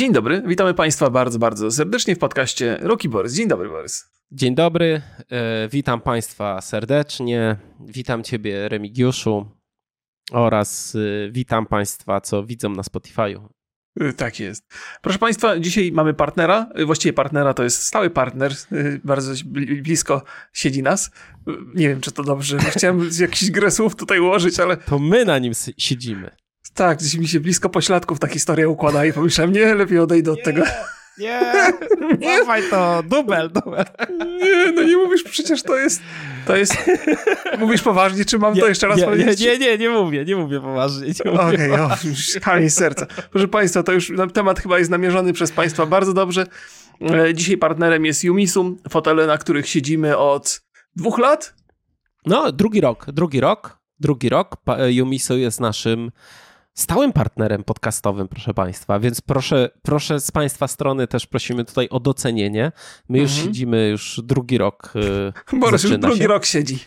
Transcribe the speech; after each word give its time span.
Dzień 0.00 0.12
dobry, 0.12 0.42
witamy 0.46 0.74
Państwa 0.74 1.10
bardzo, 1.10 1.38
bardzo 1.38 1.70
serdecznie 1.70 2.16
w 2.16 2.18
podcaście 2.18 2.78
Roki 2.80 3.08
Borys. 3.08 3.34
Dzień 3.34 3.48
dobry, 3.48 3.68
Borys. 3.68 4.10
Dzień 4.32 4.54
dobry, 4.54 5.02
e, 5.30 5.68
witam 5.68 6.00
Państwa 6.00 6.60
serdecznie. 6.60 7.56
Witam 7.80 8.22
Ciebie, 8.22 8.68
Remigiuszu, 8.68 9.46
oraz 10.32 10.96
e, 10.96 11.30
witam 11.30 11.66
Państwa, 11.66 12.20
co 12.20 12.44
widzą 12.44 12.70
na 12.70 12.82
Spotify'u. 12.82 13.48
Y, 14.02 14.12
tak 14.12 14.40
jest. 14.40 14.64
Proszę 15.02 15.18
Państwa, 15.18 15.58
dzisiaj 15.58 15.92
mamy 15.92 16.14
partnera. 16.14 16.68
Właściwie 16.86 17.12
partnera 17.12 17.54
to 17.54 17.62
jest 17.64 17.82
stały 17.82 18.10
partner. 18.10 18.52
Bardzo 19.04 19.32
blisko 19.82 20.22
siedzi 20.52 20.82
nas. 20.82 21.10
Nie 21.74 21.88
wiem, 21.88 22.00
czy 22.00 22.12
to 22.12 22.22
dobrze. 22.22 22.58
Chciałem 22.58 23.10
jakiś 23.20 23.50
grę 23.50 23.70
słów 23.70 23.96
tutaj 23.96 24.18
ułożyć, 24.18 24.60
ale. 24.60 24.76
To 24.76 24.98
my 24.98 25.24
na 25.24 25.38
nim 25.38 25.52
siedzimy. 25.78 26.30
Tak, 26.74 26.98
gdzieś 26.98 27.14
mi 27.14 27.28
się 27.28 27.40
blisko 27.40 27.68
pośladków 27.68 28.18
ta 28.18 28.26
historia 28.26 28.68
układa 28.68 29.04
i 29.04 29.12
pomyślałem, 29.12 29.52
nie, 29.52 29.74
lepiej 29.74 29.98
odejdę 29.98 30.32
od 30.32 30.38
nie, 30.38 30.44
tego. 30.44 30.62
Nie, 31.18 31.40
nie, 32.20 32.38
dawaj 32.38 32.62
to, 32.70 33.02
dubel, 33.02 33.50
dubel. 33.50 33.84
Nie, 34.42 34.72
no 34.72 34.82
nie 34.82 34.96
mówisz, 34.96 35.22
przecież 35.22 35.62
to 35.62 35.76
jest, 35.76 36.02
to 36.46 36.56
jest, 36.56 36.74
mówisz 37.58 37.82
poważnie, 37.82 38.24
czy 38.24 38.38
mam 38.38 38.54
nie, 38.54 38.60
to 38.60 38.68
jeszcze 38.68 38.88
raz 38.88 38.98
nie, 38.98 39.04
powiedzieć? 39.04 39.40
Nie, 39.40 39.58
nie, 39.58 39.78
nie 39.78 39.90
mówię, 39.90 40.24
nie 40.24 40.36
mówię 40.36 40.60
poważnie. 40.60 41.12
Okej, 41.20 41.72
okay, 41.72 41.96
już 42.04 42.38
kamień 42.42 42.70
serca. 42.70 43.06
Proszę 43.30 43.48
Państwa, 43.48 43.82
to 43.82 43.92
już 43.92 44.12
temat 44.34 44.60
chyba 44.60 44.78
jest 44.78 44.90
namierzony 44.90 45.32
przez 45.32 45.52
Państwa 45.52 45.86
bardzo 45.86 46.12
dobrze. 46.12 46.46
E, 47.00 47.34
dzisiaj 47.34 47.56
partnerem 47.56 48.04
jest 48.04 48.24
Yumisum, 48.24 48.78
fotele, 48.88 49.26
na 49.26 49.38
których 49.38 49.68
siedzimy 49.68 50.18
od 50.18 50.62
dwóch 50.96 51.18
lat? 51.18 51.54
No, 52.26 52.52
drugi 52.52 52.80
rok, 52.80 53.06
drugi 53.08 53.40
rok, 53.40 53.78
drugi 54.00 54.28
rok. 54.28 54.56
Yumisu 54.88 55.36
jest 55.36 55.60
naszym 55.60 56.10
stałym 56.80 57.12
partnerem 57.12 57.64
podcastowym, 57.64 58.28
proszę 58.28 58.54
Państwa, 58.54 59.00
więc 59.00 59.20
proszę, 59.20 59.70
proszę 59.82 60.20
z 60.20 60.30
Państwa 60.30 60.68
strony 60.68 61.06
też 61.06 61.26
prosimy 61.26 61.64
tutaj 61.64 61.88
o 61.88 62.00
docenienie. 62.00 62.72
My 63.08 63.18
już 63.18 63.30
mhm. 63.30 63.48
siedzimy 63.48 63.88
już 63.88 64.20
drugi 64.24 64.58
rok. 64.58 64.92
Yy, 65.52 65.58
Borys 65.58 65.82
już 65.82 65.98
drugi 65.98 66.18
się. 66.18 66.26
rok 66.26 66.44
siedzi. 66.44 66.78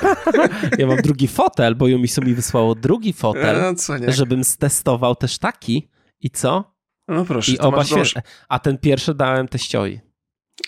ja 0.78 0.86
mam 0.86 0.96
drugi 0.96 1.28
fotel, 1.28 1.74
bo 1.74 1.88
Jumisu 1.88 2.22
mi 2.22 2.34
wysłało 2.34 2.74
drugi 2.74 3.12
fotel, 3.12 3.74
no, 4.00 4.12
żebym 4.12 4.44
stestował 4.44 5.14
też 5.14 5.38
taki. 5.38 5.88
I 6.20 6.30
co? 6.30 6.74
No 7.08 7.24
proszę, 7.24 7.52
I 7.52 7.58
oba 7.58 7.84
się... 7.84 8.02
A 8.48 8.58
ten 8.58 8.78
pierwszy 8.78 9.14
dałem 9.14 9.48
teściowi. 9.48 10.00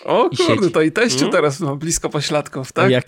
O 0.05 0.29
kurde, 0.47 0.69
to 0.69 0.81
i 0.81 0.91
teściu 0.91 1.21
mm. 1.21 1.31
teraz 1.31 1.59
mam 1.59 1.79
blisko 1.79 2.09
pośladków, 2.09 2.71
tak? 2.71 2.91
Jak... 2.91 3.05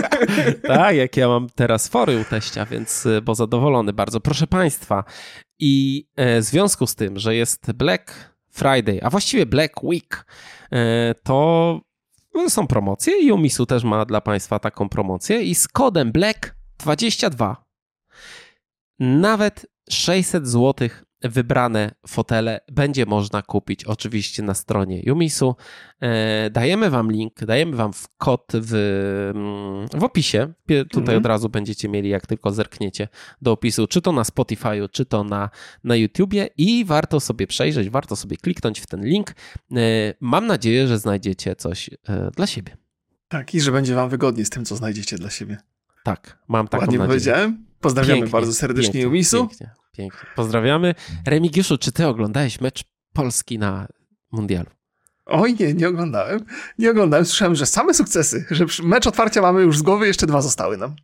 tak, 0.66 0.96
jak 0.96 1.16
ja 1.16 1.28
mam 1.28 1.48
teraz 1.54 1.88
fory 1.88 2.20
u 2.20 2.24
teścia, 2.24 2.66
więc 2.66 3.06
y, 3.06 3.22
bo 3.22 3.34
zadowolony 3.34 3.92
bardzo. 3.92 4.20
Proszę 4.20 4.46
Państwa, 4.46 5.04
i 5.58 6.04
e, 6.16 6.40
w 6.40 6.44
związku 6.44 6.86
z 6.86 6.94
tym, 6.94 7.18
że 7.18 7.34
jest 7.34 7.72
Black 7.72 8.34
Friday, 8.50 9.00
a 9.02 9.10
właściwie 9.10 9.46
Black 9.46 9.84
Week, 9.84 10.26
e, 10.72 11.14
to 11.22 11.80
są 12.48 12.66
promocje 12.66 13.22
i 13.22 13.32
Umisu 13.32 13.66
też 13.66 13.84
ma 13.84 14.04
dla 14.04 14.20
Państwa 14.20 14.58
taką 14.58 14.88
promocję 14.88 15.42
i 15.42 15.54
z 15.54 15.68
kodem 15.68 16.12
BLACK22 16.12 17.56
nawet 18.98 19.66
600 19.90 20.48
zł 20.48 20.88
wybrane 21.22 21.94
fotele 22.06 22.60
będzie 22.72 23.06
można 23.06 23.42
kupić 23.42 23.84
oczywiście 23.84 24.42
na 24.42 24.54
stronie 24.54 25.02
Jumisu. 25.02 25.56
E, 26.00 26.50
dajemy 26.50 26.90
Wam 26.90 27.12
link, 27.12 27.44
dajemy 27.44 27.76
Wam 27.76 27.90
kod 28.18 28.52
w, 28.54 28.74
mm, 29.34 30.00
w 30.00 30.04
opisie. 30.04 30.52
Tutaj 30.66 31.00
mhm. 31.00 31.18
od 31.18 31.26
razu 31.26 31.48
będziecie 31.48 31.88
mieli, 31.88 32.08
jak 32.08 32.26
tylko 32.26 32.50
zerkniecie 32.50 33.08
do 33.42 33.52
opisu, 33.52 33.86
czy 33.86 34.02
to 34.02 34.12
na 34.12 34.22
Spotify'u, 34.22 34.88
czy 34.90 35.06
to 35.06 35.24
na, 35.24 35.50
na 35.84 35.96
YouTubie 35.96 36.48
i 36.56 36.84
warto 36.84 37.20
sobie 37.20 37.46
przejrzeć, 37.46 37.90
warto 37.90 38.16
sobie 38.16 38.36
kliknąć 38.36 38.80
w 38.80 38.86
ten 38.86 39.04
link. 39.04 39.30
E, 39.30 40.14
mam 40.20 40.46
nadzieję, 40.46 40.86
że 40.86 40.98
znajdziecie 40.98 41.56
coś 41.56 41.90
e, 42.08 42.30
dla 42.36 42.46
siebie. 42.46 42.76
Tak, 43.28 43.54
i 43.54 43.60
że 43.60 43.72
będzie 43.72 43.94
Wam 43.94 44.08
wygodnie 44.08 44.44
z 44.44 44.50
tym, 44.50 44.64
co 44.64 44.76
znajdziecie 44.76 45.18
dla 45.18 45.30
siebie. 45.30 45.56
Tak, 46.02 46.38
mam 46.48 46.68
taką 46.68 46.80
Ładnie 46.80 46.98
nadzieję. 46.98 47.08
powiedziałem? 47.08 47.69
Pozdrawiamy 47.80 48.16
pięknie, 48.16 48.32
bardzo 48.32 48.54
serdecznie 48.54 48.82
pięknie, 48.84 49.02
Jumisu. 49.02 49.48
Pięknie, 49.48 49.70
pięknie. 49.92 50.20
Pozdrawiamy. 50.36 50.94
Remigiuszu, 51.26 51.78
czy 51.78 51.92
ty 51.92 52.06
oglądałeś 52.06 52.60
mecz 52.60 52.84
Polski 53.12 53.58
na 53.58 53.88
mundialu? 54.32 54.70
Oj 55.26 55.56
nie, 55.60 55.74
nie 55.74 55.88
oglądałem. 55.88 56.44
Nie 56.78 56.90
oglądałem. 56.90 57.26
Słyszałem, 57.26 57.54
że 57.54 57.66
same 57.66 57.94
sukcesy, 57.94 58.46
że 58.50 58.66
mecz 58.82 59.06
otwarcia 59.06 59.42
mamy 59.42 59.62
już 59.62 59.78
z 59.78 59.82
głowy, 59.82 60.06
jeszcze 60.06 60.26
dwa 60.26 60.42
zostały 60.42 60.76
nam. 60.76 60.94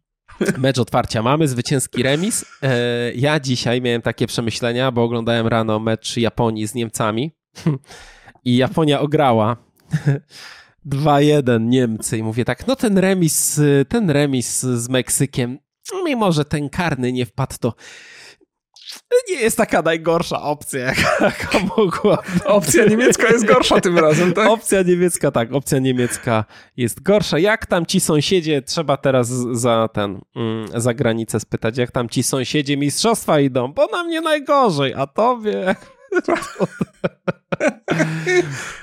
Mecz 0.59 0.79
otwarcia 0.79 1.23
mamy, 1.23 1.49
zwycięski 1.49 2.03
remis. 2.03 2.45
E, 2.63 3.13
ja 3.13 3.41
dzisiaj 3.41 3.83
miałem 3.83 4.03
takie 4.03 4.27
przemyślenia, 4.27 4.93
bo 4.93 5.03
oglądałem 5.05 5.47
rano 5.47 5.79
mecz 5.79 6.17
Japonii 6.17 6.67
z 6.67 6.75
Niemcami 6.75 7.37
i 8.45 8.57
Japonia 8.57 9.01
ograła 9.01 9.57
2-1 10.87 11.61
Niemcy 11.61 12.19
i 12.19 12.23
mówię 12.23 12.45
tak, 12.45 12.67
no 12.67 12.77
ten 12.77 12.99
remis, 12.99 13.61
ten 13.89 14.11
remis 14.11 14.63
z 14.63 14.89
Meksykiem 14.89 15.59
mimo 16.05 16.33
że 16.33 16.45
ten 16.45 16.69
karny 16.69 17.13
nie 17.13 17.27
wpadł, 17.27 17.57
to 17.61 17.75
nie 19.29 19.35
jest 19.35 19.57
taka 19.57 19.83
najgorsza 19.83 20.43
opcja, 20.43 20.81
jaka 20.81 21.59
mogła. 21.77 22.19
Opcja 22.45 22.85
niemiecka 22.85 23.29
jest 23.29 23.47
gorsza 23.47 23.81
tym 23.81 23.99
razem, 23.99 24.33
tak? 24.33 24.49
Opcja 24.49 24.83
niemiecka, 24.83 25.31
tak, 25.31 25.53
opcja 25.53 25.79
niemiecka 25.79 26.45
jest 26.77 27.03
gorsza. 27.03 27.39
Jak 27.39 27.67
tam 27.67 27.87
ci 27.87 28.01
sąsiedzie, 28.01 28.63
trzeba 28.63 28.97
teraz 28.97 29.29
za 29.53 29.89
ten, 29.93 30.21
mm, 30.37 30.69
za 30.75 30.95
granicę 30.95 31.41
spytać, 31.41 31.79
jak 31.79 31.91
tam 31.91 32.09
ci 32.09 32.23
sąsiedzie 32.23 32.77
mistrzostwa 32.77 33.41
idą, 33.41 33.73
bo 33.73 33.87
na 33.87 34.05
mnie 34.05 34.21
najgorzej, 34.21 34.95
a 34.95 35.07
tobie... 35.07 35.75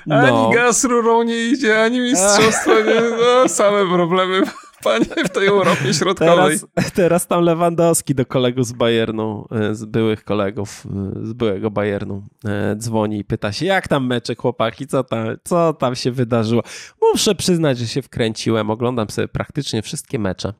No. 0.06 0.16
Ani 0.16 0.54
gaz 0.54 0.84
rurą 0.84 1.22
nie 1.22 1.46
idzie, 1.46 1.82
ani 1.82 2.00
mistrzostwo 2.00 2.80
nie, 2.80 3.00
no, 3.18 3.48
same 3.48 3.94
problemy 3.94 4.42
panie 4.84 5.24
w 5.24 5.28
tej 5.28 5.46
Europie 5.46 5.94
Środkowej. 5.98 6.58
Teraz, 6.74 6.92
teraz 6.92 7.26
tam 7.26 7.44
Lewandowski 7.44 8.14
do 8.14 8.26
kolegów 8.26 8.66
z 8.66 8.72
Bayernu, 8.72 9.46
e, 9.50 9.74
z 9.74 9.84
byłych 9.84 10.24
kolegów, 10.24 10.86
e, 10.86 11.26
z 11.26 11.32
byłego 11.32 11.70
Bayernu 11.70 12.22
e, 12.44 12.76
dzwoni 12.76 13.18
i 13.18 13.24
pyta 13.24 13.52
się, 13.52 13.66
jak 13.66 13.88
tam 13.88 14.06
mecze 14.06 14.34
chłopaki, 14.34 14.86
co 14.86 15.04
tam, 15.04 15.26
co 15.44 15.72
tam 15.72 15.96
się 15.96 16.12
wydarzyło. 16.12 16.62
Muszę 17.02 17.34
przyznać, 17.34 17.78
że 17.78 17.86
się 17.86 18.02
wkręciłem, 18.02 18.70
oglądam 18.70 19.10
sobie 19.10 19.28
praktycznie 19.28 19.82
wszystkie 19.82 20.18
mecze. 20.18 20.54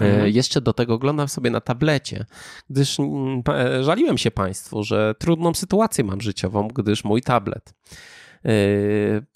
Mhm. 0.00 0.28
Jeszcze 0.28 0.60
do 0.60 0.72
tego 0.72 0.94
oglądam 0.94 1.28
sobie 1.28 1.50
na 1.50 1.60
tablecie, 1.60 2.24
gdyż 2.70 3.00
mm, 3.00 3.42
żaliłem 3.80 4.18
się 4.18 4.30
Państwu, 4.30 4.82
że 4.82 5.14
trudną 5.18 5.54
sytuację 5.54 6.04
mam 6.04 6.20
życiową, 6.20 6.68
gdyż 6.68 7.04
mój 7.04 7.22
tablet 7.22 7.74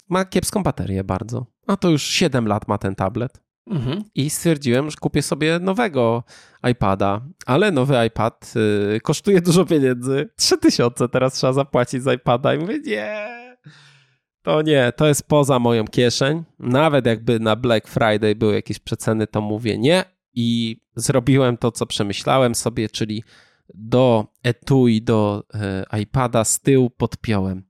ma 0.09 0.25
kiepską 0.25 0.63
baterię 0.63 1.03
bardzo. 1.03 1.45
A 1.67 1.77
to 1.77 1.89
już 1.89 2.03
7 2.03 2.47
lat 2.47 2.67
ma 2.67 2.77
ten 2.77 2.95
tablet. 2.95 3.41
Mhm. 3.67 4.03
I 4.15 4.29
stwierdziłem, 4.29 4.91
że 4.91 4.97
kupię 4.99 5.21
sobie 5.21 5.59
nowego 5.59 6.23
iPada, 6.71 7.21
ale 7.45 7.71
nowy 7.71 8.05
iPad 8.07 8.53
y, 8.95 8.99
kosztuje 8.99 9.41
dużo 9.41 9.65
pieniędzy. 9.65 10.29
3000 10.35 11.09
teraz 11.09 11.33
trzeba 11.33 11.53
zapłacić 11.53 12.03
za 12.03 12.13
iPada 12.13 12.53
i 12.53 12.59
mówię, 12.59 12.79
nie, 12.85 13.29
to 14.41 14.61
nie, 14.61 14.93
to 14.95 15.07
jest 15.07 15.27
poza 15.27 15.59
moją 15.59 15.87
kieszeń. 15.87 16.43
Nawet 16.59 17.05
jakby 17.05 17.39
na 17.39 17.55
Black 17.55 17.87
Friday 17.87 18.35
były 18.35 18.53
jakieś 18.53 18.79
przeceny, 18.79 19.27
to 19.27 19.41
mówię 19.41 19.77
nie. 19.77 20.03
I 20.33 20.77
zrobiłem 20.95 21.57
to, 21.57 21.71
co 21.71 21.85
przemyślałem 21.85 22.55
sobie, 22.55 22.89
czyli 22.89 23.23
do 23.73 24.27
etui, 24.43 25.01
do 25.01 25.43
y, 25.93 25.99
iPada 25.99 26.43
z 26.43 26.59
tyłu 26.59 26.89
podpiąłem 26.89 27.63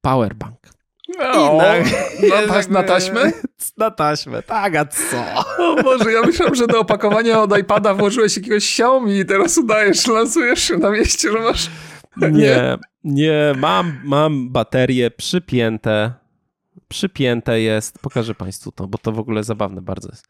powerbank. 0.00 0.73
No, 1.08 1.58
na, 1.58 2.40
na, 2.40 2.46
taś, 2.48 2.68
na 2.68 2.82
taśmę? 2.82 3.32
Na 3.76 3.90
taśmę, 3.90 4.42
tak, 4.42 4.76
a 4.76 4.84
co? 4.84 5.24
O 5.58 5.82
Boże, 5.82 6.12
ja 6.12 6.22
myślałem, 6.22 6.54
że 6.54 6.66
do 6.66 6.80
opakowania 6.80 7.42
od 7.42 7.58
iPada 7.58 7.94
włożyłeś 7.94 8.36
jakiegoś 8.36 8.64
Xiaomi 8.64 9.18
i 9.18 9.24
teraz 9.24 9.58
udajesz, 9.58 10.06
lansujesz 10.06 10.62
się 10.62 10.76
na 10.76 10.90
mieście, 10.90 11.32
że 11.32 11.38
masz... 11.38 11.70
Nie, 12.16 12.30
nie, 12.30 12.78
nie 13.04 13.52
mam, 13.56 14.00
mam 14.04 14.50
baterie 14.50 15.10
przypięte, 15.10 16.12
przypięte 16.88 17.60
jest, 17.60 17.98
pokażę 17.98 18.34
Państwu 18.34 18.72
to, 18.72 18.86
bo 18.86 18.98
to 18.98 19.12
w 19.12 19.18
ogóle 19.18 19.44
zabawne 19.44 19.82
bardzo 19.82 20.08
jest. 20.08 20.28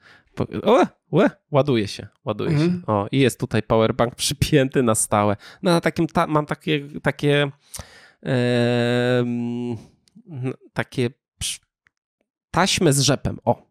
O, 0.63 0.81
o 1.21 1.29
ładuje 1.51 1.89
się, 1.89 2.09
ładuje 2.25 2.51
się. 2.51 2.65
Mhm. 2.65 2.83
O, 2.87 3.07
i 3.13 3.19
jest 3.19 3.41
tutaj 3.41 3.63
powerbank 3.63 4.15
przypięty 4.25 4.83
na 4.83 4.95
stałe. 4.95 5.37
No, 5.63 5.71
na 5.71 5.81
takim, 5.81 6.07
ta, 6.07 6.27
mam 6.27 6.47
takie, 6.47 6.89
takie... 7.03 7.51
takie 10.75 11.11
taśmy 12.51 12.93
z 12.93 13.01
rzepem. 13.01 13.39
O. 13.45 13.65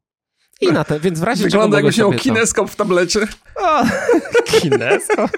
I 0.61 0.67
na 0.67 0.83
te, 0.83 0.99
więc 0.99 1.19
w 1.19 1.23
razie 1.23 1.43
Wygląda 1.43 1.81
jakby 1.81 1.97
miał 1.99 2.13
kineskop 2.13 2.69
w 2.69 2.75
tablecie. 2.75 3.19
O, 3.55 3.83
kineskop? 4.61 5.31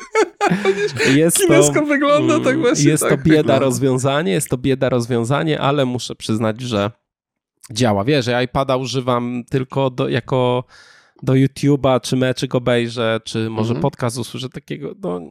jest 1.16 1.38
kineskop 1.38 1.76
to, 1.76 1.86
wygląda 1.86 2.40
tak 2.40 2.60
właśnie. 2.60 2.90
Jest 2.90 3.04
tak 3.04 3.12
to 3.12 3.18
bieda 3.18 3.38
wygląda. 3.38 3.60
rozwiązanie, 3.60 4.32
jest 4.32 4.50
to 4.50 4.58
bieda 4.58 4.90
rozwiązanie, 4.90 5.62
ale 5.62 5.86
muszę 5.86 6.16
przyznać, 6.16 6.62
że 6.62 6.92
działa. 7.72 8.04
Wiesz, 8.04 8.28
ja 8.28 8.42
iPada 8.42 8.78
używam 8.78 9.44
tylko 9.50 9.90
do, 9.90 10.10
jako 10.10 10.64
do 11.24 11.34
YouTube'a, 11.34 12.02
czy 12.02 12.16
meczyk 12.16 12.56
obejrzę, 12.56 13.20
czy 13.24 13.50
może 13.50 13.70
mhm. 13.70 13.82
podcast 13.82 14.18
usłyszę 14.18 14.50
takiego, 14.50 14.96
no 15.02 15.22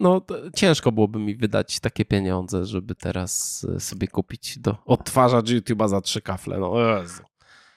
no 0.00 0.20
ciężko 0.54 0.92
byłoby 0.92 1.18
mi 1.18 1.36
wydać 1.36 1.80
takie 1.80 2.04
pieniądze, 2.04 2.64
żeby 2.66 2.94
teraz 2.94 3.66
e, 3.76 3.80
sobie 3.80 4.08
kupić 4.08 4.58
do 4.58 4.76
odtwarzacz 4.84 5.46
YouTube'a 5.50 5.88
za 5.88 6.00
trzy 6.00 6.20
kafle. 6.20 6.58
No 6.58 6.74
Jezu. 7.00 7.22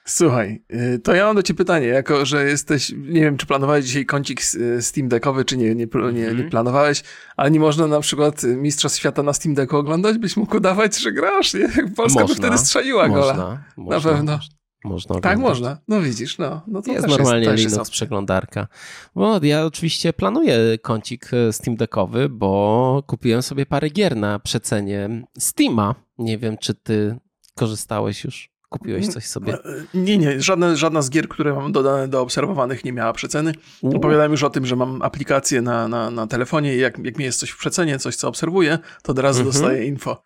Słuchaj, 0.04 0.62
y, 0.94 0.98
to 0.98 1.14
ja 1.14 1.24
mam 1.26 1.36
do 1.36 1.42
ciebie 1.42 1.58
pytanie, 1.58 1.86
jako 1.86 2.26
że 2.26 2.44
jesteś, 2.44 2.92
nie 2.96 3.20
wiem, 3.20 3.36
czy 3.36 3.46
planowałeś 3.46 3.84
dzisiaj 3.84 4.06
kącik 4.06 4.40
y, 4.54 4.82
Steam 4.82 5.08
Deckowy, 5.08 5.44
czy 5.44 5.56
nie, 5.56 5.74
nie, 5.74 5.86
nie, 5.94 6.12
nie 6.12 6.28
Mhm. 6.28 6.50
planowałeś, 6.50 7.02
ale 7.36 7.50
nie 7.50 7.60
można 7.60 7.86
na 7.86 8.00
przykład 8.00 8.42
Mistrzostw 8.42 8.98
Świata 8.98 9.22
na 9.22 9.32
Steam 9.32 9.54
Decku 9.54 9.76
oglądać? 9.76 10.18
Byś 10.18 10.36
mógł 10.36 10.56
udawać, 10.56 10.98
że 10.98 11.12
grasz, 11.12 11.54
nie? 11.54 11.68
Polska 11.96 12.20
by 12.20 12.28
Można, 12.28 12.34
wtedy 12.34 12.58
strzeliła 12.58 13.08
gola. 13.08 13.34
Można, 13.34 13.64
można, 13.76 14.10
pewno. 14.12 14.38
Można, 14.84 15.14
Tak 15.14 15.36
oglądać. 15.38 15.60
można, 15.60 15.78
no 15.88 16.00
widzisz, 16.00 16.38
no. 16.38 16.62
no 16.66 16.82
to 16.82 16.92
jest 16.92 17.08
normalnie 17.08 17.46
jest, 17.46 17.58
Linux 17.58 17.76
jest 17.78 17.90
przeglądarka. 17.90 18.66
Bo 19.14 19.40
ja 19.42 19.64
oczywiście 19.66 20.12
planuję 20.12 20.78
kącik 20.82 21.30
e, 21.34 21.52
Steam 21.52 21.76
Deckowy, 21.76 22.28
bo 22.28 23.02
kupiłem 23.06 23.42
sobie 23.42 23.66
parę 23.66 23.88
gier 23.88 24.16
na 24.16 24.38
przecenie 24.38 25.26
Steama. 25.38 25.94
Nie 26.18 26.38
wiem, 26.38 26.58
czy 26.58 26.74
ty 26.74 27.16
korzystałeś 27.54 28.24
już? 28.24 28.50
Kupiłeś 28.68 29.08
coś 29.08 29.26
sobie? 29.26 29.58
Nie, 29.94 30.18
nie, 30.18 30.40
żadna, 30.42 30.76
żadna 30.76 31.02
z 31.02 31.10
gier, 31.10 31.28
które 31.28 31.54
mam 31.54 31.72
dodane 31.72 32.08
do 32.08 32.20
obserwowanych 32.20 32.84
nie 32.84 32.92
miała 32.92 33.12
przeceny. 33.12 33.52
Opowiadałem 33.82 34.30
już 34.32 34.42
o 34.42 34.50
tym, 34.50 34.66
że 34.66 34.76
mam 34.76 35.02
aplikację 35.02 35.62
na, 35.62 35.88
na, 35.88 36.10
na 36.10 36.26
telefonie 36.26 36.76
i 36.76 36.78
jak, 36.78 36.98
jak 37.04 37.18
mi 37.18 37.24
jest 37.24 37.40
coś 37.40 37.50
w 37.50 37.58
przecenie, 37.58 37.98
coś 37.98 38.16
co 38.16 38.28
obserwuję, 38.28 38.78
to 39.02 39.12
od 39.12 39.18
razu 39.18 39.40
Mhm. 39.40 39.52
dostaję 39.52 39.86
info. 39.86 40.22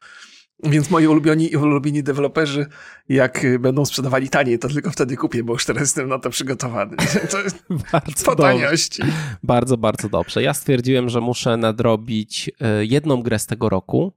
Więc 0.62 0.90
moi 0.90 1.06
ulubieni, 1.06 1.56
ulubieni 1.56 2.02
deweloperzy, 2.02 2.66
jak 3.08 3.46
będą 3.60 3.84
sprzedawali 3.84 4.28
taniej, 4.28 4.58
to 4.58 4.68
tylko 4.68 4.90
wtedy 4.90 5.16
kupię, 5.16 5.44
bo 5.44 5.52
już 5.52 5.64
teraz 5.64 5.80
jestem 5.80 6.08
na 6.08 6.18
to 6.18 6.30
przygotowany. 6.30 6.96
To 7.30 7.40
jest 7.40 7.64
Bardzo 7.92 8.24
po 8.24 8.36
taniości. 8.36 9.02
Bardzo, 9.42 9.76
bardzo 9.76 10.08
dobrze. 10.08 10.42
Ja 10.42 10.54
stwierdziłem, 10.54 11.08
że 11.08 11.20
muszę 11.20 11.56
nadrobić 11.56 12.50
e, 12.60 12.84
jedną 12.84 13.22
grę 13.22 13.38
z 13.38 13.46
tego 13.46 13.68
roku, 13.68 14.12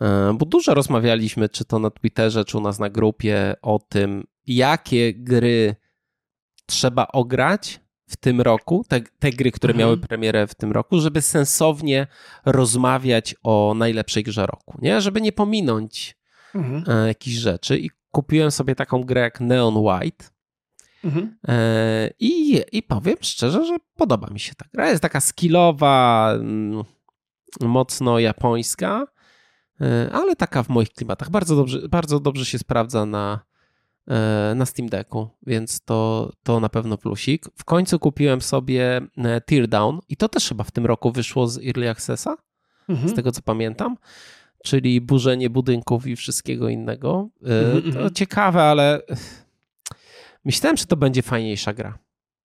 e, 0.00 0.34
bo 0.38 0.46
dużo 0.46 0.74
rozmawialiśmy, 0.74 1.48
czy 1.48 1.64
to 1.64 1.78
na 1.78 1.90
Twitterze, 1.90 2.44
czy 2.44 2.58
u 2.58 2.60
nas 2.60 2.78
na 2.78 2.90
grupie, 2.90 3.54
o 3.62 3.78
tym, 3.88 4.24
jakie 4.46 5.14
gry 5.14 5.76
trzeba 6.66 7.06
ograć 7.08 7.80
w 8.08 8.16
tym 8.16 8.40
roku, 8.40 8.84
te, 8.88 9.00
te 9.18 9.30
gry, 9.30 9.52
które 9.52 9.72
Mhm. 9.72 9.86
miały 9.88 9.96
premierę 9.98 10.46
w 10.46 10.54
tym 10.54 10.72
roku, 10.72 11.00
żeby 11.00 11.22
sensownie 11.22 12.06
rozmawiać 12.46 13.34
o 13.42 13.74
najlepszej 13.76 14.22
grze 14.24 14.46
roku, 14.46 14.78
nie? 14.82 15.00
Żeby 15.00 15.20
nie 15.20 15.32
pominąć 15.32 16.16
Mhm. 16.54 16.84
e, 16.88 17.06
jakichś 17.08 17.36
rzeczy. 17.36 17.78
I 17.78 17.90
kupiłem 18.10 18.50
sobie 18.50 18.74
taką 18.74 19.04
grę 19.04 19.20
jak 19.20 19.40
Neon 19.40 19.76
White. 19.76 20.24
Mhm. 21.04 21.38
E, 21.48 22.10
I, 22.20 22.60
I 22.72 22.82
powiem 22.82 23.16
szczerze, 23.20 23.64
że 23.66 23.76
podoba 23.96 24.28
mi 24.30 24.40
się 24.40 24.54
ta 24.54 24.64
gra. 24.72 24.90
Jest 24.90 25.02
taka 25.02 25.20
skillowa, 25.20 26.32
mm, 26.34 26.84
mocno 27.60 28.18
japońska, 28.18 29.06
e, 29.80 30.10
ale 30.12 30.36
taka 30.36 30.62
w 30.62 30.68
moich 30.68 30.88
klimatach. 30.90 31.30
Bardzo 31.30 31.56
dobrze, 31.56 31.88
bardzo 31.88 32.20
dobrze 32.20 32.44
się 32.44 32.58
sprawdza 32.58 33.06
na, 33.06 33.40
na 34.54 34.66
Steam 34.66 34.88
Decku, 34.88 35.28
więc 35.46 35.80
to, 35.80 36.30
to 36.42 36.60
na 36.60 36.68
pewno 36.68 36.98
plusik. 36.98 37.44
W 37.56 37.64
końcu 37.64 37.98
kupiłem 37.98 38.40
sobie 38.42 39.00
e, 39.16 39.40
Teardown 39.40 39.98
i 40.08 40.16
to 40.16 40.28
też 40.28 40.48
chyba 40.48 40.64
w 40.64 40.70
tym 40.70 40.86
roku 40.86 41.12
wyszło 41.12 41.48
z 41.48 41.58
Early 41.58 41.90
Accessa, 41.90 42.36
Mhm. 42.88 43.08
z 43.08 43.14
tego 43.14 43.32
co 43.32 43.42
pamiętam. 43.42 43.96
Czyli 44.64 45.00
burzenie 45.00 45.50
budynków 45.50 46.06
i 46.06 46.16
wszystkiego 46.16 46.68
innego. 46.68 47.28
E, 47.46 47.60
Mhm, 47.66 47.82
To 47.82 47.88
mhm. 47.88 48.14
ciekawe, 48.14 48.62
ale 48.62 49.02
myślałem, 50.44 50.76
że 50.76 50.84
to 50.84 50.96
będzie 50.96 51.22
fajniejsza 51.22 51.72
gra. 51.72 51.98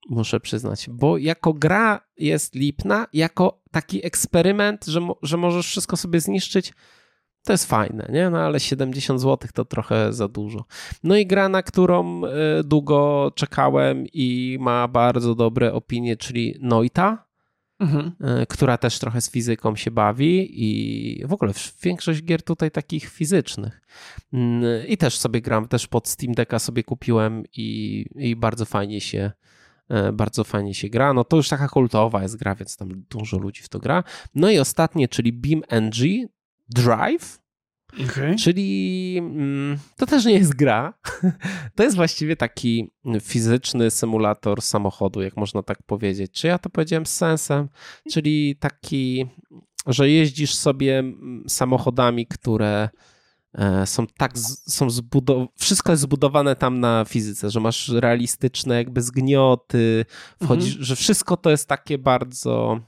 Muszę 0.10 0.40
przyznać, 0.40 0.90
bo 0.90 1.18
jako 1.18 1.54
gra 1.54 2.02
jest 2.18 2.56
lipna, 2.56 3.08
jako 3.14 3.62
taki 3.72 4.06
eksperyment, 4.06 4.86
że, 4.86 5.00
mo- 5.00 5.18
że 5.22 5.38
możesz 5.38 5.68
wszystko 5.68 5.98
sobie 5.98 6.20
zniszczyć, 6.20 6.74
to 7.44 7.54
jest 7.54 7.66
fajne, 7.66 8.10
nie? 8.14 8.30
No 8.30 8.38
ale 8.40 8.60
70 8.60 9.22
zł 9.22 9.50
to 9.54 9.66
trochę 9.66 10.14
za 10.14 10.28
dużo. 10.28 10.66
No 11.04 11.18
i 11.18 11.26
gra, 11.28 11.50
na 11.50 11.64
którą 11.64 12.26
e, 12.26 12.30
długo 12.64 13.32
czekałem 13.36 14.06
i 14.14 14.58
ma 14.62 14.88
bardzo 14.88 15.36
dobre 15.36 15.74
opinie, 15.74 16.18
czyli 16.18 16.56
Noita, 16.62 17.26
Mhm. 17.80 18.12
e, 18.22 18.46
która 18.46 18.78
też 18.78 19.00
trochę 19.00 19.22
z 19.22 19.32
fizyką 19.32 19.76
się 19.76 19.92
bawi 19.92 20.50
i 20.64 21.26
w 21.26 21.34
ogóle 21.34 21.54
większość 21.84 22.24
gier 22.24 22.44
tutaj 22.44 22.72
takich 22.72 23.10
fizycznych. 23.10 23.82
Mm, 24.34 24.88
I 24.88 24.98
też 24.98 25.18
sobie 25.18 25.42
gram, 25.42 25.68
też 25.68 25.88
pod 25.88 26.08
Steam 26.08 26.34
Decka 26.34 26.60
sobie 26.60 26.84
kupiłem 26.84 27.44
i, 27.58 28.06
i 28.16 28.36
bardzo 28.36 28.66
fajnie 28.66 29.02
się 29.02 29.32
e, 29.90 30.12
bardzo 30.12 30.44
fajnie 30.44 30.74
się 30.74 30.90
gra. 30.90 31.14
No 31.14 31.24
to 31.24 31.38
już 31.38 31.50
taka 31.50 31.68
kultowa 31.68 32.22
jest 32.22 32.38
gra, 32.38 32.56
więc 32.56 32.78
tam 32.78 32.90
dużo 33.10 33.38
ludzi 33.38 33.62
w 33.62 33.70
to 33.70 33.80
gra. 33.80 34.04
No 34.36 34.50
i 34.50 34.60
ostatnie, 34.60 35.08
czyli 35.08 35.34
BeamNG 35.34 36.30
Drive, 36.74 37.44
Okej. 37.94 38.36
Czyli 38.36 39.16
mm, 39.18 39.78
to 39.98 40.06
też 40.06 40.26
nie 40.26 40.34
jest 40.34 40.56
gra. 40.56 40.94
To 41.76 41.84
jest 41.84 41.96
właściwie 41.96 42.36
taki 42.36 42.92
fizyczny 43.22 43.92
symulator 43.92 44.62
samochodu, 44.62 45.22
jak 45.22 45.38
można 45.38 45.64
tak 45.64 45.84
powiedzieć. 45.84 46.32
Czy 46.32 46.48
ja 46.48 46.58
to 46.58 46.70
powiedziałem 46.70 47.06
z 47.06 47.14
sensem? 47.14 47.70
Czyli 48.12 48.56
taki, 48.60 49.26
że 49.88 50.10
jeździsz 50.10 50.56
sobie 50.56 51.00
mm, 51.00 51.44
samochodami, 51.48 52.28
które 52.28 52.90
e, 53.54 53.86
są 53.86 54.08
tak, 54.18 54.32
są 54.68 54.90
zbudowane, 54.90 55.48
wszystko 55.60 55.92
jest 55.92 56.02
zbudowane 56.02 56.56
tam 56.56 56.80
na 56.80 57.06
fizyce, 57.06 57.50
że 57.50 57.60
masz 57.60 57.90
realistyczne 57.90 58.76
jakby 58.76 59.02
zgnioty, 59.02 60.06
wchodzisz, 60.44 60.78
że 60.80 60.96
wszystko 60.96 61.38
to 61.38 61.50
jest 61.50 61.68
takie 61.68 61.98
bardzo 61.98 62.80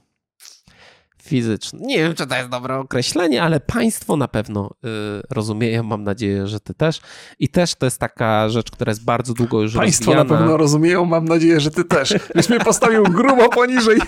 fizyczne. 1.26 1.78
Nie 1.82 1.96
wiem, 1.98 2.14
czy 2.14 2.26
to 2.26 2.36
jest 2.36 2.48
dobre 2.48 2.78
określenie, 2.78 3.42
ale 3.42 3.60
państwo 3.60 4.16
na 4.16 4.28
pewno 4.28 4.70
y, 4.84 4.88
rozumieją, 5.30 5.82
mam 5.82 6.04
nadzieję, 6.04 6.46
że 6.46 6.60
ty 6.60 6.74
też. 6.74 7.00
I 7.38 7.48
też 7.48 7.74
to 7.74 7.86
jest 7.86 7.98
taka 7.98 8.48
rzecz, 8.48 8.70
która 8.70 8.90
jest 8.90 9.04
bardzo 9.04 9.34
długo 9.34 9.62
już 9.62 9.74
Państwo 9.74 10.10
na 10.10 10.16
rozwijana. 10.16 10.38
pewno 10.40 10.56
rozumieją, 10.56 11.04
mam 11.04 11.24
nadzieję, 11.24 11.60
że 11.60 11.70
ty 11.70 11.84
też. 11.84 12.14
Byś 12.34 12.48
mnie 12.48 12.60
postawił 12.60 13.02
grubo 13.02 13.48
poniżej. 13.48 13.98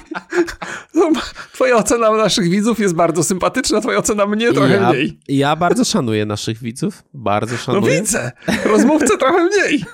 No, 0.95 1.11
Twoja 1.53 1.77
ocena 1.77 2.11
naszych 2.11 2.49
widzów 2.49 2.79
jest 2.81 2.95
bardzo 2.95 3.25
sympatyczna, 3.25 3.81
twoja 3.81 3.99
ocena 3.99 4.27
mnie 4.27 4.53
trochę 4.53 4.75
ja, 4.75 4.91
mniej. 4.91 5.19
ja 5.29 5.57
bardzo 5.57 5.85
szanuję 5.85 6.27
naszych 6.27 6.59
widzów, 6.59 7.03
bardzo 7.15 7.53
No 7.55 7.59
szanuję. 7.59 8.01
widzę, 8.01 8.33
rozmówcę 8.65 9.19
trochę 9.19 9.45
mniej. 9.45 9.85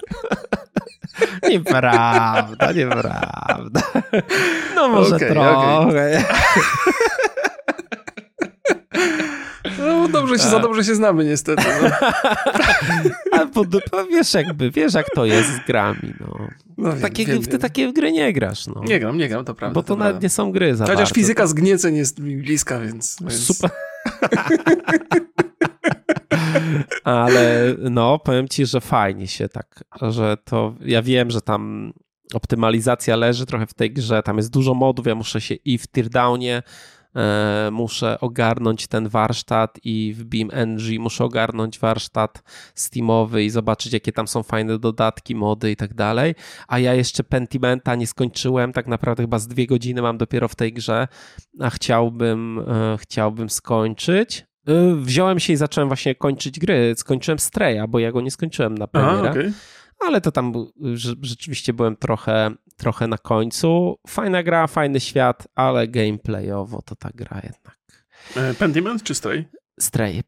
Nieprawda, 1.51 2.73
nieprawda. 2.73 3.81
No 4.75 4.89
może 4.89 5.17
Okej, 5.17 5.29
trochę. 5.31 6.25
No 9.79 10.09
dobrze 10.09 10.39
się, 10.39 10.49
za 10.49 10.59
dobrze 10.59 10.85
się 10.85 10.95
znamy 10.95 11.25
niestety. 11.25 11.63
No. 11.83 11.91
A 13.39 13.47
pod, 13.47 13.67
wiesz 14.11 14.35
jakby, 14.35 14.71
wiesz 14.71 14.95
jak 14.95 15.11
to 15.11 15.25
jest 15.25 15.49
z 15.49 15.67
grami, 15.67 16.15
no. 16.21 16.49
No 16.79 16.93
wiem, 16.93 17.01
Takie, 17.01 17.27
wiem, 17.27 17.43
ty 17.43 17.51
wiem. 17.51 17.61
takie 17.61 17.93
gry 17.93 18.13
nie 18.13 18.33
grasz, 18.33 18.67
no. 18.67 18.83
Nie 18.85 19.01
gram, 19.01 19.19
nie 19.19 19.29
gram, 19.29 19.45
to 19.45 19.55
prawda. 19.55 19.75
Bo 19.75 19.83
to 19.83 19.97
nawet 19.97 20.13
prawda. 20.13 20.25
nie 20.25 20.31
są 20.31 20.53
gry 20.53 20.77
za 20.77 20.85
Chociaż 20.85 20.99
bardzo. 20.99 21.15
fizyka 21.15 21.47
zgnieceń 21.47 21.97
jest 21.97 22.19
mi 22.19 22.37
bliska, 22.37 22.81
więc... 22.81 23.17
więc... 23.21 23.47
Super. 23.47 23.71
Ale 27.05 27.75
no, 27.91 28.19
powiem 28.19 28.49
ci, 28.49 28.67
że 28.67 28.81
fajnie 28.81 29.27
się 29.27 29.49
tak, 29.49 29.85
że 30.03 30.37
to 30.45 30.75
ja 30.81 31.03
wiem, 31.03 31.31
że 31.31 31.41
tam 31.41 31.93
optymalizacja 32.35 33.17
leży 33.17 33.47
trochę 33.47 33.67
w 33.67 33.75
tej 33.75 33.93
grze, 33.93 34.23
tam 34.23 34.37
jest 34.37 34.51
dużo 34.51 34.75
modów, 34.75 35.07
ja 35.07 35.15
muszę 35.15 35.41
się 35.41 35.55
i 35.55 35.79
w 35.79 35.87
Teardownie 35.87 36.63
e, 37.17 37.69
muszę 37.73 38.21
ogarnąć 38.21 38.87
ten 38.87 39.09
warsztat 39.09 39.79
i 39.85 40.15
w 40.17 40.25
BeamNG 40.25 40.99
muszę 40.99 41.25
ogarnąć 41.25 41.79
warsztat 41.79 42.43
Steamowy 42.75 43.45
i 43.45 43.51
zobaczyć, 43.51 43.93
jakie 43.93 44.13
tam 44.13 44.29
są 44.29 44.43
fajne 44.43 44.79
dodatki, 44.79 45.35
mody 45.35 45.71
i 45.71 45.77
tak 45.77 45.95
dalej, 45.95 46.35
a 46.69 46.79
ja 46.79 46.95
jeszcze 46.95 47.25
Pentimenta 47.25 47.95
nie 47.95 48.07
skończyłem, 48.07 48.73
tak 48.73 48.87
naprawdę 48.87 49.23
chyba 49.23 49.39
z 49.39 49.49
dwie 49.49 49.67
godziny 49.67 50.03
mam 50.03 50.19
dopiero 50.19 50.49
w 50.49 50.55
tej 50.55 50.73
grze, 50.73 51.09
a 51.61 51.71
chciałbym, 51.71 52.59
e, 52.59 52.97
chciałbym 52.99 53.51
skończyć. 53.51 54.47
E, 54.67 54.95
Wziąłem 54.95 55.41
się 55.41 55.53
i 55.53 55.57
zacząłem 55.57 55.89
właśnie 55.89 56.15
kończyć 56.15 56.61
gry. 56.61 56.95
Skończyłem 56.97 57.39
Streja, 57.39 57.87
bo 57.87 57.99
ja 57.99 58.13
go 58.13 58.21
nie 58.21 58.31
skończyłem 58.31 58.79
na 58.79 58.87
premierę, 58.87 59.31
okej. 59.31 59.53
ale 59.99 60.21
to 60.21 60.33
tam 60.33 60.53
rzeczywiście 61.23 61.73
byłem 61.73 61.97
trochę, 61.97 62.51
trochę 62.77 63.07
na 63.07 63.19
końcu. 63.19 63.99
Fajna 64.07 64.43
gra, 64.43 64.67
fajny 64.67 65.01
świat, 65.01 65.49
ale 65.55 65.89
gameplayowo 65.89 66.83
to 66.83 66.97
ta 66.97 67.11
gra 67.15 67.41
jednak. 67.45 67.79
E, 68.37 68.55
Pentiment 68.55 69.03
czy 69.03 69.15
Stray? 69.15 69.49
Stray. 69.81 70.23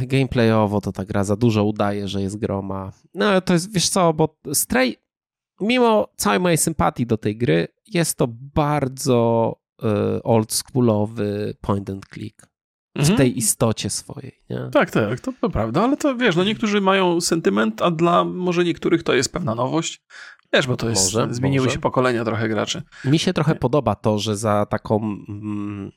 Gameplayowo 0.00 0.80
to 0.80 0.92
ta 0.92 1.04
gra 1.04 1.24
za 1.24 1.36
dużo 1.36 1.64
udaje, 1.64 2.08
że 2.08 2.22
jest 2.22 2.38
groma. 2.38 2.92
No 3.14 3.40
to 3.40 3.52
jest, 3.52 3.72
wiesz 3.72 3.88
co, 3.88 4.12
bo 4.12 4.38
Stray, 4.52 4.96
mimo 5.60 6.08
całej 6.16 6.40
mojej 6.40 6.58
sympatii 6.58 7.06
do 7.06 7.16
tej 7.16 7.36
gry, 7.36 7.68
jest 7.86 8.18
to 8.18 8.28
bardzo 8.54 9.52
e, 9.82 10.22
oldschoolowy 10.22 11.54
point 11.60 11.90
and 11.90 12.06
click 12.06 12.55
w 12.96 13.00
Mhm. 13.00 13.16
tej 13.16 13.38
istocie 13.38 13.90
swojej. 13.90 14.32
Nie? 14.50 14.68
Tak, 14.72 14.90
tak, 14.90 15.20
to, 15.20 15.32
to 15.40 15.50
prawda, 15.50 15.82
ale 15.82 15.96
to 15.96 16.16
wiesz, 16.16 16.36
no 16.36 16.44
niektórzy 16.44 16.80
mają 16.80 17.20
sentyment, 17.20 17.82
a 17.82 17.90
dla 17.90 18.24
może 18.24 18.64
niektórych 18.64 19.02
to 19.02 19.14
jest 19.14 19.32
pewna 19.32 19.54
nowość. 19.54 20.02
Wiesz, 20.52 20.66
bo 20.66 20.76
to 20.76 20.88
jest, 20.88 21.14
Może, 21.14 21.34
zmieniły 21.34 21.64
może. 21.66 21.74
się 21.74 21.80
pokolenia 21.80 22.24
trochę 22.24 22.48
graczy. 22.48 22.82
Mi 23.04 23.18
się 23.18 23.32
trochę 23.32 23.54
podoba 23.54 23.94
to, 23.94 24.18
że 24.18 24.36
za 24.36 24.66
taką 24.66 24.96
mm, 25.28 25.90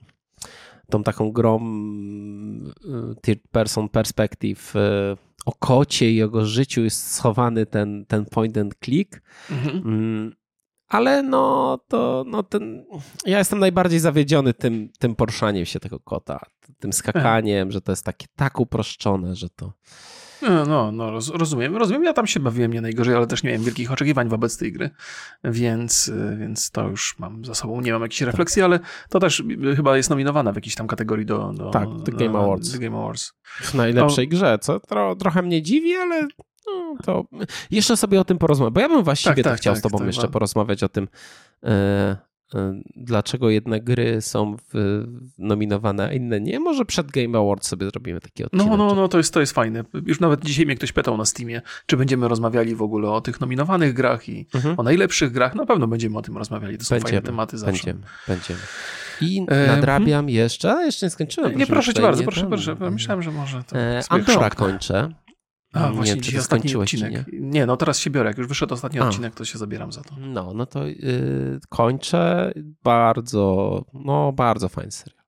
tą 0.89 1.03
taką 1.03 1.32
grą 1.32 1.60
y, 1.60 3.22
third 3.22 3.41
person 3.51 3.89
perspective 3.89 4.75
y, 4.75 4.79
o 5.46 5.51
kocie 5.60 6.12
i 6.12 6.15
jego 6.15 6.46
życiu 6.46 6.82
jest 6.84 7.13
schowany 7.13 7.65
ten, 7.65 8.06
ten 8.06 8.25
point 8.25 8.58
and 8.58 8.75
click. 8.86 9.22
Mhm. 9.51 10.36
Ale 10.89 11.24
no 11.24 11.79
to 11.88 12.24
no 12.27 12.43
ten, 12.43 12.86
ja 13.25 13.38
jestem 13.38 13.60
najbardziej 13.60 14.00
zawiedziony 14.00 14.53
tym, 14.53 14.89
tym 15.00 15.15
poruszaniem 15.15 15.65
się 15.65 15.79
tego 15.79 16.00
kota, 16.00 16.39
tym 16.79 16.93
skakaniem, 16.93 17.72
że 17.72 17.81
to 17.81 17.91
jest 17.91 18.05
takie 18.05 18.25
tak 18.36 18.60
uproszczone, 18.60 19.36
że 19.36 19.50
to... 19.50 19.74
No, 20.41 20.65
no, 20.65 20.91
no 20.91 21.12
roz, 21.12 21.29
rozumiem, 21.29 21.77
rozumiem. 21.77 22.03
Ja 22.03 22.13
tam 22.13 22.27
się 22.27 22.39
bawiłem 22.39 22.74
nie 22.74 22.81
najgorzej, 22.81 23.15
ale 23.15 23.27
też 23.27 23.43
nie 23.43 23.50
miałem 23.50 23.63
wielkich 23.63 23.91
oczekiwań 23.91 24.29
wobec 24.29 24.58
tej 24.58 24.72
gry, 24.72 24.89
więc, 25.43 26.12
więc 26.39 26.72
to 26.72 26.88
już 26.88 27.19
mam 27.19 27.46
za 27.46 27.55
sobą. 27.55 27.81
Nie 27.81 27.93
mam 27.93 28.01
jakiejś 28.01 28.22
refleksji, 28.22 28.62
ale 28.62 28.79
to 29.10 29.19
też 29.19 29.43
chyba 29.75 29.98
jest 29.98 30.10
nominowana 30.10 30.51
w 30.51 30.55
jakiejś 30.55 30.75
tam 30.75 30.88
kategorii 30.88 31.25
do, 31.25 31.53
do 31.53 31.69
tak, 31.69 31.89
The 32.05 32.12
Game 32.12 32.39
Awards. 32.39 32.77
Game 32.77 32.98
Awards. 32.98 33.34
W 33.62 33.74
najlepszej 33.74 34.27
to... 34.27 34.31
grze, 34.31 34.60
co 34.62 34.79
tro, 34.79 35.15
trochę 35.15 35.41
mnie 35.41 35.62
dziwi, 35.62 35.96
ale 35.96 36.27
to 37.04 37.26
jeszcze 37.72 37.98
sobie 37.98 38.20
o 38.20 38.24
tym 38.24 38.38
porozmawiam, 38.38 38.74
bo 38.74 38.82
ja 38.82 38.90
bym 38.90 39.04
właściwie 39.04 39.36
tak, 39.36 39.44
tak, 39.44 39.58
chciał 39.58 39.74
tak, 39.74 39.80
z 39.80 39.84
tobą 39.84 40.06
jeszcze 40.06 40.28
porozmawiać 40.28 40.84
o 40.84 40.90
tym, 40.90 41.08
e, 41.64 41.70
e, 42.56 42.82
dlaczego 42.96 43.50
jedne 43.50 43.82
gry 43.82 44.22
są 44.22 44.56
w, 44.74 45.04
nominowane, 45.38 46.06
a 46.06 46.14
inne 46.14 46.42
nie. 46.42 46.60
Może 46.60 46.86
przed 46.86 47.12
Game 47.12 47.40
Awards 47.40 47.68
sobie 47.68 47.90
zrobimy 47.90 48.20
taki 48.20 48.44
odcinek. 48.44 48.68
No, 48.68 48.78
no, 48.78 48.96
no, 48.96 49.08
to 49.08 49.18
jest, 49.18 49.34
to 49.34 49.40
jest 49.40 49.54
fajne. 49.54 49.84
Już 50.06 50.20
nawet 50.20 50.46
dzisiaj 50.46 50.66
mnie 50.66 50.76
ktoś 50.76 50.92
pytał 50.92 51.18
na 51.18 51.26
Steamie, 51.26 51.62
czy 51.86 51.98
będziemy 51.98 52.28
rozmawiali 52.28 52.76
w 52.76 52.82
ogóle 52.82 53.10
o 53.10 53.22
tych 53.22 53.42
nominowanych 53.42 53.94
grach 53.94 54.30
i 54.30 54.48
mhm. 54.56 54.80
o 54.80 54.84
najlepszych 54.84 55.32
grach. 55.32 55.56
Na 55.56 55.66
pewno 55.66 55.88
będziemy 55.88 56.18
o 56.18 56.22
tym 56.22 56.38
rozmawiali. 56.38 56.78
To 56.78 56.84
są 56.84 56.96
będziemy, 56.96 57.10
fajne 57.10 57.22
tematy 57.22 57.58
zawsze. 57.58 57.74
Będziemy, 57.74 58.00
będziemy. 58.28 58.60
I 59.22 59.46
e, 59.48 59.68
nadrabiam 59.68 60.26
hmm. 60.26 60.30
jeszcze, 60.30 60.74
a 60.74 60.84
jeszcze 60.84 61.06
nie 61.06 61.10
skończyłem. 61.10 61.58
Nie, 61.58 61.68
proszę 61.68 61.94
cię 61.94 62.02
bardzo, 62.02 62.24
proszę, 62.24 62.48
proszę. 62.48 62.76
Myślałem, 62.92 63.24
że 63.24 63.32
może. 63.32 63.64
To 63.64 63.78
e, 63.78 64.02
Andora 64.10 64.50
kończę. 64.50 65.10
A, 65.74 65.90
nie, 65.90 65.96
właśnie, 65.96 66.22
dzisiaj 66.22 66.40
ostatni 66.40 66.76
odcinek. 66.76 67.12
Nie? 67.12 67.40
nie? 67.40 67.66
no 67.66 67.78
teraz 67.78 68.00
się 68.00 68.10
biorę. 68.10 68.30
Jak 68.30 68.38
już 68.38 68.48
wyszedł 68.48 68.74
ostatni 68.74 69.00
A. 69.00 69.08
odcinek, 69.08 69.36
to 69.36 69.46
się 69.46 69.58
zabieram 69.58 69.92
za 69.92 70.02
to. 70.02 70.16
No, 70.20 70.54
no 70.54 70.66
to 70.66 70.88
yy, 70.88 71.60
kończę. 71.70 72.52
Bardzo, 72.84 73.86
no 73.94 74.32
bardzo 74.34 74.70
fajny 74.70 74.92
serial. 74.92 75.20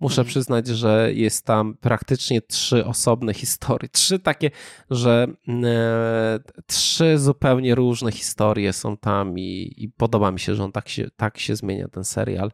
Muszę 0.00 0.20
mhm. 0.20 0.28
przyznać, 0.28 0.66
że 0.66 1.10
jest 1.14 1.44
tam 1.44 1.76
praktycznie 1.80 2.42
trzy 2.42 2.84
osobne 2.84 3.34
historie. 3.34 3.88
Trzy 3.88 4.18
takie, 4.18 4.50
że 4.90 5.26
e, 5.48 6.40
trzy 6.66 7.18
zupełnie 7.18 7.74
różne 7.74 8.12
historie 8.12 8.72
są 8.72 8.96
tam 8.96 9.38
i, 9.38 9.74
i, 9.76 9.88
podoba 9.88 10.30
mi 10.30 10.40
się, 10.40 10.54
że 10.54 10.64
on 10.64 10.72
tak 10.72 10.88
się, 10.88 11.10
tak 11.16 11.38
się 11.38 11.56
zmienia, 11.56 11.88
ten 11.88 12.04
serial. 12.04 12.52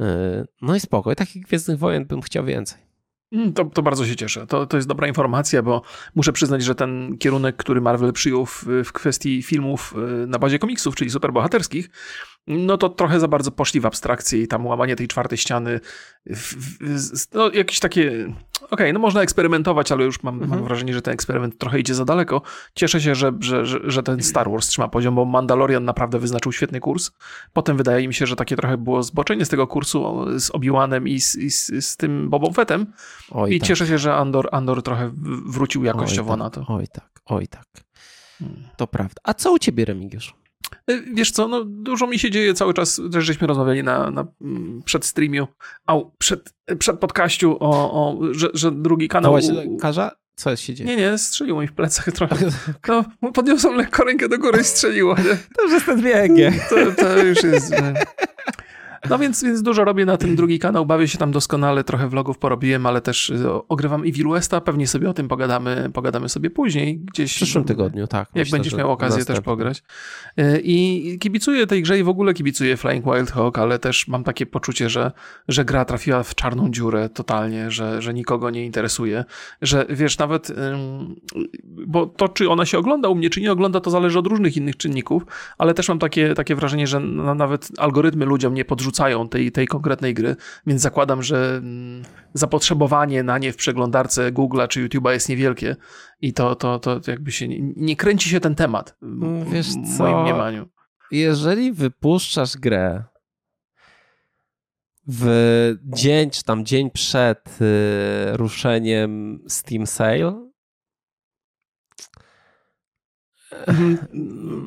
E, 0.00 0.44
no 0.62 0.76
i 0.76 0.80
spoko. 0.80 1.12
I 1.12 1.16
takich 1.16 1.46
Gwiezdnych 1.46 1.78
Wojen 1.78 2.04
bym 2.04 2.22
chciał 2.22 2.44
więcej. 2.44 2.85
Mm, 3.32 3.52
to, 3.52 3.64
to 3.64 3.82
bardzo 3.82 4.06
się 4.06 4.16
cieszę. 4.16 4.46
To, 4.46 4.66
to 4.66 4.76
jest 4.76 4.88
dobra 4.88 5.08
informacja, 5.08 5.62
bo 5.62 5.82
muszę 6.14 6.32
przyznać, 6.32 6.64
że 6.64 6.74
ten 6.74 7.18
kierunek, 7.18 7.56
który 7.56 7.80
Marvel 7.80 8.12
przyjął 8.12 8.46
w, 8.46 8.64
w 8.84 8.92
kwestii 8.92 9.42
filmów 9.42 9.94
y, 10.22 10.26
na 10.26 10.38
bazie 10.38 10.58
komiksów, 10.58 10.96
czyli 10.96 11.10
superbohaterskich, 11.10 11.90
no 12.46 12.76
to 12.76 12.88
trochę 12.88 13.20
za 13.20 13.28
bardzo 13.28 13.50
poszli 13.50 13.80
w 13.80 13.86
abstrakcję 13.86 14.42
i 14.42 14.48
tam 14.48 14.66
łamanie 14.66 14.96
tej 14.96 15.08
czwartej 15.08 15.38
ściany, 15.38 15.80
no 17.34 17.50
jakieś 17.50 17.80
takie, 17.80 18.08
okej, 18.10 18.68
okay, 18.70 18.92
no 18.92 18.98
można 18.98 19.22
eksperymentować, 19.22 19.92
ale 19.92 20.04
już 20.04 20.22
mam, 20.22 20.34
mhm. 20.34 20.50
mam, 20.50 20.64
wrażenie, 20.64 20.94
że 20.94 21.02
ten 21.02 21.14
eksperyment 21.14 21.58
trochę 21.58 21.80
idzie 21.80 21.94
za 21.94 22.04
daleko. 22.04 22.42
Cieszę 22.74 23.00
się, 23.00 23.14
że, 23.14 23.32
że, 23.40 23.66
że, 23.66 23.80
że, 23.84 24.02
ten 24.02 24.22
Star 24.22 24.50
Wars 24.50 24.68
trzyma 24.68 24.88
poziom, 24.88 25.14
bo 25.14 25.24
Mandalorian 25.24 25.84
naprawdę 25.84 26.18
wyznaczył 26.18 26.52
świetny 26.52 26.80
kurs. 26.80 27.10
Potem 27.52 27.76
wydaje 27.76 28.08
mi 28.08 28.14
się, 28.14 28.26
że 28.26 28.36
takie 28.36 28.56
trochę 28.56 28.76
było 28.76 29.02
zboczenie 29.02 29.44
z 29.44 29.48
tego 29.48 29.66
kursu 29.66 30.24
z 30.40 30.50
Obi-Wanem 30.50 31.08
i, 31.08 31.20
z, 31.20 31.36
i 31.36 31.50
z, 31.50 31.86
z, 31.86 31.96
tym 31.96 32.30
Bobą 32.30 32.52
Fettem. 32.52 32.86
Oj, 33.30 33.54
I 33.54 33.60
tak. 33.60 33.68
cieszę 33.68 33.86
się, 33.86 33.98
że 33.98 34.14
Andor, 34.14 34.48
Andor 34.52 34.82
trochę 34.82 35.10
wrócił 35.46 35.84
jakościowo 35.84 36.32
oj, 36.32 36.38
tak, 36.38 36.44
na 36.44 36.50
to. 36.50 36.74
Oj 36.74 36.88
tak, 36.88 37.10
oj 37.26 37.48
tak. 37.48 37.66
Hmm. 38.38 38.68
To 38.76 38.86
prawda. 38.86 39.20
A 39.24 39.34
co 39.34 39.52
u 39.52 39.58
ciebie, 39.58 39.84
Remigiusz? 39.84 40.45
E, 40.86 41.00
wiesz 41.14 41.30
co, 41.30 41.48
no 41.48 41.64
dużo 41.64 42.06
mi 42.06 42.18
się 42.18 42.30
dzieje 42.30 42.54
cały 42.54 42.74
czas, 42.74 43.00
też 43.12 43.24
żeśmy 43.24 43.46
rozmawiali 43.46 43.82
na, 43.82 44.10
na 44.10 44.26
przed 44.84 45.04
streamiu, 45.04 45.46
au, 45.86 46.12
przed, 46.18 46.54
przed 46.78 46.98
podcaściu 46.98 47.56
o, 47.60 47.92
o 47.92 48.18
że, 48.30 48.48
że 48.54 48.72
drugi 48.72 49.08
kanał... 49.08 49.32
Wołać 49.32 49.48
lekarza? 49.48 50.10
Co 50.36 50.56
się 50.56 50.74
dzieje? 50.74 50.90
Nie, 50.90 50.96
nie, 50.96 51.18
strzeliło 51.18 51.60
mi 51.60 51.66
w 51.66 51.72
plecach 51.72 52.04
trochę. 52.12 52.36
No, 52.88 53.32
podniosłem 53.32 53.76
lekko 53.76 54.04
rękę 54.04 54.28
do 54.28 54.38
góry 54.38 54.60
i 54.60 54.64
strzeliło. 54.64 55.14
Nie? 55.14 55.36
To 55.56 55.62
już 55.62 55.72
jest 55.72 55.86
ten 55.86 56.02
biegnie. 56.02 56.52
To, 56.70 57.02
to 57.02 57.18
już 57.18 57.42
jest... 57.42 57.74
No 59.10 59.18
więc, 59.18 59.44
więc 59.44 59.62
dużo 59.62 59.84
robię 59.84 60.06
na 60.06 60.16
ten 60.16 60.36
drugi 60.36 60.58
kanał, 60.58 60.86
bawię 60.86 61.08
się 61.08 61.18
tam 61.18 61.32
doskonale, 61.32 61.84
trochę 61.84 62.08
vlogów 62.08 62.38
porobiłem, 62.38 62.86
ale 62.86 63.00
też 63.00 63.30
y, 63.30 63.48
ogrywam 63.68 64.00
Evil 64.02 64.28
Westa, 64.28 64.60
pewnie 64.60 64.86
sobie 64.86 65.10
o 65.10 65.14
tym 65.14 65.28
pogadamy, 65.28 65.90
pogadamy 65.94 66.28
sobie 66.28 66.50
później 66.50 66.98
gdzieś. 66.98 67.32
W 67.32 67.36
przyszłym 67.36 67.64
tygodniu, 67.64 68.06
tak. 68.06 68.28
Jak 68.28 68.34
myślę, 68.34 68.58
będziesz 68.58 68.74
miał 68.74 68.90
okazję 68.90 69.18
następny. 69.18 69.34
też 69.34 69.44
pograć. 69.44 69.82
Y, 70.40 70.60
I 70.64 71.18
kibicuję 71.18 71.66
tej 71.66 71.82
grze 71.82 71.98
i 71.98 72.02
w 72.02 72.08
ogóle 72.08 72.34
kibicuję 72.34 72.76
Flying 72.76 73.04
Wild 73.04 73.30
Hawk, 73.30 73.58
ale 73.58 73.78
też 73.78 74.08
mam 74.08 74.24
takie 74.24 74.46
poczucie, 74.46 74.90
że, 74.90 75.12
że 75.48 75.64
gra 75.64 75.84
trafiła 75.84 76.22
w 76.22 76.34
czarną 76.34 76.70
dziurę 76.70 77.08
totalnie, 77.08 77.70
że, 77.70 78.02
że 78.02 78.14
nikogo 78.14 78.50
nie 78.50 78.64
interesuje, 78.64 79.24
że 79.62 79.86
wiesz, 79.88 80.18
nawet, 80.18 80.52
bo 81.86 82.06
to 82.06 82.28
czy 82.28 82.50
ona 82.50 82.66
się 82.66 82.78
ogląda 82.78 83.08
u 83.08 83.14
mnie, 83.14 83.30
czy 83.30 83.40
nie 83.40 83.52
ogląda, 83.52 83.80
to 83.80 83.90
zależy 83.90 84.18
od 84.18 84.26
różnych 84.26 84.56
innych 84.56 84.76
czynników, 84.76 85.22
ale 85.58 85.74
też 85.74 85.88
mam 85.88 85.98
takie, 85.98 86.34
takie 86.34 86.54
wrażenie, 86.54 86.86
że 86.86 87.00
nawet 87.00 87.68
algorytmy 87.78 88.24
ludziom 88.24 88.54
nie 88.54 88.64
podrzucają 88.64 88.95
wrzucają 88.96 89.28
tej, 89.28 89.52
tej 89.52 89.66
konkretnej 89.66 90.14
gry, 90.14 90.36
więc 90.66 90.82
zakładam, 90.82 91.22
że 91.22 91.56
mm, 91.56 92.04
zapotrzebowanie 92.34 93.22
na 93.22 93.38
nie 93.38 93.52
w 93.52 93.56
przeglądarce 93.56 94.32
Google'a 94.32 94.68
czy 94.68 94.88
YouTube'a 94.88 95.10
jest 95.10 95.28
niewielkie 95.28 95.76
i 96.20 96.32
to, 96.32 96.54
to, 96.54 96.78
to 96.78 97.00
jakby 97.06 97.32
się 97.32 97.48
nie, 97.48 97.58
nie 97.60 97.96
kręci 97.96 98.28
się 98.28 98.40
ten 98.40 98.54
temat 98.54 98.96
Wiesz 99.52 99.66
w 99.68 99.98
moim 99.98 100.22
mniemaniu. 100.22 100.68
Jeżeli 101.10 101.72
wypuszczasz 101.72 102.56
grę 102.56 103.04
w 105.08 105.74
dzień, 105.84 106.30
czy 106.30 106.44
tam 106.44 106.64
dzień 106.64 106.90
przed 106.90 107.58
y, 107.60 108.36
ruszeniem 108.36 109.38
Steam 109.48 109.86
Sale, 109.86 110.46
Mhm. 113.45 113.45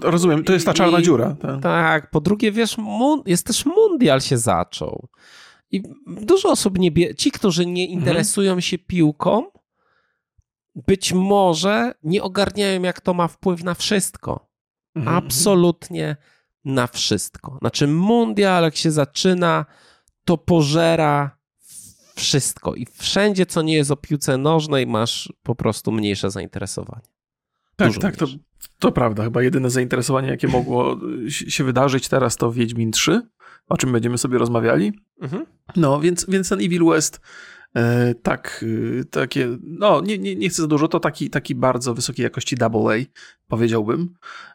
Rozumiem, 0.01 0.43
to 0.43 0.53
jest 0.53 0.65
ta 0.65 0.73
czarna 0.73 0.99
I, 0.99 1.03
dziura. 1.03 1.35
Tak. 1.41 1.61
tak, 1.61 2.09
po 2.09 2.21
drugie, 2.21 2.51
wiesz, 2.51 2.77
jest 3.25 3.45
też 3.45 3.65
mundial 3.65 4.21
się 4.21 4.37
zaczął. 4.37 5.07
I 5.71 5.83
dużo 6.07 6.49
osób 6.49 6.79
nie 6.79 6.91
bie... 6.91 7.15
Ci, 7.15 7.31
którzy 7.31 7.65
nie 7.65 7.83
mhm. 7.83 7.99
interesują 7.99 8.51
mhm. 8.51 8.61
się 8.61 8.77
piłką, 8.77 9.43
być 10.75 11.13
może 11.13 11.93
nie 12.03 12.23
ogarniają, 12.23 12.81
jak 12.81 13.01
to 13.01 13.13
ma 13.13 13.27
wpływ 13.27 13.63
na 13.63 13.73
wszystko. 13.73 14.49
Mhm. 14.95 15.17
Absolutnie 15.17 16.15
na 16.65 16.87
wszystko. 16.87 17.57
Znaczy, 17.59 17.87
mundial, 17.87 18.63
jak 18.63 18.75
się 18.75 18.91
zaczyna, 18.91 19.65
to 20.25 20.37
pożera 20.37 21.37
wszystko. 22.15 22.75
I 22.75 22.85
wszędzie, 22.85 23.45
co 23.45 23.61
nie 23.61 23.73
jest 23.73 23.91
o 23.91 23.95
piłce 23.95 24.37
nożnej, 24.37 24.87
masz 24.87 25.33
po 25.43 25.55
prostu 25.55 25.91
mniejsze 25.91 26.31
zainteresowanie. 26.31 27.07
Tak, 27.75 27.87
Dużo 27.87 27.99
tak, 27.99 28.17
to, 28.17 28.25
to 28.79 28.91
prawda. 28.91 29.23
Chyba 29.23 29.43
jedyne 29.43 29.69
zainteresowanie, 29.69 30.27
jakie 30.27 30.47
mogło 30.47 30.99
się 31.27 31.63
wydarzyć 31.63 32.07
teraz, 32.07 32.37
to 32.37 32.51
Wiedźmin 32.51 32.91
3, 32.91 33.21
o 33.69 33.77
czym 33.77 33.91
będziemy 33.91 34.17
sobie 34.17 34.37
rozmawiali. 34.37 34.93
Mhm. 35.21 35.45
No, 35.75 35.99
więc, 35.99 36.25
więc 36.29 36.49
ten 36.49 36.59
Evil 36.59 36.85
West 36.85 37.21
e, 37.75 38.15
tak, 38.15 38.65
e, 38.99 39.03
takie, 39.03 39.57
no 39.63 40.01
nie, 40.01 40.17
nie, 40.17 40.35
nie 40.35 40.49
chcę 40.49 40.61
za 40.61 40.67
dużo, 40.67 40.87
to 40.87 40.99
taki, 40.99 41.29
taki 41.29 41.55
bardzo 41.55 41.93
wysokiej 41.93 42.23
jakości 42.23 42.55
AA, 42.63 42.93
powiedziałbym, 43.47 44.13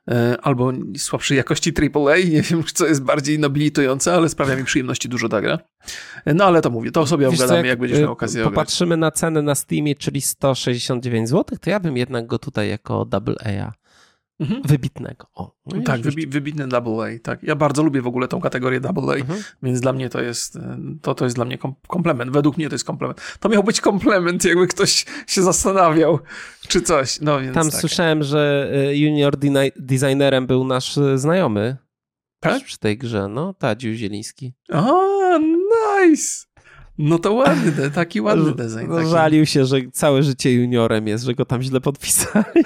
e, 0.08 0.36
albo 0.42 0.72
słabszej 0.96 1.36
jakości 1.36 1.72
AAA, 1.78 2.16
nie 2.16 2.42
wiem, 2.42 2.64
co 2.74 2.86
jest 2.86 3.02
bardziej 3.02 3.38
nobilitujące, 3.38 4.14
ale 4.14 4.28
sprawia 4.28 4.56
mi 4.56 4.64
przyjemności 4.64 5.08
dużo 5.08 5.28
ta 5.28 5.40
gra. 5.40 5.58
E, 6.24 6.34
no 6.34 6.44
ale 6.44 6.62
to 6.62 6.70
mówię, 6.70 6.90
to 6.90 7.06
sobie 7.06 7.30
Wiesz 7.30 7.40
obgadamy, 7.40 7.58
jak, 7.58 7.66
jak 7.66 7.78
będziesz 7.78 8.00
miał 8.00 8.12
okazję 8.12 8.44
Popatrzymy 8.44 8.94
ograć. 8.94 9.00
na 9.00 9.10
cenę 9.10 9.42
na 9.42 9.54
Steamie, 9.54 9.94
czyli 9.94 10.20
169 10.20 11.28
zł, 11.28 11.58
to 11.60 11.70
ja 11.70 11.80
bym 11.80 11.96
jednak 11.96 12.26
go 12.26 12.38
tutaj 12.38 12.68
jako 12.68 13.06
AA 13.12 13.83
Mhm. 14.40 14.62
Wybitnego. 14.62 15.26
O, 15.34 15.54
no 15.66 15.82
tak, 15.82 16.00
wybi 16.00 16.26
wybitny 16.26 16.68
double 16.68 17.04
A. 17.04 17.18
Tak. 17.22 17.42
Ja 17.42 17.56
bardzo 17.56 17.82
lubię 17.82 18.02
w 18.02 18.06
ogóle 18.06 18.28
tą 18.28 18.40
kategorię 18.40 18.80
double 18.80 19.12
A, 19.12 19.16
mhm. 19.16 19.42
więc 19.62 19.80
dla 19.80 19.92
mnie 19.92 20.08
to 20.10 20.20
jest, 20.20 20.58
to, 21.02 21.14
to 21.14 21.24
jest 21.24 21.36
dla 21.36 21.44
mnie 21.44 21.58
komplement. 21.88 22.30
Według 22.30 22.56
mnie 22.56 22.68
to 22.68 22.74
jest 22.74 22.84
komplement. 22.84 23.36
To 23.40 23.48
miał 23.48 23.64
być 23.64 23.80
komplement, 23.80 24.44
jakby 24.44 24.66
ktoś 24.66 25.04
się 25.26 25.42
zastanawiał, 25.42 26.18
czy 26.68 26.82
coś. 26.82 27.20
No, 27.20 27.40
więc 27.40 27.54
Tam 27.54 27.70
tak. 27.70 27.80
słyszałem, 27.80 28.22
że 28.22 28.70
e, 28.74 28.96
junior 28.96 29.36
designerem 29.76 30.46
był 30.46 30.64
nasz 30.64 30.98
e, 30.98 31.18
znajomy. 31.18 31.76
Tak? 32.40 32.64
Przy 32.64 32.78
tej 32.78 32.98
grze, 32.98 33.28
no, 33.28 33.54
Tadziu 33.54 33.92
Zieliński. 33.92 34.54
O, 34.72 35.38
nice! 35.38 36.53
No 36.98 37.18
to 37.18 37.32
ładny, 37.32 37.90
taki 37.90 38.20
ładny 38.20 38.54
design. 38.54 38.92
Taki. 38.94 39.08
Żalił 39.10 39.46
się, 39.46 39.64
że 39.64 39.76
całe 39.92 40.22
życie 40.22 40.54
juniorem 40.54 41.08
jest, 41.08 41.24
że 41.24 41.34
go 41.34 41.44
tam 41.44 41.62
źle 41.62 41.80
podpisali. 41.80 42.44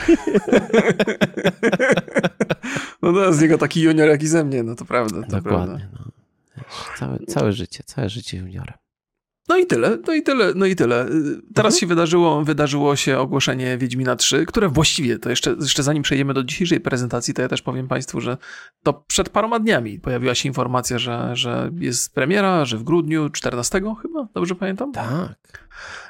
no 3.02 3.12
to 3.12 3.32
z 3.32 3.40
niego 3.40 3.58
taki 3.58 3.82
junior 3.82 4.08
jak 4.08 4.22
i 4.22 4.26
ze 4.26 4.44
mnie, 4.44 4.62
no 4.62 4.74
to 4.74 4.84
prawda. 4.84 5.22
To 5.22 5.36
Dokładnie. 5.36 5.88
Prawda. 5.92 6.12
No. 6.56 6.64
Całe, 6.98 7.18
całe 7.18 7.52
życie, 7.52 7.82
całe 7.86 8.08
życie 8.08 8.38
juniorem. 8.38 8.74
No 9.48 9.56
i 9.56 9.66
tyle, 9.66 9.98
no 10.06 10.14
i 10.14 10.22
tyle, 10.22 10.52
no 10.54 10.66
i 10.66 10.76
tyle. 10.76 11.06
Teraz 11.54 11.74
mhm. 11.74 11.80
się 11.80 11.86
wydarzyło, 11.86 12.44
wydarzyło 12.44 12.96
się 12.96 13.18
ogłoszenie 13.18 13.78
Wiedźmina 13.78 14.16
3, 14.16 14.46
które 14.46 14.68
właściwie, 14.68 15.18
to 15.18 15.30
jeszcze, 15.30 15.56
jeszcze 15.60 15.82
zanim 15.82 16.02
przejdziemy 16.02 16.34
do 16.34 16.44
dzisiejszej 16.44 16.80
prezentacji, 16.80 17.34
to 17.34 17.42
ja 17.42 17.48
też 17.48 17.62
powiem 17.62 17.88
Państwu, 17.88 18.20
że 18.20 18.36
to 18.82 18.92
przed 18.92 19.28
paroma 19.28 19.60
dniami 19.60 20.00
pojawiła 20.00 20.34
się 20.34 20.48
informacja, 20.48 20.98
że, 20.98 21.30
że 21.36 21.70
jest 21.78 22.14
premiera, 22.14 22.64
że 22.64 22.76
w 22.76 22.82
grudniu 22.82 23.30
14 23.30 23.80
chyba, 24.02 24.28
dobrze 24.34 24.54
pamiętam? 24.54 24.92
Tak. 24.92 25.68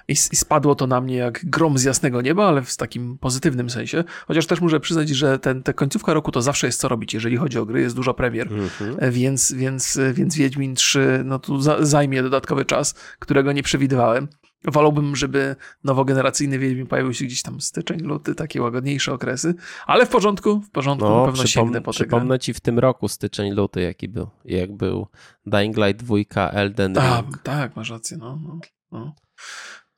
I, 0.08 0.12
I, 0.12 0.36
spadło 0.36 0.74
to 0.74 0.86
na 0.86 1.00
mnie 1.00 1.16
jak 1.16 1.40
grom 1.44 1.78
z 1.78 1.84
jasnego 1.84 2.22
nieba, 2.22 2.48
ale 2.48 2.62
w 2.62 2.76
takim 2.76 3.18
pozytywnym 3.18 3.70
sensie. 3.70 4.04
Chociaż 4.26 4.46
też 4.46 4.60
muszę 4.60 4.80
przyznać, 4.80 5.08
że 5.08 5.38
ten, 5.38 5.62
te 5.62 5.74
końcówka 5.74 6.14
roku 6.14 6.32
to 6.32 6.42
zawsze 6.42 6.66
jest 6.66 6.80
co 6.80 6.88
robić, 6.88 7.14
jeżeli 7.14 7.36
chodzi 7.36 7.58
o 7.58 7.66
gry, 7.66 7.80
jest 7.80 7.96
dużo 7.96 8.14
premier, 8.14 8.48
mhm. 8.52 9.12
więc, 9.12 9.52
więc, 9.52 9.98
więc 10.12 10.36
Wiedźmin 10.36 10.74
3 10.74 11.22
no 11.24 11.38
tu 11.38 11.60
za, 11.60 11.84
zajmie 11.84 12.22
dodatkowy 12.22 12.64
czas, 12.64 12.94
którego 13.28 13.52
nie 13.52 13.62
przewidywałem. 13.62 14.28
Wolałbym, 14.64 15.16
żeby 15.16 15.56
nowogeneracyjny 15.84 16.58
Wiedźmin 16.58 16.86
pojawił 16.86 17.14
się 17.14 17.24
gdzieś 17.24 17.42
tam 17.42 17.60
styczeń, 17.60 18.00
luty, 18.00 18.34
takie 18.34 18.62
łagodniejsze 18.62 19.12
okresy, 19.12 19.54
ale 19.86 20.06
w 20.06 20.08
porządku, 20.08 20.60
w 20.60 20.70
porządku, 20.70 21.08
no, 21.08 21.20
na 21.20 21.26
pewno 21.26 21.46
sięgnę 21.46 21.80
po 21.80 21.90
Przypomnę 21.90 22.38
ci 22.38 22.54
w 22.54 22.60
tym 22.60 22.78
roku 22.78 23.08
styczeń, 23.08 23.52
luty, 23.52 23.80
jaki 23.80 24.08
był, 24.08 24.30
jak 24.44 24.72
był 24.72 25.06
Dying 25.46 25.76
Light 25.76 26.04
2, 26.04 26.50
Elden 26.50 26.94
Ring. 26.94 27.36
A, 27.36 27.42
tak, 27.42 27.76
masz 27.76 27.90
rację, 27.90 28.16
no. 28.16 28.40
no, 28.42 28.58
no. 28.92 29.14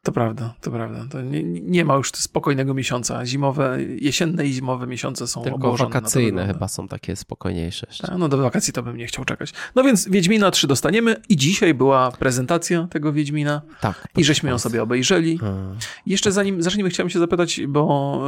To 0.03 0.13
prawda, 0.13 0.55
to 0.61 0.71
prawda. 0.71 1.07
To 1.11 1.23
nie, 1.23 1.43
nie 1.45 1.85
ma 1.85 1.95
już 1.95 2.11
spokojnego 2.11 2.75
miesiąca. 2.75 3.27
Zimowe, 3.27 3.79
jesienne 4.01 4.47
i 4.47 4.53
zimowe 4.53 4.87
miesiące 4.87 5.27
są 5.27 5.43
Tylko 5.43 5.77
wakacyjne 5.77 6.47
chyba 6.47 6.69
są 6.69 6.89
takie 6.89 7.17
spokojniejsze. 7.17 7.87
Ta, 8.03 8.19
no 8.19 8.29
do 8.29 8.39
wakacji 8.39 8.73
to 8.73 8.83
bym 8.83 8.97
nie 8.97 9.07
chciał 9.07 9.25
czekać. 9.25 9.53
No 9.75 9.83
więc 9.83 10.09
Wiedźmina 10.09 10.51
3 10.51 10.67
dostaniemy 10.67 11.17
i 11.29 11.37
dzisiaj 11.37 11.75
była 11.75 12.13
prezentacja 12.13 12.89
tego 12.91 13.13
Wiedźmina. 13.13 13.63
Tak. 13.81 14.09
I 14.17 14.25
żeśmy 14.25 14.51
ją 14.51 14.59
sobie 14.59 14.83
obejrzeli. 14.83 15.39
Hmm. 15.39 15.77
Jeszcze 16.07 16.33
zanim 16.33 16.63
zaczniemy, 16.63 16.91
chciałem 16.91 17.11
się 17.11 17.19
zapytać, 17.19 17.61
bo 17.69 18.23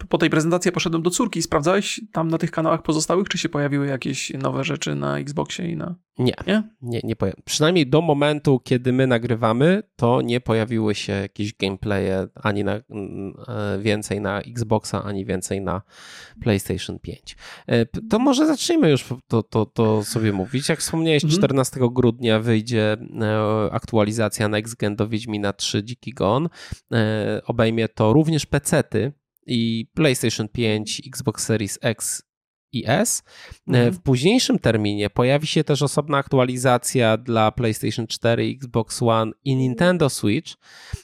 e, 0.00 0.06
po 0.08 0.18
tej 0.18 0.30
prezentacji 0.30 0.72
poszedłem 0.72 1.02
do 1.02 1.10
córki. 1.10 1.42
Sprawdzałeś 1.42 2.00
tam 2.12 2.28
na 2.28 2.38
tych 2.38 2.50
kanałach 2.50 2.82
pozostałych, 2.82 3.28
czy 3.28 3.38
się 3.38 3.48
pojawiły 3.48 3.86
jakieś 3.86 4.30
nowe 4.30 4.64
rzeczy 4.64 4.94
na 4.94 5.18
Xboxie 5.18 5.70
i 5.70 5.76
na... 5.76 5.94
Nie, 6.18 6.34
nie, 6.46 6.62
nie, 6.82 7.00
nie 7.04 7.16
Przynajmniej 7.44 7.86
do 7.86 8.02
momentu, 8.02 8.60
kiedy 8.64 8.92
my 8.92 9.06
nagrywamy, 9.06 9.82
to 9.96 10.22
nie 10.22 10.40
pojawiły 10.86 10.94
się 10.94 11.12
jakieś 11.12 11.54
gameplaye 11.54 12.28
ani 12.34 12.64
na, 12.64 12.74
e, 12.74 12.82
więcej 13.80 14.20
na 14.20 14.40
Xboxa, 14.40 15.04
ani 15.04 15.24
więcej 15.24 15.60
na 15.60 15.82
PlayStation 16.40 16.98
5. 16.98 17.36
E, 17.66 17.86
to 17.86 18.18
może 18.18 18.46
zacznijmy 18.46 18.90
już 18.90 19.04
to, 19.28 19.42
to, 19.42 19.66
to 19.66 20.04
sobie 20.04 20.32
mówić. 20.32 20.68
Jak 20.68 20.78
wspomniałeś, 20.78 21.24
mhm. 21.24 21.38
14 21.38 21.80
grudnia 21.92 22.40
wyjdzie 22.40 22.96
e, 23.20 23.72
aktualizacja 23.72 24.48
Next 24.48 24.76
Gen 24.76 24.96
do 24.96 25.08
Wiedźmina 25.08 25.52
3 25.52 25.84
Dziki 25.84 26.12
Gon. 26.12 26.48
Obejmie 27.46 27.88
to 27.88 28.12
również 28.12 28.46
PC-ty 28.46 29.12
i 29.46 29.86
PlayStation 29.94 30.48
5, 30.48 31.02
Xbox 31.06 31.44
Series 31.44 31.78
X 31.82 32.22
i 32.72 32.84
S. 32.86 33.22
E, 33.26 33.52
mhm. 33.68 33.92
W 33.92 34.00
późniejszym 34.02 34.58
terminie 34.58 35.10
pojawi 35.10 35.46
się 35.46 35.64
też 35.64 35.82
osobna 35.82 36.18
aktualizacja 36.18 37.16
dla 37.16 37.52
PlayStation 37.52 38.06
4, 38.06 38.44
Xbox 38.56 39.02
One 39.02 39.32
i 39.44 39.56
Nintendo 39.56 40.10
Switch 40.10 40.52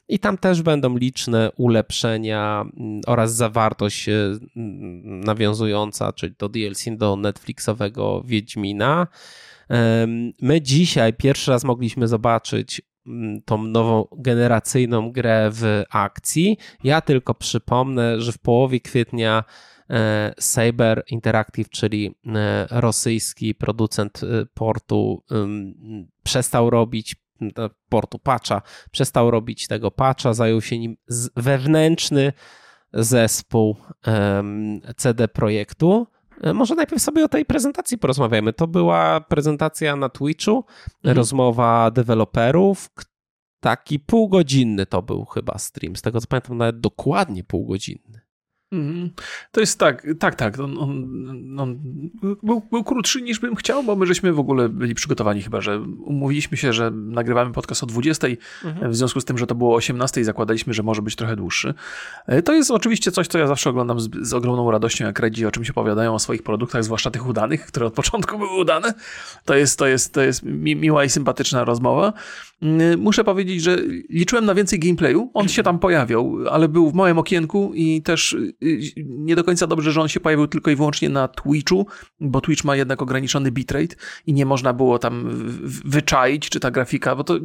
i 0.09 0.19
tam 0.19 0.39
też 0.39 0.63
będą 0.63 0.97
liczne 0.97 1.51
ulepszenia 1.57 2.61
mm, 2.61 3.01
oraz 3.07 3.35
zawartość 3.35 4.09
e, 4.09 4.15
nawiązująca, 5.05 6.13
czyli 6.13 6.35
do 6.39 6.49
DLC 6.49 6.85
do 6.97 7.17
Netflixowego 7.17 8.23
Wiedźmina. 8.27 9.07
My 10.43 10.61
dzisiaj 10.61 11.13
pierwszy 11.13 11.51
raz 11.51 11.65
mogliśmy 11.65 12.09
zobaczyć 12.09 12.83
mm, 13.07 13.43
tą 13.43 13.63
nową 13.63 14.07
generacyjną 14.19 15.13
grę 15.13 15.51
w 15.53 15.83
akcji. 15.91 16.57
Ja 16.85 17.01
tylko 17.01 17.35
przypomnę, 17.35 18.21
że 18.21 18.33
w 18.33 18.39
połowie 18.39 18.81
kwietnia 18.81 19.45
E, 19.82 19.82
Saber 20.39 21.05
Interactive, 21.11 21.69
czyli 21.69 22.15
e, 22.27 22.67
rosyjski 22.71 23.55
producent 23.55 24.21
e, 24.23 24.47
portu, 24.55 25.23
przestał 26.23 26.71
robić 26.71 27.17
portu 27.89 28.19
patcha, 28.19 28.63
przestał 28.91 29.31
robić 29.31 29.67
tego 29.67 29.91
patcha, 29.91 30.33
zajął 30.35 30.61
się 30.61 30.79
nim 30.79 30.97
wewnętrzny 31.37 32.33
zespół 32.93 33.77
CD 34.97 35.29
Projektu. 35.29 36.07
Może 36.55 36.75
najpierw 36.75 37.03
sobie 37.03 37.25
o 37.25 37.29
tej 37.29 37.45
prezentacji 37.45 37.99
porozmawiamy. 37.99 38.53
To 38.53 38.67
była 38.67 39.21
prezentacja 39.21 39.97
na 39.97 40.09
Twitchu, 40.09 40.65
mhm. 40.97 41.17
rozmowa 41.17 41.91
deweloperów. 41.91 42.91
Taki 43.61 44.01
półgodzinny 44.01 44.87
to 44.87 45.03
był 45.03 45.25
chyba 45.25 45.59
stream. 45.59 45.97
Z 45.97 46.03
tego 46.03 46.21
co 46.21 46.27
pamiętam, 46.27 46.59
nawet 46.59 46.81
dokładnie 46.81 47.45
półgodzinny. 47.45 48.22
Mhm. 48.73 49.11
To 49.53 49.61
jest 49.61 49.79
tak, 49.79 50.07
tak, 50.19 50.35
tak. 50.35 50.61
On, 50.61 50.79
on, 50.79 51.61
on 51.61 51.79
był, 52.43 52.63
był, 52.71 52.85
krótszy 52.85 53.23
niż 53.23 53.39
bym 53.41 53.57
chciał, 53.57 53.83
bo 53.83 53.97
my 53.97 54.07
żeśmy 54.07 54.33
w 54.33 54.39
ogóle 54.39 54.69
byli 54.69 54.95
przygotowani 54.95 55.43
chyba, 55.43 55.61
że 55.61 55.81
umówiliśmy 55.81 56.57
się, 56.57 56.73
że 56.73 56.91
nagrywamy 56.91 57.53
podcast 57.53 57.83
o 57.83 57.87
20, 57.87 58.27
mhm. 58.65 58.93
w 58.93 58.97
związku 58.97 59.21
z 59.21 59.25
tym, 59.25 59.39
że 59.39 59.47
to 59.47 59.55
było 59.55 59.73
o 59.73 59.77
18 59.77 60.21
i 60.21 60.25
zakładaliśmy, 60.25 60.75
że 60.75 60.83
może 60.83 61.03
być 61.03 61.17
trochę 61.17 61.37
dłuższy. 61.37 61.75
E, 62.27 62.43
to 62.43 62.53
jest 62.53 62.71
oczywiście 62.71 63.13
coś, 63.13 63.29
co 63.29 63.39
ja 63.39 63.47
zawsze 63.47 63.71
oglądam 63.71 64.01
z, 64.01 64.11
z 64.23 64.35
ogromną 64.35 64.71
radością, 64.71 65.05
jak 65.05 65.19
Redzi 65.19 65.47
o 65.47 65.51
czymś 65.51 65.71
opowiadają 65.71 66.15
o 66.15 66.19
swoich 66.19 66.43
produktach, 66.43 66.85
zwłaszcza 66.85 67.11
tych 67.11 67.27
udanych, 67.27 67.67
które 67.67 67.87
od 67.87 67.95
początku 67.95 68.39
były 68.39 68.61
udane. 68.61 68.95
To 69.45 69.55
jest, 69.55 69.79
to 69.79 69.87
jest, 69.87 70.15
to 70.15 70.23
jest 70.23 70.43
mi, 70.43 70.77
miła 70.77 71.05
i 71.05 71.09
sympatyczna 71.09 71.65
rozmowa. 71.65 72.13
Mm, 72.63 73.01
muszę 73.01 73.25
powiedzieć, 73.25 73.63
że 73.63 73.79
liczyłem 74.11 74.45
na 74.45 74.55
więcej 74.55 74.79
gameplayu. 74.79 75.31
On 75.35 75.49
się 75.49 75.63
tam 75.63 75.79
pojawiał, 75.79 76.37
ale 76.51 76.69
był 76.69 76.91
w 76.91 76.95
małym 76.95 77.19
okienku 77.19 77.73
i 77.75 78.03
też 78.03 78.37
Y, 78.63 78.93
nie 79.07 79.37
do 79.37 79.45
końca 79.45 79.67
dobrze, 79.67 79.93
że 79.93 80.01
on 80.01 80.09
się 80.09 80.21
pojawił 80.21 80.47
tylko 80.47 80.71
i 80.71 80.77
wyłącznie 80.77 81.09
na 81.09 81.29
Twitchu, 81.29 81.87
bo 82.21 82.41
Twitch 82.41 82.65
ma 82.65 82.77
jednak 82.77 83.03
ograniczony 83.03 83.51
bitrate 83.51 83.97
i 84.27 84.33
nie 84.33 84.47
można 84.47 84.73
było 84.73 84.99
tam 84.99 85.29
wyczaić, 85.85 86.49
czy 86.49 86.61
ta 86.61 86.71
grafika, 86.71 87.17
bo 87.17 87.25
to 87.25 87.39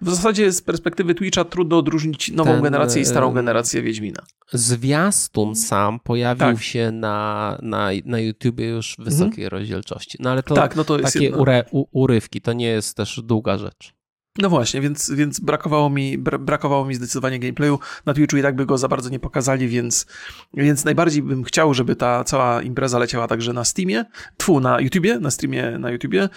w 0.00 0.10
zasadzie 0.10 0.52
z 0.52 0.62
perspektywy 0.62 1.14
Twitcha 1.14 1.44
trudno 1.44 1.78
odróżnić 1.78 2.32
nową 2.32 2.52
Ten, 2.52 2.62
generację 2.62 3.02
i 3.02 3.04
starą 3.04 3.32
generację 3.32 3.82
Wiedźmina. 3.82 4.22
Zwiastun 4.52 5.54
sam 5.54 6.00
pojawił 6.00 6.46
tak. 6.46 6.62
się 6.62 6.90
na, 6.92 7.58
na, 7.62 7.88
na 8.04 8.20
YouTubie 8.20 8.68
już 8.68 8.96
w 8.98 9.04
wysokiej 9.04 9.44
mhm. 9.44 9.48
rozdzielczości. 9.48 10.18
No 10.20 10.30
ale 10.30 10.42
to, 10.42 10.54
tak, 10.54 10.76
no 10.76 10.84
to 10.84 10.98
takie 10.98 11.36
ure, 11.36 11.64
u, 11.70 11.84
urywki, 12.02 12.40
to 12.40 12.52
nie 12.52 12.66
jest 12.66 12.96
też 12.96 13.20
długa 13.24 13.58
rzecz. 13.58 13.95
No 14.38 14.50
właśnie, 14.50 14.80
więc, 14.80 15.10
więc 15.10 15.40
brakowało, 15.40 15.90
mi, 15.90 16.18
brakowało 16.18 16.86
mi 16.86 16.94
zdecydowanie 16.94 17.38
gameplayu. 17.38 17.78
Na 18.06 18.14
Twitchu 18.14 18.36
i 18.36 18.42
tak 18.42 18.56
by 18.56 18.66
go 18.66 18.78
za 18.78 18.88
bardzo 18.88 19.10
nie 19.10 19.18
pokazali, 19.18 19.68
więc, 19.68 20.06
więc 20.54 20.84
najbardziej 20.84 21.22
bym 21.22 21.44
chciał, 21.44 21.74
żeby 21.74 21.96
ta 21.96 22.24
cała 22.24 22.62
impreza 22.62 22.98
leciała 22.98 23.28
także 23.28 23.52
na 23.52 23.64
Steamie, 23.64 24.04
tfu, 24.36 24.60
na 24.60 24.80
YouTubie, 24.80 25.18
na 25.18 25.30
streamie 25.30 25.78
na 25.78 25.90
YouTubie 25.90 26.28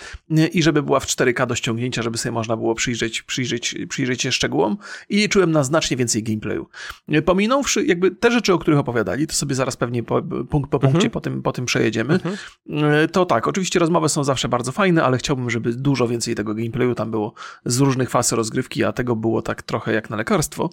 i 0.53 0.63
żeby 0.63 0.83
była 0.83 0.99
w 0.99 1.05
4K 1.05 1.47
do 1.47 1.55
ściągnięcia, 1.55 2.01
żeby 2.01 2.17
sobie 2.17 2.31
można 2.33 2.57
było 2.57 2.75
przyjrzeć, 2.75 3.21
przyjrzeć, 3.21 3.75
przyjrzeć 3.89 4.21
się 4.21 4.31
szczegółom 4.31 4.77
i 5.09 5.15
liczyłem 5.15 5.51
na 5.51 5.63
znacznie 5.63 5.97
więcej 5.97 6.23
gameplayu. 6.23 6.67
Pominąwszy 7.25 7.85
jakby 7.85 8.11
te 8.11 8.31
rzeczy, 8.31 8.53
o 8.53 8.59
których 8.59 8.79
opowiadali, 8.79 9.27
to 9.27 9.33
sobie 9.33 9.55
zaraz 9.55 9.77
pewnie 9.77 10.03
po, 10.03 10.21
punkt 10.49 10.71
po 10.71 10.79
punkcie 10.79 10.97
mhm. 10.97 11.11
po, 11.11 11.21
tym, 11.21 11.41
po 11.41 11.51
tym 11.51 11.65
przejedziemy, 11.65 12.13
mhm. 12.13 12.37
to 13.09 13.25
tak, 13.25 13.47
oczywiście 13.47 13.79
rozmowy 13.79 14.09
są 14.09 14.23
zawsze 14.23 14.49
bardzo 14.49 14.71
fajne, 14.71 15.03
ale 15.03 15.17
chciałbym, 15.17 15.49
żeby 15.49 15.73
dużo 15.73 16.07
więcej 16.07 16.35
tego 16.35 16.53
gameplayu 16.53 16.95
tam 16.95 17.11
było 17.11 17.33
z 17.65 17.81
różnych 17.89 18.09
faz 18.09 18.31
rozgrywki, 18.31 18.83
a 18.83 18.91
tego 18.91 19.15
było 19.15 19.41
tak 19.41 19.61
trochę 19.61 19.93
jak 19.93 20.09
na 20.09 20.15
lekarstwo. 20.15 20.69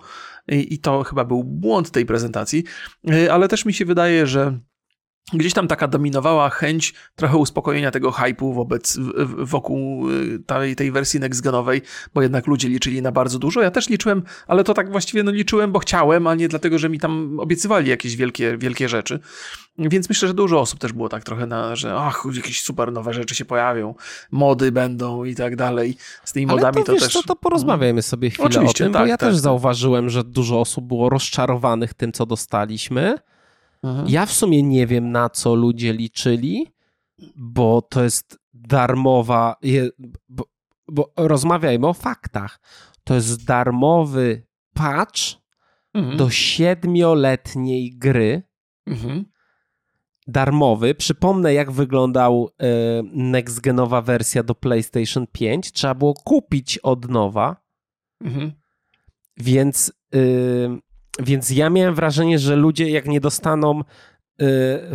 I, 0.48 0.74
i 0.74 0.78
to 0.78 1.02
chyba 1.02 1.24
był 1.24 1.44
błąd 1.44 1.90
tej 1.90 2.06
prezentacji, 2.06 2.64
y, 3.10 3.32
ale 3.32 3.48
też 3.48 3.64
mi 3.64 3.74
się 3.74 3.84
wydaje, 3.84 4.26
że 4.26 4.58
gdzieś 5.32 5.52
tam 5.52 5.68
taka 5.68 5.88
dominowała 5.88 6.50
chęć 6.50 6.94
trochę 7.16 7.36
uspokojenia 7.36 7.90
tego 7.90 8.12
hypu 8.12 8.52
wobec, 8.52 8.98
wokół 9.38 10.10
y, 10.10 10.38
tej, 10.46 10.76
tej 10.76 10.92
wersji 10.92 11.20
nextgenowej, 11.20 11.82
bo 12.14 12.22
jednak 12.22 12.46
ludzie 12.46 12.68
liczyli 12.68 13.02
na 13.02 13.12
bardzo 13.12 13.38
dużo. 13.38 13.62
Ja 13.62 13.70
też 13.70 13.88
liczyłem, 13.88 14.22
ale 14.46 14.64
to 14.64 14.74
tak 14.74 14.90
właściwie 14.90 15.22
no 15.22 15.30
liczyłem, 15.30 15.72
bo 15.72 15.78
chciałem, 15.78 16.26
a 16.26 16.34
nie 16.34 16.48
dlatego, 16.48 16.78
że 16.78 16.88
mi 16.88 16.98
tam 16.98 17.40
obiecywali 17.40 17.90
jakieś 17.90 18.16
wielkie, 18.16 18.58
wielkie 18.58 18.88
rzeczy. 18.88 19.20
Więc 19.78 20.08
myślę, 20.08 20.28
że 20.28 20.34
dużo 20.34 20.60
osób 20.60 20.78
też 20.78 20.92
było 20.92 21.08
tak 21.08 21.24
trochę 21.24 21.46
na, 21.46 21.76
że 21.76 21.94
ach, 21.96 22.24
jakieś 22.32 22.62
super 22.62 22.92
nowe 22.92 23.14
rzeczy 23.14 23.34
się 23.34 23.44
pojawią, 23.44 23.94
mody 24.30 24.72
będą 24.72 25.24
i 25.24 25.34
tak 25.34 25.56
dalej. 25.56 25.96
Z 26.24 26.32
tymi 26.32 26.46
modami 26.46 26.76
Ale 26.76 26.84
to, 26.84 26.92
wiesz, 26.92 27.02
też... 27.02 27.12
To, 27.12 27.22
to 27.22 27.36
porozmawiajmy 27.36 28.02
sobie 28.02 28.30
chwilę 28.30 28.46
Oczywiście, 28.46 28.84
o 28.84 28.86
tym, 28.86 28.92
tak, 28.92 29.02
bo 29.02 29.06
ja 29.06 29.16
tak, 29.16 29.28
też 29.28 29.34
tak. 29.34 29.42
zauważyłem, 29.42 30.10
że 30.10 30.24
dużo 30.24 30.60
osób 30.60 30.84
było 30.84 31.10
rozczarowanych 31.10 31.94
tym, 31.94 32.12
co 32.12 32.26
dostaliśmy. 32.26 33.18
Mhm. 33.86 34.08
Ja 34.08 34.26
w 34.26 34.32
sumie 34.32 34.62
nie 34.62 34.86
wiem, 34.86 35.12
na 35.12 35.30
co 35.30 35.54
ludzie 35.54 35.92
liczyli, 35.92 36.66
bo 37.36 37.82
to 37.82 38.04
jest 38.04 38.38
darmowa. 38.54 39.56
Bo, 40.28 40.44
bo 40.88 41.12
rozmawiajmy 41.16 41.86
o 41.86 41.94
faktach. 41.94 42.60
To 43.04 43.14
jest 43.14 43.44
darmowy 43.44 44.46
patch 44.74 45.20
mhm. 45.94 46.16
do 46.16 46.30
siedmioletniej 46.30 47.96
gry. 47.98 48.42
Mhm. 48.86 49.24
Darmowy. 50.26 50.94
Przypomnę, 50.94 51.54
jak 51.54 51.72
wyglądał 51.72 52.50
e, 52.58 52.66
next 53.12 53.60
genowa 53.60 54.02
wersja 54.02 54.42
do 54.42 54.54
PlayStation 54.54 55.26
5. 55.32 55.72
Trzeba 55.72 55.94
było 55.94 56.14
kupić 56.14 56.78
od 56.78 57.08
nowa 57.08 57.66
Mhm. 58.20 58.52
Więc, 59.36 59.92
yy, 60.12 60.78
więc 61.18 61.50
ja 61.50 61.70
miałem 61.70 61.94
wrażenie, 61.94 62.38
że 62.38 62.56
ludzie 62.56 62.90
jak 62.90 63.06
nie 63.06 63.20
dostaną 63.20 63.76
yy, 63.76 63.84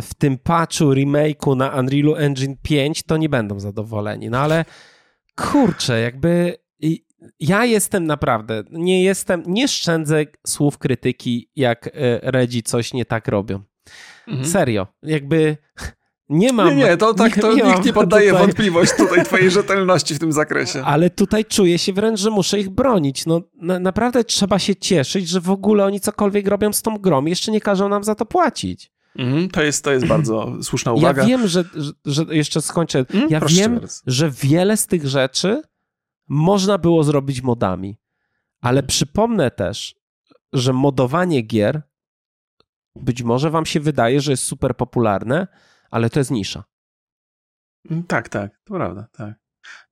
w 0.02 0.10
tym 0.18 0.38
patchu, 0.38 0.84
remake'u 0.84 1.56
na 1.56 1.68
Unreal 1.68 2.14
Engine 2.16 2.56
5, 2.62 3.02
to 3.02 3.16
nie 3.16 3.28
będą 3.28 3.60
zadowoleni. 3.60 4.30
No 4.30 4.38
ale 4.38 4.64
kurczę, 5.36 6.00
jakby 6.00 6.62
ja 7.40 7.64
jestem 7.64 8.06
naprawdę, 8.06 8.62
nie 8.70 9.04
jestem, 9.04 9.42
nie 9.46 9.68
szczędzę 9.68 10.24
słów 10.46 10.78
krytyki, 10.78 11.50
jak 11.56 11.86
e, 11.86 11.90
Redzi 12.22 12.62
coś 12.62 12.92
nie 12.92 13.04
tak 13.04 13.28
robią. 13.28 13.62
Mhm. 14.28 14.48
Serio, 14.48 14.86
jakby 15.02 15.56
nie 16.28 16.52
mam... 16.52 16.68
Nie, 16.68 16.74
nie, 16.74 16.96
to 16.96 17.14
tak, 17.14 17.40
to 17.40 17.54
nie 17.54 17.62
nikt 17.62 17.84
nie 17.84 17.92
poddaje 17.92 18.30
tutaj... 18.30 18.46
wątpliwość 18.46 18.92
tutaj 18.96 19.24
twojej 19.26 19.50
rzetelności 19.50 20.14
w 20.14 20.18
tym 20.18 20.32
zakresie. 20.32 20.84
Ale 20.84 21.10
tutaj 21.10 21.44
czuję 21.44 21.78
się 21.78 21.92
wręcz, 21.92 22.20
że 22.20 22.30
muszę 22.30 22.60
ich 22.60 22.70
bronić. 22.70 23.26
No 23.26 23.40
na, 23.54 23.78
naprawdę 23.78 24.24
trzeba 24.24 24.58
się 24.58 24.76
cieszyć, 24.76 25.28
że 25.28 25.40
w 25.40 25.50
ogóle 25.50 25.84
oni 25.84 26.00
cokolwiek 26.00 26.48
robią 26.48 26.72
z 26.72 26.82
tą 26.82 26.98
grą 26.98 27.24
jeszcze 27.24 27.52
nie 27.52 27.60
każą 27.60 27.88
nam 27.88 28.04
za 28.04 28.14
to 28.14 28.26
płacić. 28.26 28.92
Mhm, 29.16 29.50
to, 29.50 29.62
jest, 29.62 29.84
to 29.84 29.92
jest 29.92 30.06
bardzo 30.06 30.52
słuszna 30.62 30.92
uwaga. 30.92 31.22
Ja 31.22 31.28
wiem, 31.28 31.48
że, 31.48 31.64
że, 31.74 31.92
że 32.04 32.24
jeszcze 32.30 32.62
skończę. 32.62 32.98
Mhm, 32.98 33.26
ja 33.30 33.40
wiem, 33.40 33.80
że 34.06 34.30
wiele 34.30 34.76
z 34.76 34.86
tych 34.86 35.06
rzeczy 35.06 35.62
można 36.28 36.78
było 36.78 37.04
zrobić 37.04 37.42
modami. 37.42 37.98
Ale 38.60 38.82
przypomnę 38.82 39.50
też, 39.50 39.94
że 40.52 40.72
modowanie 40.72 41.42
gier 41.42 41.82
być 42.96 43.22
może 43.22 43.50
wam 43.50 43.66
się 43.66 43.80
wydaje, 43.80 44.20
że 44.20 44.30
jest 44.30 44.44
super 44.44 44.76
popularne, 44.76 45.46
ale 45.92 46.10
to 46.10 46.20
jest 46.20 46.30
nisza. 46.30 46.64
Mm, 47.90 48.02
tak, 48.02 48.28
tak, 48.28 48.60
to 48.64 48.74
prawda, 48.74 49.08
tak. 49.12 49.34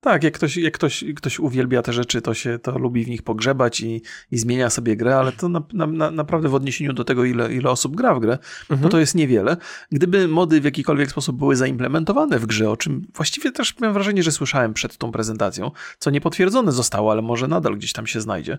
Tak, 0.03 0.23
jak 0.23 0.33
ktoś, 0.33 0.57
jak 0.57 0.73
ktoś, 0.73 1.03
ktoś 1.15 1.39
uwielbia 1.39 1.81
te 1.81 1.93
rzeczy, 1.93 2.21
to 2.21 2.33
się 2.33 2.59
to 2.59 2.77
lubi 2.77 3.03
w 3.05 3.09
nich 3.09 3.23
pogrzebać 3.23 3.81
i, 3.81 4.01
i 4.31 4.37
zmienia 4.37 4.69
sobie 4.69 4.95
grę, 4.95 5.17
ale 5.17 5.31
to 5.31 5.49
na, 5.49 5.63
na, 5.73 6.11
naprawdę 6.11 6.49
w 6.49 6.55
odniesieniu 6.55 6.93
do 6.93 7.03
tego, 7.03 7.25
ile, 7.25 7.53
ile 7.53 7.69
osób 7.69 7.95
gra 7.95 8.15
w 8.15 8.19
grę, 8.19 8.37
mhm. 8.61 8.81
to 8.81 8.89
to 8.89 8.99
jest 8.99 9.15
niewiele. 9.15 9.57
Gdyby 9.91 10.27
mody 10.27 10.61
w 10.61 10.63
jakikolwiek 10.63 11.11
sposób 11.11 11.37
były 11.37 11.55
zaimplementowane 11.55 12.39
w 12.39 12.45
grze, 12.45 12.69
o 12.69 12.77
czym 12.77 13.07
właściwie 13.15 13.51
też 13.51 13.79
miałem 13.79 13.93
wrażenie, 13.93 14.23
że 14.23 14.31
słyszałem 14.31 14.73
przed 14.73 14.97
tą 14.97 15.11
prezentacją, 15.11 15.71
co 15.99 16.09
niepotwierdzone 16.09 16.71
zostało, 16.71 17.11
ale 17.11 17.21
może 17.21 17.47
nadal 17.47 17.77
gdzieś 17.77 17.93
tam 17.93 18.07
się 18.07 18.21
znajdzie, 18.21 18.57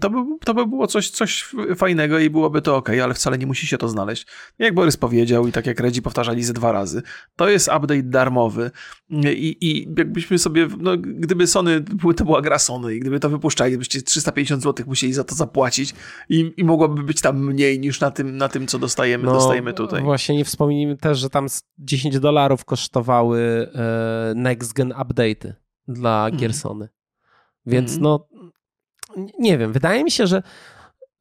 to 0.00 0.10
by, 0.10 0.18
to 0.44 0.54
by 0.54 0.66
było 0.66 0.86
coś, 0.86 1.10
coś 1.10 1.54
fajnego 1.76 2.18
i 2.18 2.30
byłoby 2.30 2.62
to 2.62 2.76
ok, 2.76 2.88
ale 2.88 3.14
wcale 3.14 3.38
nie 3.38 3.46
musi 3.46 3.66
się 3.66 3.78
to 3.78 3.88
znaleźć. 3.88 4.26
Jak 4.58 4.74
Borys 4.74 4.96
powiedział 4.96 5.46
i 5.46 5.52
tak 5.52 5.66
jak 5.66 5.80
Redzi 5.80 6.02
powtarzali 6.02 6.44
ze 6.44 6.52
dwa 6.52 6.72
razy, 6.72 7.02
to 7.36 7.48
jest 7.48 7.68
update 7.68 8.02
darmowy 8.02 8.70
i, 9.10 9.56
i 9.60 9.88
jakbyśmy 9.98 10.38
sobie 10.38 10.67
no, 10.80 10.96
gdyby 10.96 11.46
Sony, 11.46 11.84
to 12.16 12.24
była 12.24 12.42
gra 12.42 12.58
Sony 12.58 12.94
i 12.94 13.00
gdyby 13.00 13.20
to 13.20 13.30
wypuszczali, 13.30 13.78
byście 13.78 14.02
350 14.02 14.62
zł 14.62 14.86
musieli 14.88 15.12
za 15.12 15.24
to 15.24 15.34
zapłacić 15.34 15.94
i, 16.28 16.52
i 16.56 16.64
mogłoby 16.64 17.02
być 17.02 17.20
tam 17.20 17.44
mniej 17.44 17.80
niż 17.80 18.00
na 18.00 18.10
tym, 18.10 18.36
na 18.36 18.48
tym 18.48 18.66
co 18.66 18.78
dostajemy, 18.78 19.24
no, 19.24 19.32
dostajemy 19.32 19.72
tutaj. 19.72 20.02
Właśnie 20.02 20.36
nie 20.36 20.44
wspomnijmy 20.44 20.96
też, 20.96 21.18
że 21.18 21.30
tam 21.30 21.46
10 21.78 22.20
dolarów 22.20 22.64
kosztowały 22.64 23.70
e, 23.74 24.32
next 24.36 24.72
gen 24.72 24.88
update'y 24.88 25.52
dla 25.88 26.26
mm. 26.26 26.40
gier 26.40 26.54
Sony. 26.54 26.88
Więc 27.66 27.90
mm. 27.90 28.02
no, 28.02 28.28
nie 29.38 29.58
wiem, 29.58 29.72
wydaje 29.72 30.04
mi 30.04 30.10
się, 30.10 30.26
że, 30.26 30.42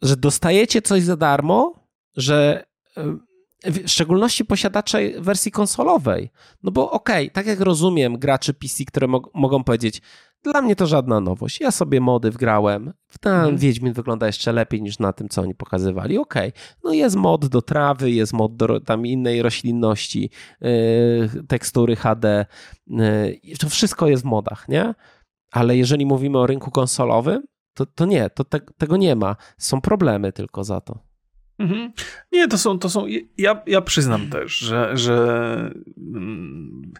że 0.02 0.18
dostajecie 0.18 0.82
coś 0.82 1.04
za 1.04 1.18
darmo, 1.18 1.88
że 2.16 2.66
e, 2.98 3.18
w 3.66 3.88
szczególności 3.88 4.46
posiadacze 4.46 5.00
wersji 5.20 5.52
konsolowej. 5.52 6.32
No 6.64 6.72
bo 6.72 6.92
okej, 6.92 7.26
okay, 7.26 7.34
tak 7.34 7.46
jak 7.46 7.60
rozumiem 7.60 8.18
graczy 8.20 8.54
PC, 8.54 8.86
które 8.86 9.08
mo 9.08 9.22
mogą 9.34 9.64
powiedzieć, 9.64 10.02
dla 10.44 10.62
mnie 10.62 10.76
to 10.76 10.88
żadna 10.88 11.20
nowość. 11.20 11.62
Ja 11.62 11.72
sobie 11.72 12.02
mody 12.02 12.32
wgrałem. 12.32 12.94
Ten 13.20 13.34
hmm. 13.34 13.58
Wiedźmin 13.58 13.94
wygląda 13.94 14.28
jeszcze 14.28 14.54
lepiej 14.54 14.82
niż 14.82 15.00
na 15.00 15.14
tym, 15.14 15.30
co 15.30 15.42
oni 15.42 15.56
pokazywali. 15.56 16.18
Okej, 16.18 16.50
okay. 16.50 16.62
no 16.84 16.94
jest 16.94 17.16
mod 17.16 17.46
do 17.46 17.62
trawy, 17.62 18.12
jest 18.12 18.34
mod 18.34 18.56
do 18.56 18.80
tam 18.80 19.06
innej 19.06 19.42
roślinności, 19.42 20.30
yy, 20.62 21.30
tekstury 21.48 21.96
HD. 21.96 22.46
Yy, 22.88 23.58
to 23.60 23.70
wszystko 23.70 24.08
jest 24.08 24.24
w 24.24 24.26
modach, 24.26 24.68
nie? 24.70 24.94
Ale 25.52 25.78
jeżeli 25.78 26.06
mówimy 26.06 26.38
o 26.38 26.48
rynku 26.48 26.72
konsolowym, 26.72 27.44
to, 27.74 27.86
to 27.86 28.06
nie, 28.06 28.30
to 28.30 28.44
te, 28.44 28.60
tego 28.78 28.98
nie 28.98 29.16
ma. 29.16 29.36
Są 29.58 29.82
problemy 29.82 30.34
tylko 30.34 30.64
za 30.64 30.82
to. 30.82 31.07
Mhm. 31.60 31.92
Nie, 32.32 32.48
to 32.48 32.58
są, 32.58 32.80
to 32.80 32.90
są. 32.90 33.06
Ja, 33.38 33.62
ja 33.68 33.82
przyznam 33.82 34.30
też, 34.30 34.58
że, 34.58 34.98
że 34.98 35.16
mm, 35.98 36.94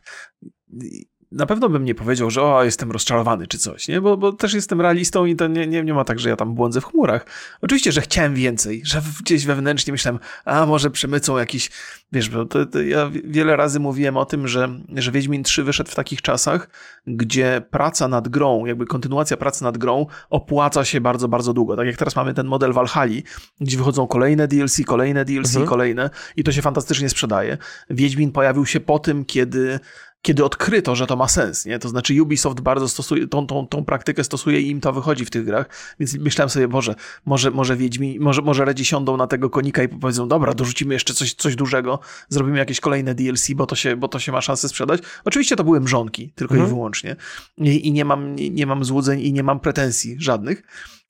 na 1.32 1.46
pewno 1.46 1.70
bym 1.70 1.86
nie 1.86 1.96
powiedział, 1.96 2.30
że 2.30 2.44
o, 2.44 2.64
jestem 2.64 2.92
rozczarowany 2.92 3.48
czy 3.48 3.58
coś, 3.58 3.88
nie? 3.88 4.02
Bo, 4.02 4.18
bo 4.18 4.34
też 4.34 4.54
jestem 4.54 4.82
realistą 4.82 5.26
i 5.26 5.36
to 5.36 5.48
nie, 5.48 5.68
nie, 5.68 5.84
nie 5.84 5.94
ma 5.94 6.04
tak, 6.04 6.20
że 6.20 6.30
ja 6.30 6.36
tam 6.36 6.54
błądzę 6.54 6.82
w 6.82 6.86
chmurach. 6.86 7.26
Oczywiście, 7.62 7.92
że 7.92 8.02
chciałem 8.02 8.36
więcej, 8.36 8.82
że 8.86 9.02
gdzieś 9.24 9.46
wewnętrznie 9.46 9.92
myślałem, 9.92 10.20
a 10.46 10.66
może 10.66 10.92
przemycą 10.92 11.38
jakiś, 11.38 11.70
wiesz, 12.12 12.30
bo 12.30 12.46
to, 12.46 12.66
to 12.66 12.82
ja 12.82 13.12
wiele 13.24 13.56
razy 13.56 13.80
mówiłem 13.80 14.18
o 14.18 14.26
tym, 14.26 14.48
że, 14.48 14.70
że 14.96 15.12
Wiedźmin 15.12 15.44
3 15.44 15.64
wyszedł 15.64 15.92
w 15.92 15.96
takich 15.96 16.22
czasach, 16.22 16.70
gdzie 17.08 17.62
praca 17.72 18.08
nad 18.08 18.28
grą, 18.28 18.66
jakby 18.66 18.86
kontynuacja 18.86 19.38
pracy 19.38 19.64
nad 19.64 19.78
grą 19.78 20.06
opłaca 20.30 20.86
się 20.86 21.02
bardzo, 21.02 21.28
bardzo 21.28 21.54
długo. 21.54 21.76
Tak 21.76 21.88
jak 21.88 21.98
teraz 21.98 22.16
mamy 22.16 22.34
ten 22.34 22.48
model 22.48 22.74
Valhalla, 22.74 23.22
gdzie 23.62 23.78
wychodzą 23.78 24.08
kolejne 24.08 24.48
DLC, 24.48 24.78
kolejne 24.86 25.26
DLC, 25.26 25.50
mhm. 25.50 25.68
kolejne 25.68 26.10
i 26.36 26.44
to 26.44 26.52
się 26.52 26.62
fantastycznie 26.62 27.10
sprzedaje. 27.10 27.58
Wiedźmin 27.90 28.32
pojawił 28.32 28.66
się 28.66 28.80
po 28.80 29.00
tym, 29.00 29.26
kiedy 29.26 29.80
kiedy 30.22 30.46
odkryto, 30.46 30.96
że 30.96 31.08
to 31.08 31.16
ma 31.16 31.28
sens, 31.28 31.66
nie? 31.66 31.80
To 31.80 31.90
znaczy 31.90 32.24
Ubisoft 32.24 32.62
bardzo 32.62 32.90
stosuje, 32.90 33.28
tą, 33.28 33.48
tą, 33.48 33.68
tą 33.68 33.86
praktykę 33.86 34.24
stosuje 34.24 34.62
i 34.62 34.70
im 34.70 34.82
to 34.82 34.94
wychodzi 34.94 35.26
w 35.26 35.30
tych 35.30 35.46
grach, 35.46 35.70
więc 36.00 36.18
myślałem 36.18 36.50
sobie, 36.50 36.68
Boże, 36.68 36.96
może, 37.26 37.52
może 37.52 37.76
Wiedźmi, 37.76 38.20
może, 38.20 38.42
może 38.42 38.66
Redzi 38.66 38.86
siądą 38.86 39.18
na 39.18 39.28
tego 39.28 39.50
konika 39.50 39.84
i 39.84 39.88
powiedzą, 39.88 40.28
dobra, 40.28 40.54
dorzucimy 40.54 40.94
jeszcze 40.94 41.14
coś, 41.14 41.34
coś 41.34 41.56
dużego, 41.56 42.00
zrobimy 42.30 42.58
jakieś 42.58 42.80
kolejne 42.80 43.16
DLC, 43.16 43.52
bo 43.56 43.66
to 43.66 43.76
się, 43.76 43.96
bo 43.96 44.08
to 44.08 44.20
się 44.20 44.32
ma 44.32 44.42
szansę 44.42 44.70
sprzedać. 44.70 45.02
Oczywiście 45.26 45.56
to 45.56 45.64
były 45.64 45.80
mrzonki, 45.80 46.32
tylko 46.36 46.54
mhm. 46.54 46.70
i 46.70 46.74
wyłącznie. 46.74 47.16
I, 47.58 47.88
i 47.88 47.92
nie, 47.92 48.06
mam, 48.06 48.36
nie, 48.36 48.50
nie 48.50 48.66
mam 48.66 48.86
złudzeń 48.86 49.22
i 49.22 49.34
nie 49.34 49.44
mam 49.44 49.60
pretensji 49.60 50.16
żadnych. 50.20 50.64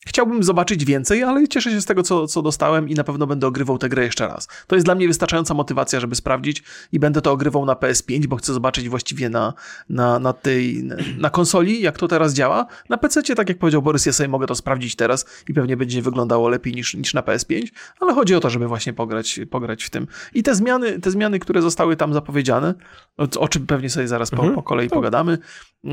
Chciałbym 0.06 0.44
zobaczyć 0.44 0.86
więcej, 0.86 1.24
ale 1.24 1.48
cieszę 1.48 1.72
się 1.72 1.82
z 1.82 1.86
tego, 1.86 2.04
co, 2.04 2.28
co 2.28 2.42
dostałem 2.42 2.90
i 2.90 2.94
na 2.94 3.04
pewno 3.04 3.28
będę 3.28 3.48
ogrywał 3.48 3.78
tę 3.78 3.90
grę 3.90 4.04
jeszcze 4.04 4.28
raz. 4.28 4.48
To 4.68 4.76
jest 4.76 4.88
dla 4.88 4.96
mnie 4.96 5.08
wystarczająca 5.08 5.54
motywacja, 5.54 6.00
żeby 6.00 6.16
sprawdzić 6.16 6.64
i 6.92 7.00
będę 7.00 7.22
to 7.22 7.32
ogrywał 7.32 7.66
na 7.66 7.74
PS5, 7.74 8.28
bo 8.28 8.36
chcę 8.36 8.54
zobaczyć 8.54 8.90
właściwie 8.90 9.30
na, 9.30 9.54
na, 9.90 10.20
na 10.20 10.34
tej, 10.34 10.84
na 11.18 11.30
konsoli, 11.30 11.82
jak 11.82 11.98
to 11.98 12.08
teraz 12.08 12.34
działa. 12.34 12.66
Na 12.90 12.98
PC, 12.98 13.36
tak 13.36 13.50
jak 13.50 13.58
powiedział 13.58 13.82
Borys, 13.82 14.06
ja 14.06 14.14
sobie 14.14 14.30
mogę 14.30 14.48
to 14.48 14.56
sprawdzić 14.56 14.96
teraz 14.96 15.26
i 15.50 15.54
pewnie 15.54 15.78
będzie 15.78 16.02
wyglądało 16.02 16.50
lepiej 16.50 16.74
niż, 16.74 16.94
niż 16.94 17.14
na 17.14 17.22
PS5, 17.22 17.68
ale 18.00 18.14
chodzi 18.14 18.36
o 18.36 18.40
to, 18.40 18.50
żeby 18.50 18.68
właśnie 18.68 18.94
pograć, 18.94 19.40
pograć 19.50 19.84
w 19.84 19.90
tym. 19.90 20.08
I 20.34 20.44
te 20.44 20.56
zmiany, 20.56 21.00
te 21.00 21.12
zmiany, 21.12 21.40
które 21.40 21.62
zostały 21.62 21.96
tam 21.96 22.14
zapowiedziane, 22.14 22.74
o, 23.18 23.48
czym 23.48 23.68
pewnie 23.68 23.90
sobie 23.90 24.08
zaraz 24.08 24.30
po, 24.30 24.38
mhm. 24.38 24.56
po 24.56 24.64
kolei 24.64 24.90
pogadamy, 24.90 25.38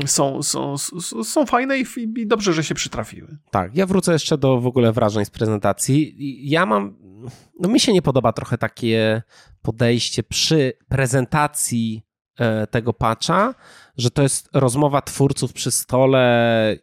są, 0.05 0.43
są, 0.43 0.77
są, 0.77 1.23
są 1.23 1.45
fajne 1.45 1.79
i, 1.79 1.85
i 2.17 2.27
dobrze, 2.27 2.53
że 2.53 2.63
się 2.63 2.75
przytrafiły. 2.75 3.37
Tak, 3.51 3.75
ja 3.75 3.85
wrócę 3.95 4.13
jeszcze 4.13 4.37
do 4.37 4.61
w 4.61 4.67
ogóle 4.67 4.91
wrażeń 4.91 5.25
z 5.25 5.29
prezentacji. 5.29 6.15
Ja 6.49 6.65
mam, 6.65 6.97
no 7.59 7.69
mi 7.69 7.79
się 7.79 7.93
nie 7.93 8.01
podoba 8.01 8.33
trochę 8.33 8.57
takie 8.57 9.21
podejście 9.61 10.23
przy 10.23 10.73
prezentacji 10.89 12.01
e, 12.39 12.67
tego 12.67 12.93
patcha, 12.93 13.55
że 13.97 14.11
to 14.11 14.21
jest 14.21 14.49
rozmowa 14.53 15.01
twórców 15.01 15.53
przy 15.53 15.71
stole. 15.71 16.77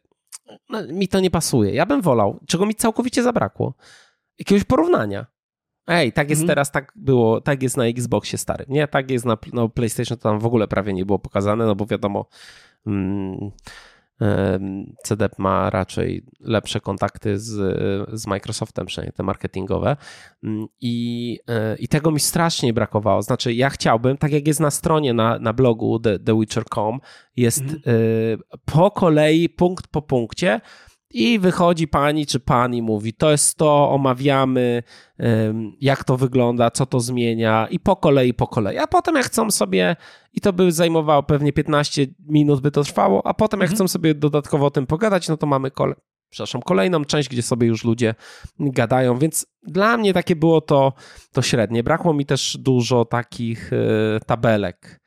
No, 0.68 0.86
mi 0.86 1.08
to 1.08 1.20
nie 1.20 1.30
pasuje. 1.30 1.74
Ja 1.74 1.86
bym 1.86 2.02
wolał, 2.02 2.40
czego 2.46 2.66
mi 2.66 2.74
całkowicie 2.74 3.22
zabrakło, 3.22 3.74
jakiegoś 4.38 4.64
porównania. 4.64 5.26
Ej, 5.86 6.12
tak 6.12 6.30
jest 6.30 6.42
mhm. 6.42 6.48
teraz, 6.48 6.70
tak 6.70 6.92
było, 6.96 7.40
tak 7.40 7.62
jest 7.62 7.76
na 7.76 7.86
Xboxie 7.86 8.38
stary, 8.38 8.64
nie? 8.68 8.88
Tak 8.88 9.10
jest 9.10 9.24
na 9.24 9.36
no, 9.52 9.68
PlayStation, 9.68 10.18
to 10.18 10.22
tam 10.22 10.38
w 10.38 10.46
ogóle 10.46 10.68
prawie 10.68 10.92
nie 10.92 11.06
było 11.06 11.18
pokazane, 11.18 11.66
no 11.66 11.74
bo 11.74 11.86
wiadomo, 11.86 12.26
mm, 12.86 13.50
CDEP 15.04 15.38
ma 15.38 15.70
raczej 15.70 16.24
lepsze 16.40 16.80
kontakty 16.80 17.38
z, 17.38 17.50
z 18.20 18.26
Microsoftem, 18.26 18.86
przynajmniej 18.86 19.12
te 19.12 19.22
marketingowe. 19.22 19.96
Mm, 20.44 20.66
I, 20.80 21.38
e, 21.48 21.76
I 21.76 21.88
tego 21.88 22.10
mi 22.10 22.20
strasznie 22.20 22.72
brakowało. 22.72 23.22
Znaczy, 23.22 23.54
ja 23.54 23.70
chciałbym, 23.70 24.16
tak 24.16 24.32
jak 24.32 24.46
jest 24.46 24.60
na 24.60 24.70
stronie, 24.70 25.14
na, 25.14 25.38
na 25.38 25.52
blogu 25.52 25.98
The, 25.98 26.18
TheWitcher.com, 26.18 27.00
jest 27.36 27.62
mhm. 27.62 27.80
E, 27.86 28.58
po 28.64 28.90
kolei, 28.90 29.48
punkt 29.48 29.86
po 29.88 30.02
punkcie, 30.02 30.60
i 31.12 31.38
wychodzi 31.38 31.88
pani 31.88 32.26
czy 32.26 32.40
pan 32.40 32.74
i 32.74 32.82
mówi: 32.82 33.14
To 33.14 33.30
jest 33.30 33.58
to, 33.58 33.90
omawiamy, 33.90 34.82
jak 35.80 36.04
to 36.04 36.16
wygląda, 36.16 36.70
co 36.70 36.86
to 36.86 37.00
zmienia, 37.00 37.66
i 37.70 37.80
po 37.80 37.96
kolei, 37.96 38.34
po 38.34 38.46
kolei. 38.46 38.78
A 38.78 38.86
potem, 38.86 39.16
jak 39.16 39.26
chcą 39.26 39.50
sobie, 39.50 39.96
i 40.32 40.40
to 40.40 40.52
by 40.52 40.72
zajmowało 40.72 41.22
pewnie 41.22 41.52
15 41.52 42.06
minut, 42.28 42.60
by 42.60 42.70
to 42.70 42.82
trwało, 42.82 43.26
a 43.26 43.34
potem, 43.34 43.60
jak 43.60 43.70
mhm. 43.70 43.76
chcą 43.76 43.88
sobie 43.88 44.14
dodatkowo 44.14 44.66
o 44.66 44.70
tym 44.70 44.86
pogadać, 44.86 45.28
no 45.28 45.36
to 45.36 45.46
mamy 45.46 45.70
kole 45.70 45.94
przepraszam, 46.32 46.62
kolejną 46.62 47.04
część, 47.04 47.28
gdzie 47.28 47.42
sobie 47.42 47.66
już 47.66 47.84
ludzie 47.84 48.14
gadają, 48.60 49.18
więc 49.18 49.46
dla 49.62 49.96
mnie 49.96 50.12
takie 50.12 50.36
było 50.36 50.60
to, 50.60 50.92
to 51.32 51.42
średnie. 51.42 51.82
Brakło 51.82 52.14
mi 52.14 52.26
też 52.26 52.56
dużo 52.60 53.04
takich 53.04 53.72
e, 53.72 54.20
tabelek 54.26 55.01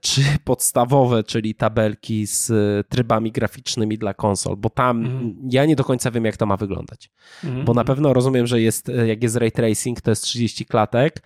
czy 0.00 0.20
podstawowe, 0.44 1.24
czyli 1.24 1.54
tabelki 1.54 2.26
z 2.26 2.52
trybami 2.88 3.32
graficznymi 3.32 3.98
dla 3.98 4.14
konsol, 4.14 4.56
bo 4.56 4.70
tam 4.70 5.04
mhm. 5.04 5.34
ja 5.50 5.66
nie 5.66 5.76
do 5.76 5.84
końca 5.84 6.10
wiem, 6.10 6.24
jak 6.24 6.36
to 6.36 6.46
ma 6.46 6.56
wyglądać. 6.56 7.10
Mhm. 7.44 7.64
Bo 7.64 7.74
na 7.74 7.84
pewno 7.84 8.12
rozumiem, 8.12 8.46
że 8.46 8.60
jest, 8.60 8.90
jak 9.06 9.22
jest 9.22 9.36
ray 9.36 9.52
tracing, 9.52 10.00
to 10.00 10.10
jest 10.10 10.22
30 10.22 10.66
klatek, 10.66 11.22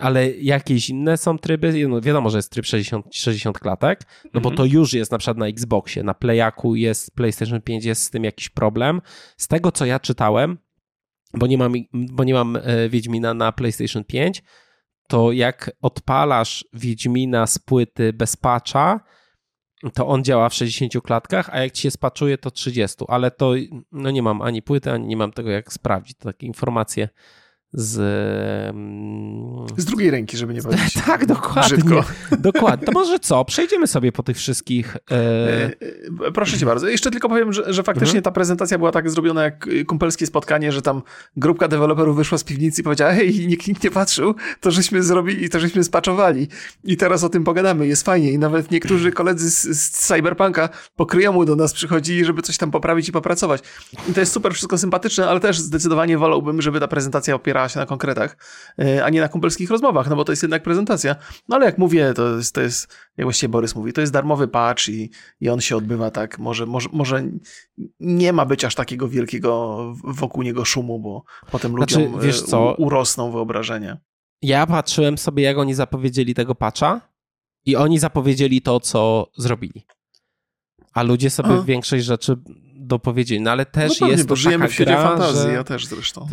ale 0.00 0.30
jakieś 0.30 0.90
inne 0.90 1.16
są 1.16 1.38
tryby, 1.38 1.88
no 1.88 2.00
wiadomo, 2.00 2.30
że 2.30 2.38
jest 2.38 2.52
tryb 2.52 2.66
60, 2.66 3.06
60 3.14 3.58
klatek, 3.58 4.00
no 4.24 4.40
bo 4.40 4.48
mhm. 4.48 4.56
to 4.56 4.64
już 4.64 4.92
jest 4.92 5.12
na 5.12 5.18
przykład 5.18 5.36
na 5.36 5.46
Xboxie, 5.46 6.02
na 6.02 6.14
Playaku 6.14 6.74
jest, 6.74 7.14
PlayStation 7.14 7.60
5 7.60 7.84
jest 7.84 8.02
z 8.02 8.10
tym 8.10 8.24
jakiś 8.24 8.48
problem. 8.48 9.00
Z 9.36 9.48
tego, 9.48 9.72
co 9.72 9.86
ja 9.86 10.00
czytałem, 10.00 10.58
bo 11.34 11.46
nie 11.46 11.58
mam, 11.58 11.72
bo 11.92 12.24
nie 12.24 12.34
mam 12.34 12.56
e, 12.56 12.88
Wiedźmina 12.88 13.34
na 13.34 13.52
PlayStation 13.52 14.04
5, 14.04 14.42
to 15.08 15.32
jak 15.32 15.70
odpalasz 15.82 16.64
Wiedźmina 16.72 17.46
z 17.46 17.58
płyty 17.58 18.12
bez 18.12 18.36
patcha, 18.36 19.00
to 19.94 20.06
on 20.06 20.24
działa 20.24 20.48
w 20.48 20.54
60 20.54 21.02
klatkach, 21.02 21.50
a 21.52 21.58
jak 21.58 21.72
ci 21.72 21.82
się 21.82 21.90
spaczuje, 21.90 22.38
to 22.38 22.50
30, 22.50 23.04
ale 23.08 23.30
to 23.30 23.52
no 23.92 24.10
nie 24.10 24.22
mam 24.22 24.42
ani 24.42 24.62
płyty, 24.62 24.92
ani 24.92 25.06
nie 25.06 25.16
mam 25.16 25.32
tego 25.32 25.50
jak 25.50 25.72
sprawdzić, 25.72 26.18
to 26.18 26.24
takie 26.24 26.46
informacje 26.46 27.08
z... 27.76 27.92
Z 29.76 29.84
drugiej 29.84 30.10
ręki, 30.10 30.36
żeby 30.36 30.54
nie 30.54 30.62
powiedzieć. 30.62 30.94
tak, 31.06 31.26
dokładnie. 31.26 31.76
Brzydko. 31.76 32.04
Dokładnie. 32.38 32.86
To 32.86 32.92
może 32.92 33.18
co? 33.18 33.44
Przejdziemy 33.44 33.86
sobie 33.86 34.12
po 34.12 34.22
tych 34.22 34.36
wszystkich... 34.36 34.96
E... 35.10 35.14
e, 35.14 35.70
e 36.26 36.32
proszę 36.34 36.58
cię 36.58 36.66
bardzo. 36.66 36.88
Jeszcze 36.88 37.10
tylko 37.10 37.28
powiem, 37.28 37.52
że, 37.52 37.72
że 37.72 37.82
faktycznie 37.82 38.18
mhm. 38.18 38.22
ta 38.22 38.30
prezentacja 38.30 38.78
była 38.78 38.92
tak 38.92 39.10
zrobiona 39.10 39.42
jak 39.42 39.68
kumpelskie 39.86 40.26
spotkanie, 40.26 40.72
że 40.72 40.82
tam 40.82 41.02
grupka 41.36 41.68
deweloperów 41.68 42.16
wyszła 42.16 42.38
z 42.38 42.44
piwnicy 42.44 42.80
i 42.80 42.84
powiedziała, 42.84 43.12
hej, 43.12 43.46
nikt, 43.46 43.68
nikt 43.68 43.84
nie 43.84 43.90
patrzył, 43.90 44.34
to 44.60 44.70
żeśmy 44.70 45.02
zrobili, 45.02 45.50
to 45.50 45.60
żeśmy 45.60 45.84
spaczowali. 45.84 46.48
I 46.84 46.96
teraz 46.96 47.24
o 47.24 47.28
tym 47.28 47.44
pogadamy, 47.44 47.86
jest 47.86 48.02
fajnie. 48.02 48.32
I 48.32 48.38
nawet 48.38 48.70
niektórzy 48.70 49.12
koledzy 49.12 49.50
z, 49.50 49.62
z 49.62 49.90
Cyberpunka 49.90 50.68
pokryją 50.96 51.32
mu 51.32 51.44
do 51.44 51.56
nas 51.56 51.72
przychodzili, 51.72 52.24
żeby 52.24 52.42
coś 52.42 52.56
tam 52.56 52.70
poprawić 52.70 53.08
i 53.08 53.12
popracować. 53.12 53.62
I 54.08 54.12
to 54.12 54.20
jest 54.20 54.32
super, 54.32 54.54
wszystko 54.54 54.78
sympatyczne, 54.78 55.28
ale 55.28 55.40
też 55.40 55.58
zdecydowanie 55.58 56.18
wolałbym, 56.18 56.62
żeby 56.62 56.80
ta 56.80 56.88
prezentacja 56.88 57.34
opierała 57.34 57.65
się 57.68 57.80
na 57.80 57.86
konkretach, 57.86 58.36
e, 58.78 59.04
a 59.04 59.10
nie 59.10 59.20
na 59.20 59.28
kumpelskich 59.28 59.70
rozmowach, 59.70 60.08
no 60.10 60.16
bo 60.16 60.24
to 60.24 60.32
jest 60.32 60.42
jednak 60.42 60.62
prezentacja. 60.62 61.16
No 61.48 61.56
ale 61.56 61.66
jak 61.66 61.78
mówię, 61.78 62.14
to 62.14 62.36
jest, 62.36 62.54
to 62.54 62.60
jest 62.60 62.96
jak 63.16 63.26
właściwie 63.26 63.48
Borys 63.48 63.74
mówi, 63.74 63.92
to 63.92 64.00
jest 64.00 64.12
darmowy 64.12 64.48
patch 64.48 64.88
i, 64.88 65.10
i 65.40 65.48
on 65.48 65.60
się 65.60 65.76
odbywa 65.76 66.10
tak, 66.10 66.38
może, 66.38 66.66
może, 66.66 66.88
może 66.92 67.22
nie 68.00 68.32
ma 68.32 68.44
być 68.44 68.64
aż 68.64 68.74
takiego 68.74 69.08
wielkiego 69.08 69.76
wokół 70.04 70.42
niego 70.42 70.64
szumu, 70.64 70.98
bo 70.98 71.24
potem 71.50 71.72
znaczy, 71.72 71.98
ludziom 71.98 72.20
wiesz 72.20 72.42
e, 72.42 72.44
co? 72.44 72.74
urosną 72.78 73.32
wyobrażenie. 73.32 73.96
Ja 74.42 74.66
patrzyłem 74.66 75.18
sobie, 75.18 75.42
jak 75.42 75.58
oni 75.58 75.74
zapowiedzieli 75.74 76.34
tego 76.34 76.54
patcha 76.54 77.00
i 77.64 77.76
oni 77.76 77.98
zapowiedzieli 77.98 78.62
to, 78.62 78.80
co 78.80 79.30
zrobili. 79.36 79.86
A 80.92 81.02
ludzie 81.02 81.30
sobie 81.30 81.54
a. 81.54 81.62
większość 81.62 82.04
rzeczy 82.04 82.36
dopowiedzieli, 82.86 83.40
no 83.40 83.50
ale 83.50 83.66
też 83.66 83.90
no 83.90 84.06
pewnie, 84.06 84.16
jest 84.16 84.28
to 84.28 84.36
żyjemy 84.36 84.68
w 84.68 84.72
świecie 84.72 84.90
gra, 84.90 85.02
fantazji, 85.02 85.42
że... 85.42 85.52
ja 85.52 85.64
też 85.64 85.86
zresztą. 85.86 86.20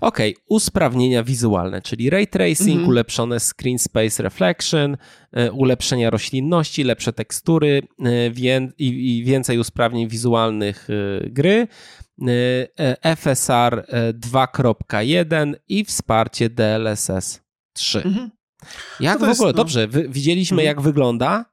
Okej, 0.00 0.34
okay. 0.34 0.34
usprawnienia 0.48 1.22
wizualne, 1.22 1.82
czyli 1.82 2.10
ray 2.10 2.26
tracing, 2.26 2.80
-hmm. 2.80 2.88
ulepszone 2.88 3.40
screen 3.40 3.78
space 3.78 4.22
reflection, 4.22 4.96
e, 5.32 5.52
ulepszenia 5.52 6.10
roślinności, 6.10 6.84
lepsze 6.84 7.12
tekstury 7.12 7.82
e, 8.04 8.68
i 8.78 9.22
więcej 9.26 9.58
usprawnień 9.58 10.08
wizualnych 10.08 10.88
e, 10.90 11.30
gry, 11.30 11.68
FSR 13.16 13.86
2.1 14.14 15.54
i 15.68 15.84
wsparcie 15.84 16.50
DLSS 16.50 17.40
3. 17.72 18.02
Mm 18.04 18.14
-hmm. 18.14 18.28
Jak 19.00 19.20
no 19.20 19.26
w 19.26 19.30
ogóle? 19.30 19.48
Jest, 19.48 19.56
no... 19.56 19.64
Dobrze, 19.64 19.88
widzieliśmy 20.08 20.56
-hmm. 20.56 20.64
jak 20.64 20.80
wygląda, 20.80 21.51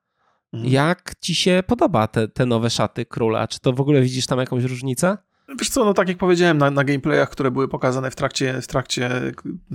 Mhm. 0.54 0.74
Jak 0.74 1.14
ci 1.22 1.36
się 1.36 1.64
podoba 1.68 2.08
te, 2.08 2.28
te 2.28 2.46
nowe 2.46 2.70
szaty 2.70 3.06
króla? 3.06 3.48
Czy 3.48 3.60
to 3.60 3.74
w 3.74 3.82
ogóle 3.82 4.02
widzisz 4.02 4.26
tam 4.26 4.40
jakąś 4.40 4.64
różnicę? 4.64 5.18
Wiesz 5.60 5.70
co, 5.70 5.86
no 5.86 5.94
tak 5.94 6.08
jak 6.08 6.18
powiedziałem, 6.18 6.58
na, 6.58 6.72
na 6.72 6.84
gameplayach, 6.84 7.30
które 7.30 7.52
były 7.52 7.68
pokazane 7.68 8.12
w 8.12 8.16
trakcie, 8.16 8.62
w 8.62 8.68
trakcie 8.68 9.10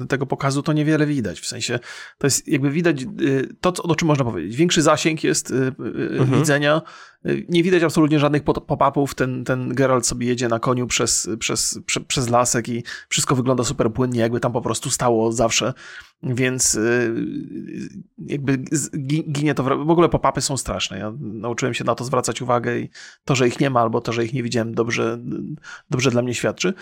tego 0.09 0.27
pokazu, 0.27 0.63
to 0.63 0.73
niewiele 0.73 1.07
widać. 1.07 1.41
W 1.41 1.47
sensie, 1.47 1.79
to 2.19 2.27
jest 2.27 2.49
jakby 2.49 2.71
widać 2.71 3.03
y, 3.03 3.57
to, 3.61 3.73
o 3.83 3.95
czym 3.95 4.09
można 4.09 4.25
powiedzieć. 4.25 4.57
Większy 4.57 4.83
zasięg 4.83 5.25
jest 5.25 5.51
y, 5.51 5.55
y, 5.55 6.19
mhm. 6.19 6.41
widzenia, 6.41 6.83
nie 7.49 7.63
widać 7.63 7.83
absolutnie 7.83 8.19
żadnych 8.19 8.43
pop-upów. 8.43 9.15
Ten, 9.15 9.45
ten 9.45 9.75
Geralt 9.75 10.07
sobie 10.07 10.27
jedzie 10.27 10.49
na 10.49 10.59
koniu 10.59 10.87
przez, 10.87 11.29
przez, 11.39 11.81
prze, 11.87 12.01
przez 12.01 12.29
lasek 12.29 12.69
i 12.69 12.85
wszystko 13.09 13.37
wygląda 13.37 13.65
super 13.65 13.93
płynnie, 13.93 14.21
jakby 14.21 14.41
tam 14.41 14.53
po 14.53 14.61
prostu 14.61 14.91
stało 14.91 15.33
zawsze. 15.33 15.73
Więc 16.25 16.75
y, 16.75 17.15
jakby 18.27 18.59
ginie 19.33 19.55
to. 19.55 19.63
W 19.63 19.91
ogóle 19.91 20.09
pop-upy 20.09 20.41
są 20.41 20.57
straszne. 20.57 20.99
Ja 20.99 21.13
nauczyłem 21.21 21.75
się 21.75 21.85
na 21.85 21.95
to 21.95 22.05
zwracać 22.05 22.43
uwagę 22.43 22.79
i 22.79 22.91
to, 23.25 23.35
że 23.35 23.49
ich 23.49 23.61
nie 23.61 23.71
ma, 23.71 23.81
albo 23.81 24.01
to, 24.01 24.13
że 24.13 24.25
ich 24.25 24.33
nie 24.33 24.43
widziałem, 24.43 24.75
dobrze, 24.75 25.19
dobrze 25.91 26.11
dla 26.11 26.23
mnie 26.23 26.35
świadczy. 26.35 26.75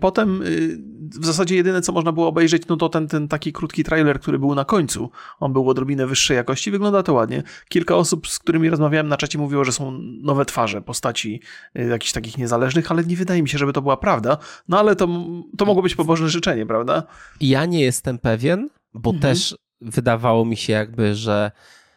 Potem 0.00 0.42
y, 0.42 0.78
w 1.20 1.26
zasadzie 1.26 1.56
jedyne, 1.56 1.82
co 1.82 1.92
można 1.92 2.12
było 2.12 2.28
obejrzeć, 2.28 2.62
no 2.68 2.76
to 2.76 2.88
ten, 2.88 3.08
ten 3.08 3.28
taki 3.28 3.52
krótki 3.52 3.84
trailer, 3.84 4.20
który 4.20 4.38
był 4.38 4.54
na 4.54 4.64
końcu. 4.64 5.10
On 5.40 5.52
był 5.52 5.70
odrobinę 5.70 6.06
wyższej 6.06 6.36
jakości, 6.36 6.70
wygląda 6.70 7.02
to 7.02 7.12
ładnie. 7.12 7.42
Kilka 7.68 7.96
osób, 7.96 8.28
z 8.28 8.38
którymi 8.38 8.70
rozmawiałem 8.70 9.08
na 9.08 9.16
czacie, 9.16 9.38
mówiło, 9.38 9.64
że 9.64 9.72
są 9.72 9.98
nowe 10.22 10.44
twarze 10.44 10.82
postaci 10.82 11.40
y, 11.78 11.82
jakichś 11.82 12.12
takich 12.12 12.38
niezależnych, 12.38 12.90
ale 12.90 13.04
nie 13.04 13.16
wydaje 13.16 13.42
mi 13.42 13.48
się, 13.48 13.58
żeby 13.58 13.72
to 13.72 13.82
była 13.82 13.96
prawda. 13.96 14.38
No 14.68 14.78
ale 14.78 14.96
to, 14.96 15.08
to 15.56 15.64
mogło 15.64 15.82
być 15.82 15.94
pobożne 15.94 16.28
życzenie, 16.28 16.66
prawda? 16.66 17.02
Ja 17.40 17.66
nie 17.66 17.80
jestem 17.80 18.18
pewien, 18.18 18.67
bo 18.94 19.10
mhm. 19.10 19.22
też 19.22 19.56
wydawało 19.80 20.44
mi 20.44 20.56
się 20.56 20.72
jakby, 20.72 21.14
że 21.14 21.50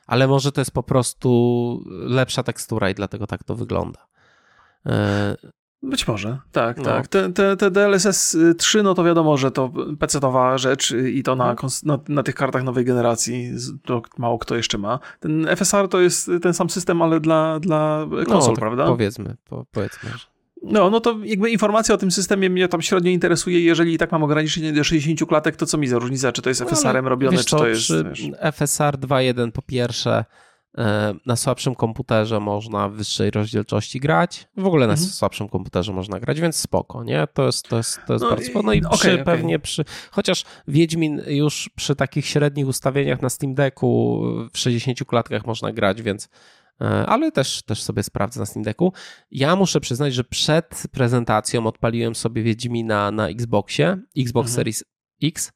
ale 0.08 0.28
może 0.28 0.52
to 0.52 0.62
jest 0.62 0.72
po 0.72 0.84
prostu 0.84 1.84
lepsza 1.90 2.44
tekstura 2.44 2.90
i 2.90 2.94
dlatego 2.94 3.28
tak 3.28 3.44
to 3.44 3.56
wygląda. 3.56 4.08
E, 4.86 5.36
być 5.84 6.08
może, 6.08 6.40
tak, 6.52 6.78
no. 6.78 6.84
tak. 6.84 7.08
Te, 7.08 7.32
te, 7.32 7.58
te, 7.58 7.72
DLSS 7.72 8.38
3, 8.58 8.84
no 8.84 8.94
to 8.94 9.04
wiadomo, 9.04 9.38
że 9.38 9.52
to 9.52 9.70
PC-towa 10.00 10.58
rzecz 10.58 10.92
i 10.92 11.24
to 11.24 11.36
na, 11.36 11.52
mhm. 11.52 11.72
na, 11.84 12.00
na, 12.10 12.24
tych 12.24 12.36
kartach 12.36 12.64
nowej 12.64 12.86
generacji 12.86 13.52
to 13.86 14.02
mało 14.18 14.40
kto 14.40 14.56
jeszcze 14.56 14.78
ma. 14.78 15.00
Ten 15.20 15.48
FSR 15.56 15.88
to 15.88 16.00
jest 16.00 16.32
ten 16.42 16.54
sam 16.54 16.70
system, 16.70 17.02
ale 17.02 17.20
dla, 17.20 17.60
dla 17.60 18.06
konsol, 18.10 18.40
no, 18.40 18.48
tak 18.48 18.60
prawda? 18.60 18.86
Powiedzmy, 18.86 19.36
po, 19.44 19.66
powiedzmy. 19.72 20.10
No, 20.64 20.90
no 20.90 21.00
to 21.00 21.20
jakby 21.24 21.50
informacja 21.50 21.96
o 21.96 21.98
tym 21.98 22.12
systemie 22.12 22.50
mnie 22.50 22.68
tam 22.68 22.82
średnio 22.82 23.12
interesuje. 23.12 23.60
Jeżeli 23.60 23.94
i 23.94 23.98
tak 23.98 24.12
mam 24.12 24.24
ograniczenie 24.24 24.74
do 24.74 24.84
60 24.84 25.30
klatek, 25.30 25.56
to 25.56 25.66
co 25.66 25.78
mi 25.78 25.88
za 25.88 26.00
różnica? 26.00 26.32
Czy 26.32 26.42
to 26.42 26.50
jest 26.50 26.62
no, 26.62 26.68
FSR-em 26.68 27.08
robione, 27.08 27.38
czy 27.38 27.56
to 27.56 27.68
jest... 27.68 27.94
FSR 28.54 28.98
2.1 28.98 29.52
po 29.52 29.62
pierwsze 29.62 30.26
E, 30.78 31.14
na 31.26 31.36
słabszym 31.36 31.76
komputerze 31.76 32.40
można 32.40 32.90
w 32.90 32.94
wyższej 32.94 33.32
rozdzielczości 33.32 34.00
grać. 34.00 34.48
W 34.58 34.66
ogóle 34.66 34.88
na 34.88 34.94
mhm. 34.94 35.10
słabszym 35.10 35.50
komputerze 35.50 35.94
można 35.94 36.20
grać, 36.20 36.42
więc 36.42 36.56
spoko, 36.56 37.04
nie? 37.04 37.28
To 37.34 37.46
jest, 37.46 37.68
to 37.68 37.78
jest, 37.78 38.00
to 38.08 38.14
jest 38.14 38.24
no 38.24 38.30
bardzo 38.30 38.46
spoko. 38.46 38.66
No 38.66 38.74
i 38.74 38.80
okay, 38.80 38.98
przy, 38.98 39.14
okay. 39.14 39.26
pewnie 39.26 39.60
przy... 39.60 39.86
Chociaż 40.12 40.46
Wiedźmin 40.68 41.22
już 41.28 41.70
przy 41.76 41.96
takich 41.96 42.26
średnich 42.26 42.68
ustawieniach 42.68 43.22
na 43.22 43.30
Steam 43.30 43.54
Decku 43.54 44.24
w 44.54 44.58
60 44.58 45.00
klatkach 45.06 45.46
można 45.46 45.74
grać, 45.74 46.02
więc 46.02 46.30
ale 47.06 47.32
też, 47.32 47.64
też 47.64 47.84
sobie 47.84 48.04
sprawdzę 48.04 48.40
na 48.40 48.46
Steam 48.46 48.64
Decku. 48.64 48.94
Ja 49.32 49.56
muszę 49.56 49.82
przyznać, 49.82 50.14
że 50.14 50.24
przed 50.24 50.84
prezentacją 50.92 51.68
odpaliłem 51.68 52.16
sobie 52.16 52.44
Wiedźmina 52.44 53.12
na 53.12 53.30
Xboxie, 53.30 53.98
Xbox 54.18 54.50
mhm. 54.50 54.56
Series 54.56 54.84
X 55.24 55.52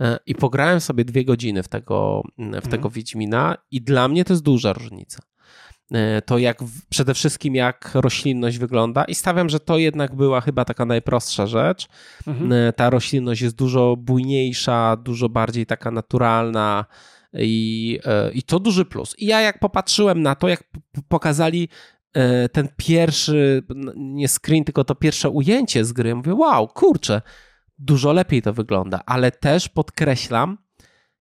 E, 0.00 0.18
i 0.26 0.34
pograłem 0.34 0.80
sobie 0.80 1.04
dwie 1.04 1.24
godziny 1.24 1.62
w 1.62 1.68
tego, 1.68 2.22
w 2.38 2.62
tego 2.62 2.76
mhm. 2.76 2.90
Wiedźmina 2.90 3.56
i 3.70 3.80
dla 3.80 4.08
mnie 4.08 4.24
to 4.24 4.32
jest 4.32 4.42
duża 4.42 4.72
różnica. 4.72 5.22
E, 5.92 6.22
to 6.22 6.38
jak 6.38 6.58
przede 6.88 7.14
wszystkim 7.14 7.54
jak 7.54 7.90
roślinność 7.94 8.58
wygląda 8.58 9.04
i 9.04 9.14
stawiam, 9.14 9.48
że 9.48 9.60
to 9.60 9.78
jednak 9.78 10.14
była 10.14 10.40
chyba 10.40 10.64
taka 10.64 10.84
najprostsza 10.84 11.46
rzecz. 11.46 11.88
Mhm. 12.26 12.52
E, 12.52 12.72
ta 12.72 12.90
roślinność 12.90 13.42
jest 13.42 13.56
dużo 13.56 13.96
bujniejsza, 13.96 14.96
dużo 14.96 15.28
bardziej 15.28 15.66
taka 15.66 15.90
naturalna 15.90 16.84
i, 17.38 17.98
i 18.32 18.42
to 18.42 18.60
duży 18.60 18.84
plus. 18.84 19.14
I 19.18 19.26
ja 19.26 19.40
jak 19.40 19.58
popatrzyłem 19.58 20.22
na 20.22 20.34
to, 20.34 20.48
jak 20.48 20.64
pokazali 21.08 21.68
ten 22.52 22.68
pierwszy, 22.76 23.62
nie 23.96 24.28
screen, 24.28 24.64
tylko 24.64 24.84
to 24.84 24.94
pierwsze 24.94 25.30
ujęcie 25.30 25.84
z 25.84 25.92
gry, 25.92 26.14
mówię, 26.14 26.34
wow, 26.34 26.68
kurczę, 26.68 27.22
dużo 27.78 28.12
lepiej 28.12 28.42
to 28.42 28.52
wygląda, 28.52 29.00
ale 29.06 29.30
też 29.30 29.68
podkreślam, 29.68 30.58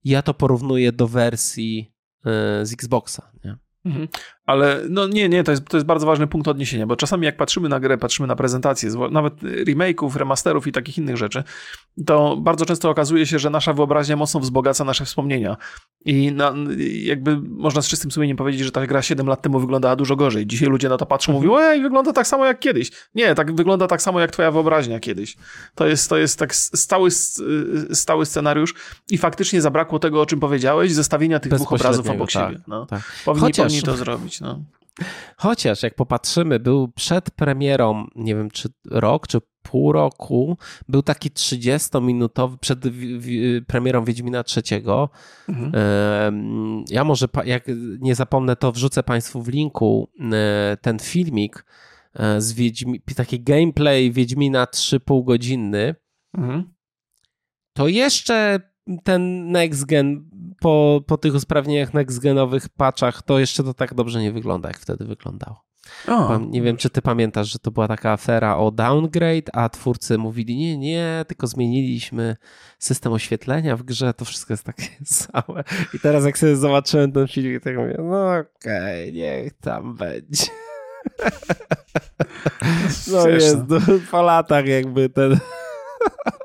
ja 0.03 0.21
to 0.21 0.33
porównuję 0.33 0.91
do 0.91 1.07
wersji 1.07 1.93
e, 2.25 2.65
z 2.65 2.73
Xboxa. 2.73 3.31
Nie? 3.43 3.57
Mhm. 3.85 4.07
Ale 4.45 4.81
no 4.89 5.07
nie, 5.07 5.29
nie, 5.29 5.43
to 5.43 5.51
jest, 5.51 5.65
to 5.65 5.77
jest 5.77 5.87
bardzo 5.87 6.05
ważny 6.05 6.27
punkt 6.27 6.47
odniesienia, 6.47 6.87
bo 6.87 6.95
czasami 6.95 7.25
jak 7.25 7.37
patrzymy 7.37 7.69
na 7.69 7.79
grę, 7.79 7.97
patrzymy 7.97 8.27
na 8.27 8.35
prezentację, 8.35 8.89
nawet 9.11 9.33
remake'ów, 9.41 10.15
remasterów 10.15 10.67
i 10.67 10.71
takich 10.71 10.97
innych 10.97 11.17
rzeczy, 11.17 11.43
to 12.05 12.37
bardzo 12.37 12.65
często 12.65 12.89
okazuje 12.89 13.25
się, 13.25 13.39
że 13.39 13.49
nasza 13.49 13.73
wyobraźnia 13.73 14.15
mocno 14.15 14.39
wzbogaca 14.39 14.83
nasze 14.83 15.05
wspomnienia. 15.05 15.57
I 16.05 16.31
na, 16.31 16.53
jakby 17.03 17.37
można 17.41 17.81
z 17.81 17.87
czystym 17.87 18.11
sumieniem 18.11 18.37
powiedzieć, 18.37 18.61
że 18.61 18.71
ta 18.71 18.87
gra 18.87 19.01
7 19.01 19.27
lat 19.27 19.41
temu 19.41 19.59
wyglądała 19.59 19.95
dużo 19.95 20.15
gorzej. 20.15 20.47
Dzisiaj 20.47 20.69
ludzie 20.69 20.89
na 20.89 20.97
to 20.97 21.05
patrzą, 21.05 21.31
mhm. 21.31 21.51
mówią, 21.51 21.63
ej, 21.63 21.81
wygląda 21.81 22.13
tak 22.13 22.27
samo 22.27 22.45
jak 22.45 22.59
kiedyś. 22.59 22.91
Nie, 23.15 23.35
tak 23.35 23.55
wygląda 23.55 23.87
tak 23.87 24.01
samo 24.01 24.19
jak 24.19 24.31
twoja 24.31 24.51
wyobraźnia 24.51 24.99
kiedyś. 24.99 25.37
To 25.75 25.87
jest, 25.87 26.09
to 26.09 26.17
jest 26.17 26.39
tak 26.39 26.55
stały, 26.55 27.09
stały 27.93 28.25
scenariusz 28.25 28.73
i 29.11 29.17
faktycznie 29.17 29.61
zabrakło 29.61 29.99
tego, 29.99 30.21
o 30.21 30.25
czym 30.25 30.39
powiedziałeś, 30.39 30.91
zestawienia 30.91 31.39
tych 31.39 31.53
dwóch 31.53 31.73
obrazów 31.73 32.09
obok 32.09 32.31
tak, 32.31 32.49
siebie. 32.49 32.63
No. 32.67 32.85
Tak. 32.85 33.01
Powinni, 33.25 33.47
Chociaż... 33.47 33.65
powinni 33.65 33.83
to 33.83 33.97
zrobić. 33.97 34.32
No. 34.41 34.65
Chociaż 35.37 35.83
jak 35.83 35.95
popatrzymy, 35.95 36.59
był 36.59 36.87
przed 36.87 37.31
premierą, 37.31 38.07
nie 38.15 38.35
wiem 38.35 38.51
czy 38.51 38.69
rok, 38.85 39.27
czy 39.27 39.39
pół 39.63 39.91
roku, 39.91 40.57
był 40.89 41.01
taki 41.01 41.29
30-minutowy, 41.29 42.57
przed 42.57 42.79
premierą 43.67 44.05
Wiedźmina 44.05 44.43
III. 44.57 44.83
Mhm. 45.49 46.83
Ja 46.89 47.03
może, 47.03 47.27
jak 47.45 47.63
nie 47.99 48.15
zapomnę, 48.15 48.55
to 48.55 48.71
wrzucę 48.71 49.03
Państwu 49.03 49.41
w 49.41 49.47
linku 49.47 50.09
e, 50.33 50.77
ten 50.81 50.99
filmik 50.99 51.65
e, 52.13 52.41
z 52.41 52.53
Wiedźmi, 52.53 53.01
taki 53.15 53.43
gameplay 53.43 54.11
Wiedźmina 54.11 54.65
3,5 54.65 55.23
godzinny. 55.23 55.95
Mhm. 56.33 56.73
To 57.73 57.87
jeszcze 57.87 58.59
ten 59.03 59.51
next 59.51 59.85
gen 59.85 60.29
po, 60.59 61.01
po 61.07 61.17
tych 61.17 61.35
usprawnieniach 61.35 61.93
next-genowych 61.93 62.69
patchach, 62.77 63.21
to 63.21 63.39
jeszcze 63.39 63.63
to 63.63 63.73
tak 63.73 63.93
dobrze 63.93 64.21
nie 64.21 64.31
wygląda, 64.31 64.69
jak 64.69 64.79
wtedy 64.79 65.05
wyglądało. 65.05 65.63
O. 66.07 66.37
Nie 66.37 66.61
wiem, 66.61 66.77
czy 66.77 66.89
ty 66.89 67.01
pamiętasz, 67.01 67.51
że 67.51 67.59
to 67.59 67.71
była 67.71 67.87
taka 67.87 68.11
afera 68.11 68.57
o 68.57 68.71
downgrade, 68.71 69.49
a 69.53 69.69
twórcy 69.69 70.17
mówili, 70.17 70.57
nie, 70.57 70.77
nie, 70.77 71.25
tylko 71.27 71.47
zmieniliśmy 71.47 72.35
system 72.79 73.13
oświetlenia 73.13 73.77
w 73.77 73.83
grze, 73.83 74.13
to 74.13 74.25
wszystko 74.25 74.53
jest 74.53 74.63
takie 74.63 74.87
same. 75.05 75.63
I 75.93 75.99
teraz 75.99 76.25
jak 76.25 76.37
sobie 76.37 76.55
zobaczyłem 76.55 77.11
ten 77.11 77.27
film, 77.27 77.59
to 77.59 77.69
mówię, 77.69 77.95
no 77.99 78.37
okej, 78.37 79.09
okay, 79.09 79.11
niech 79.11 79.53
tam 79.53 79.95
będzie. 79.95 80.45
No 83.11 83.27
jest, 83.27 83.57
no, 83.67 83.79
po 84.11 84.21
latach 84.21 84.67
jakby 84.67 85.09
ten 85.09 85.39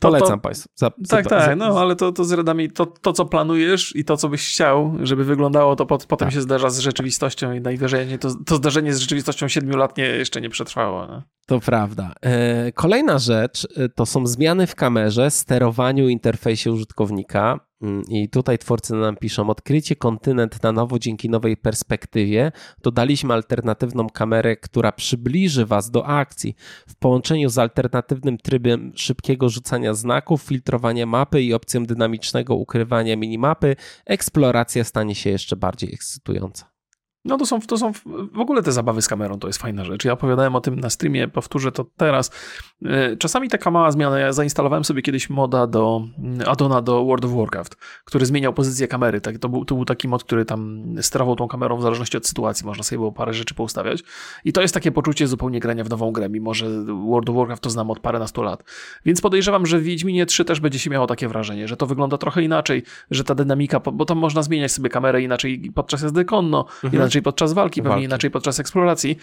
Polecam 0.00 0.28
to, 0.28 0.38
Państwu. 0.38 0.68
Za, 0.74 0.90
tak, 0.90 1.06
za, 1.06 1.22
tak, 1.22 1.44
za, 1.46 1.56
no 1.56 1.80
ale 1.80 1.96
to, 1.96 2.12
to 2.12 2.24
z 2.24 2.32
redami, 2.32 2.70
to, 2.70 2.86
to 2.86 3.12
co 3.12 3.24
planujesz 3.24 3.96
i 3.96 4.04
to 4.04 4.16
co 4.16 4.28
byś 4.28 4.48
chciał, 4.48 4.94
żeby 5.02 5.24
wyglądało, 5.24 5.76
to 5.76 5.86
pot, 5.86 6.06
potem 6.06 6.28
tak. 6.28 6.34
się 6.34 6.40
zdarza 6.40 6.70
z 6.70 6.78
rzeczywistością 6.78 7.52
i 7.52 7.60
najwyżej 7.60 8.18
to, 8.18 8.28
to 8.46 8.56
zdarzenie 8.56 8.94
z 8.94 8.98
rzeczywistością 8.98 9.48
siedmiu 9.48 9.76
lat 9.76 9.96
nie, 9.96 10.04
jeszcze 10.04 10.40
nie 10.40 10.50
przetrwało. 10.50 11.06
No. 11.06 11.22
To 11.46 11.60
prawda. 11.60 12.12
E, 12.22 12.72
kolejna 12.72 13.18
rzecz 13.18 13.68
e, 13.76 13.88
to 13.88 14.06
są 14.06 14.26
zmiany 14.26 14.66
w 14.66 14.74
kamerze, 14.74 15.30
sterowaniu, 15.30 16.08
interfejsie 16.08 16.72
użytkownika. 16.72 17.60
Mm, 17.82 18.02
I 18.08 18.28
tutaj 18.28 18.58
twórcy 18.58 18.94
nam 18.94 19.16
piszą, 19.16 19.50
odkrycie 19.50 19.96
kontynent 19.96 20.62
na 20.62 20.72
nowo 20.72 20.98
dzięki 20.98 21.30
nowej 21.30 21.56
perspektywie. 21.56 22.52
Dodaliśmy 22.82 23.34
alternatywną 23.34 24.06
kamerę, 24.10 24.56
która 24.56 24.92
przybliży 24.92 25.66
Was 25.66 25.90
do 25.90 26.06
akcji. 26.06 26.54
W 26.88 26.96
połączeniu 26.96 27.48
z 27.48 27.58
alternatywnym 27.58 28.38
trybem 28.38 28.92
szybkiego 28.94 29.35
rzucania 29.48 29.94
znaków, 29.94 30.42
filtrowania 30.42 31.06
mapy 31.06 31.42
i 31.42 31.54
opcją 31.54 31.84
dynamicznego 31.84 32.54
ukrywania 32.54 33.16
minimapy, 33.16 33.76
eksploracja 34.06 34.84
stanie 34.84 35.14
się 35.14 35.30
jeszcze 35.30 35.56
bardziej 35.56 35.94
ekscytująca. 35.94 36.75
No 37.26 37.38
to 37.38 37.46
są, 37.46 37.60
to 37.60 37.78
są 37.78 37.92
w 38.32 38.40
ogóle 38.40 38.62
te 38.62 38.72
zabawy 38.72 39.02
z 39.02 39.08
kamerą, 39.08 39.38
to 39.38 39.46
jest 39.46 39.58
fajna 39.58 39.84
rzecz. 39.84 40.04
Ja 40.04 40.12
opowiadałem 40.12 40.56
o 40.56 40.60
tym 40.60 40.80
na 40.80 40.90
streamie, 40.90 41.28
powtórzę 41.28 41.72
to 41.72 41.86
teraz. 41.96 42.30
E, 42.84 43.16
czasami 43.16 43.48
taka 43.48 43.70
mała 43.70 43.90
zmiana, 43.90 44.18
ja 44.18 44.32
zainstalowałem 44.32 44.84
sobie 44.84 45.02
kiedyś 45.02 45.30
moda 45.30 45.66
do 45.66 46.02
mm, 46.18 46.48
addona 46.48 46.82
do 46.82 47.04
World 47.04 47.24
of 47.24 47.30
Warcraft, 47.30 47.76
który 48.04 48.26
zmieniał 48.26 48.52
pozycję 48.52 48.88
kamery. 48.88 49.20
Tak, 49.20 49.38
to, 49.38 49.48
był, 49.48 49.64
to 49.64 49.74
był 49.74 49.84
taki 49.84 50.08
mod, 50.08 50.24
który 50.24 50.44
tam 50.44 50.84
sterował 51.00 51.36
tą 51.36 51.48
kamerą 51.48 51.76
w 51.76 51.82
zależności 51.82 52.16
od 52.16 52.26
sytuacji, 52.26 52.66
można 52.66 52.82
sobie 52.82 52.98
było 52.98 53.12
parę 53.12 53.32
rzeczy 53.32 53.54
poustawiać. 53.54 54.02
I 54.44 54.52
to 54.52 54.62
jest 54.62 54.74
takie 54.74 54.92
poczucie 54.92 55.26
zupełnie 55.26 55.60
grania 55.60 55.84
w 55.84 55.90
nową 55.90 56.12
grę, 56.12 56.28
mimo 56.28 56.54
że 56.54 56.66
World 56.84 57.30
of 57.30 57.36
Warcraft 57.36 57.62
to 57.62 57.70
znam 57.70 57.90
od 57.90 58.00
parę 58.00 58.18
nastu 58.18 58.42
lat. 58.42 58.64
Więc 59.04 59.20
podejrzewam, 59.20 59.66
że 59.66 59.78
w 59.78 59.82
Wiedźminie 59.82 60.26
3 60.26 60.44
też 60.44 60.60
będzie 60.60 60.78
się 60.78 60.90
miało 60.90 61.06
takie 61.06 61.28
wrażenie, 61.28 61.68
że 61.68 61.76
to 61.76 61.86
wygląda 61.86 62.18
trochę 62.18 62.42
inaczej, 62.42 62.82
że 63.10 63.24
ta 63.24 63.34
dynamika, 63.34 63.80
bo 63.80 64.04
tam 64.04 64.18
można 64.18 64.42
zmieniać 64.42 64.72
sobie 64.72 64.88
kamerę 64.88 65.22
inaczej 65.22 65.72
podczas 65.74 66.02
jazdy 66.02 66.24
konno, 66.24 66.66
mhm. 66.84 66.94
inaczej 66.94 67.15
inaczej 67.16 67.22
podczas 67.22 67.52
walki, 67.52 67.82
pewnie 67.82 67.90
walki. 67.90 68.04
inaczej 68.04 68.30
podczas 68.30 68.60
eksploracji. 68.60 69.16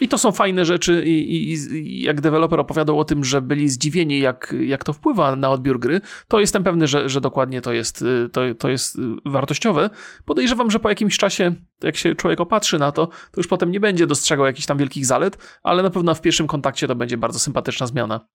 I 0.00 0.08
to 0.08 0.18
są 0.18 0.32
fajne 0.32 0.64
rzeczy 0.64 1.04
i, 1.06 1.34
i, 1.34 1.52
i, 1.52 2.02
jak 2.02 2.20
deweloper 2.20 2.60
opowiadał 2.60 2.98
o 2.98 3.04
tym, 3.04 3.24
że 3.24 3.42
byli 3.42 3.68
zdziwieni, 3.68 4.18
jak, 4.18 4.54
jak 4.60 4.84
to 4.84 4.92
wpływa 4.92 5.36
na 5.36 5.50
odbiór 5.50 5.80
gry, 5.80 6.00
to 6.28 6.40
jestem 6.40 6.64
pewny, 6.64 6.86
że, 6.86 7.08
że 7.08 7.20
dokładnie 7.20 7.60
to 7.60 7.72
jest, 7.72 8.04
to, 8.32 8.40
to 8.58 8.68
jest 8.68 8.98
wartościowe. 9.24 9.90
Podejrzewam, 10.24 10.70
że 10.70 10.80
po 10.80 10.88
jakimś 10.88 11.18
czasie, 11.18 11.54
jak 11.82 11.96
się 11.96 12.14
człowiek 12.14 12.40
opatrzy 12.40 12.78
na 12.78 12.92
to, 12.92 13.06
to 13.06 13.36
już 13.36 13.46
potem 13.46 13.70
nie 13.70 13.80
będzie 13.80 14.06
dostrzegał 14.06 14.46
jakichś 14.46 14.66
tam 14.66 14.78
wielkich 14.78 15.06
zalet, 15.06 15.38
ale 15.62 15.82
na 15.82 15.90
pewno 15.90 16.14
w 16.14 16.20
pierwszym 16.20 16.46
kontakcie 16.46 16.88
to 16.88 16.94
będzie 16.94 17.16
bardzo 17.16 17.38
sympatyczna 17.38 17.86
zmiana. 17.86 18.26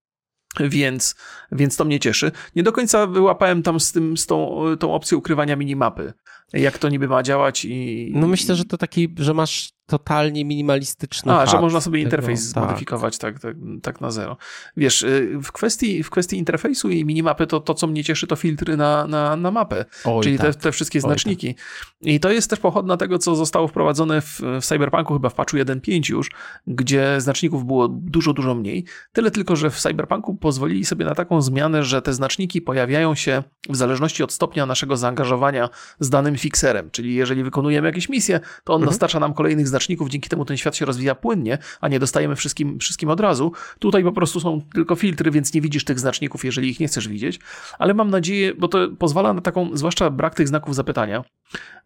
Więc, 0.60 1.15
więc 1.52 1.78
to 1.78 1.86
mnie 1.86 2.00
cieszy. 2.00 2.32
Nie 2.56 2.63
do 2.63 2.72
końca 2.72 3.08
wyłapałem 3.08 3.63
tam 3.63 3.80
z, 3.80 3.91
tym, 3.91 4.17
z 4.17 4.26
tą, 4.26 4.62
tą 4.80 4.93
opcją 4.93 5.17
ukrywania 5.17 5.56
minimapy. 5.56 6.13
Jak 6.53 6.77
to 6.77 6.89
niby 6.89 7.07
ma 7.07 7.23
działać 7.23 7.65
i. 7.65 8.12
No 8.15 8.27
myślę, 8.27 8.55
że 8.55 8.65
to 8.65 8.77
taki, 8.77 9.15
że 9.19 9.33
masz 9.33 9.77
totalnie 9.88 10.45
minimalistyczny. 10.45 11.33
A, 11.33 11.45
że 11.45 11.62
można 11.62 11.81
sobie 11.81 12.01
interfejs 12.01 12.41
tego, 12.41 12.53
tak. 12.53 12.63
zmodyfikować 12.63 13.17
tak. 13.17 13.39
Tak, 13.39 13.55
tak, 13.81 14.01
na 14.01 14.12
zero. 14.12 14.38
Wiesz, 14.77 15.03
y, 15.03 15.39
w 15.43 15.51
kwestii, 15.51 16.03
w 16.03 16.10
kwestii 16.10 16.38
interfejsu 16.38 16.89
i 16.89 17.05
minimapy, 17.05 17.47
to, 17.47 17.60
to 17.60 17.73
co 17.73 17.88
mnie 17.88 18.03
cieszy, 18.03 18.27
to 18.27 18.36
filtry 18.36 18.77
na, 18.77 19.07
na, 19.07 19.36
na 19.36 19.51
mapę, 19.51 19.86
Oj, 20.05 20.23
czyli 20.23 20.38
tak. 20.38 20.55
te, 20.55 20.62
te 20.62 20.71
wszystkie 20.71 21.01
znaczniki. 21.01 21.55
Tak. 21.55 21.65
I 22.01 22.19
to 22.19 22.31
jest 22.31 22.49
też 22.49 22.60
pochodna 22.60 22.97
tego, 22.97 23.19
co 23.19 23.36
zostało 23.36 23.67
wprowadzone 23.67 24.21
w, 24.21 24.41
w 24.62 24.65
Cyberpunku, 24.65 25.13
chyba 25.13 25.29
w 25.29 25.33
patchu 25.33 25.57
1.5 25.57 26.12
już, 26.12 26.31
gdzie 26.67 27.21
znaczników 27.21 27.65
było 27.65 27.88
dużo, 27.88 28.33
dużo 28.33 28.55
mniej. 28.55 28.86
Tyle 29.12 29.31
tylko, 29.31 29.55
że 29.55 29.69
w 29.69 29.79
Cyberpunku 29.79 30.36
pozwolili 30.36 30.86
sobie 30.86 31.05
na 31.05 31.15
taką 31.15 31.41
zmianę, 31.41 31.83
że 31.83 32.01
te 32.01 32.13
znaczniki 32.13 32.62
pojawiają 32.62 33.15
się 33.15 33.43
w 33.69 33.75
zależności 33.75 34.23
od 34.23 34.33
stopnia 34.33 34.65
naszego 34.65 34.97
zaangażowania 34.97 35.69
z 35.99 36.10
danym 36.10 36.37
fixerem. 36.38 36.91
Czyli 36.91 37.15
jeżeli 37.15 37.43
wykonujemy 37.43 37.88
jakieś 37.88 38.10
misje, 38.10 38.39
to 38.63 38.73
on 38.73 38.82
mhm. 38.82 38.89
dostarcza 38.89 39.19
nam 39.19 39.34
kolejnych 39.34 39.67
znaczników 39.67 40.10
dzięki 40.10 40.30
temu 40.30 40.45
ten 40.45 40.58
świat 40.58 40.76
się 40.76 40.86
rozwija 40.86 41.15
płynnie, 41.15 41.58
a 41.82 41.88
nie 41.88 42.00
dostajemy 42.00 42.36
wszystkim, 42.36 42.80
wszystkim 42.80 43.10
od 43.10 43.19
razu. 43.19 43.52
Tutaj 43.80 44.04
po 44.04 44.12
prostu 44.12 44.39
są 44.39 44.62
tylko 44.73 44.95
filtry, 44.95 45.32
więc 45.32 45.54
nie 45.54 45.62
widzisz 45.62 45.86
tych 45.86 46.00
znaczników, 46.00 46.45
jeżeli 46.45 46.69
ich 46.69 46.80
nie 46.80 46.88
chcesz 46.88 47.08
widzieć, 47.08 47.39
ale 47.80 47.93
mam 47.93 48.10
nadzieję, 48.10 48.54
bo 48.56 48.67
to 48.67 48.88
pozwala 49.00 49.34
na 49.34 49.41
taką, 49.41 49.69
zwłaszcza 49.73 50.10
brak 50.10 50.36
tych 50.36 50.47
znaków 50.47 50.76
zapytania, 50.76 51.23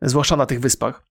zwłaszcza 0.02 0.36
na 0.36 0.46
tych 0.46 0.60
wyspach, 0.60 1.11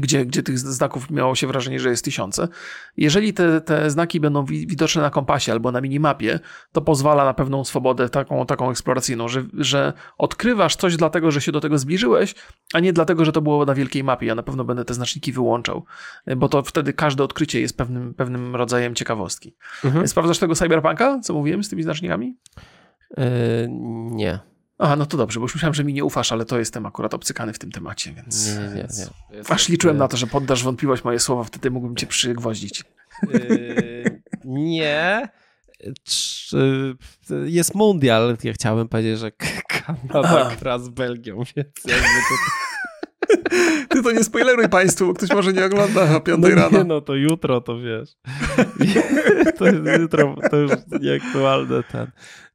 gdzie, 0.00 0.26
gdzie 0.26 0.42
tych 0.42 0.58
znaków 0.58 1.10
miało 1.10 1.34
się 1.34 1.46
wrażenie, 1.46 1.80
że 1.80 1.90
jest 1.90 2.04
tysiące. 2.04 2.48
Jeżeli 2.96 3.32
te, 3.32 3.60
te 3.60 3.90
znaki 3.90 4.20
będą 4.20 4.44
widoczne 4.44 5.02
na 5.02 5.10
kompasie 5.10 5.52
albo 5.52 5.72
na 5.72 5.80
minimapie, 5.80 6.40
to 6.72 6.80
pozwala 6.80 7.24
na 7.24 7.34
pewną 7.34 7.64
swobodę 7.64 8.08
taką, 8.08 8.46
taką 8.46 8.70
eksploracyjną, 8.70 9.28
że, 9.28 9.44
że 9.52 9.92
odkrywasz 10.18 10.76
coś 10.76 10.96
dlatego, 10.96 11.30
że 11.30 11.40
się 11.40 11.52
do 11.52 11.60
tego 11.60 11.78
zbliżyłeś, 11.78 12.34
a 12.74 12.80
nie 12.80 12.92
dlatego, 12.92 13.24
że 13.24 13.32
to 13.32 13.42
było 13.42 13.64
na 13.64 13.74
wielkiej 13.74 14.04
mapie. 14.04 14.26
Ja 14.26 14.34
na 14.34 14.42
pewno 14.42 14.64
będę 14.64 14.84
te 14.84 14.94
znaczniki 14.94 15.32
wyłączał, 15.32 15.84
bo 16.36 16.48
to 16.48 16.62
wtedy 16.62 16.92
każde 16.92 17.24
odkrycie 17.24 17.60
jest 17.60 17.76
pewnym, 17.76 18.14
pewnym 18.14 18.56
rodzajem 18.56 18.94
ciekawostki. 18.94 19.56
Mhm. 19.84 20.08
Sprawdzasz 20.08 20.38
tego 20.38 20.54
cyberpunka, 20.54 21.20
co 21.20 21.34
mówiłem 21.34 21.64
z 21.64 21.68
tymi 21.68 21.82
znacznikami? 21.82 22.36
Yy, 23.16 23.24
nie. 24.10 24.51
Aha, 24.84 24.96
no 24.96 25.06
to 25.06 25.16
dobrze, 25.16 25.40
bo 25.40 25.44
już 25.44 25.54
myślałem, 25.54 25.74
że 25.74 25.84
mi 25.84 25.92
nie 25.92 26.04
ufasz, 26.04 26.32
ale 26.32 26.44
to 26.44 26.58
jestem 26.58 26.86
akurat 26.86 27.14
obcykany 27.14 27.52
w 27.52 27.58
tym 27.58 27.72
temacie, 27.72 28.12
więc... 28.12 28.46
Nie, 28.46 28.60
nie, 28.60 28.88
nie. 29.38 29.44
Aż 29.48 29.68
liczyłem 29.68 29.96
na 29.96 30.08
to, 30.08 30.16
że 30.16 30.26
poddasz 30.26 30.64
wątpliwość 30.64 31.04
moje 31.04 31.18
słowa, 31.18 31.44
wtedy 31.44 31.70
mógłbym 31.70 31.96
cię 31.96 32.06
przygwoździć. 32.06 32.84
Yy, 33.22 34.22
nie. 34.44 35.28
Jest 37.44 37.74
mundial. 37.74 38.36
Ja 38.44 38.52
chciałem 38.52 38.88
powiedzieć, 38.88 39.18
że 39.18 39.30
Kanada 39.68 40.56
gra 40.60 40.78
z 40.78 40.88
Belgią, 40.88 41.36
więc 41.36 41.68
jakby 41.86 42.06
to... 42.28 42.34
Ty 43.88 44.02
to 44.02 44.12
nie 44.12 44.24
spoileruj 44.24 44.68
państwu, 44.68 45.06
bo 45.06 45.14
ktoś 45.14 45.30
może 45.30 45.52
nie 45.52 45.64
ogląda 45.64 46.16
o 46.16 46.20
5 46.20 46.38
no 46.42 46.48
rano. 46.48 46.78
Nie, 46.78 46.84
no 46.84 47.00
to 47.00 47.14
jutro 47.14 47.60
to 47.60 47.78
wiesz. 47.78 48.10
to 49.58 49.66
jest 49.66 50.00
jutro, 50.00 50.36
to 50.50 50.56
już 50.56 50.72
nieaktualne 51.00 51.82
ten, 51.92 52.06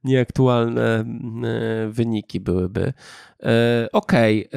nieaktualne 0.03 1.05
e, 1.43 1.87
wyniki 1.89 2.39
byłyby. 2.39 2.93
E, 3.43 3.87
okej, 3.91 4.49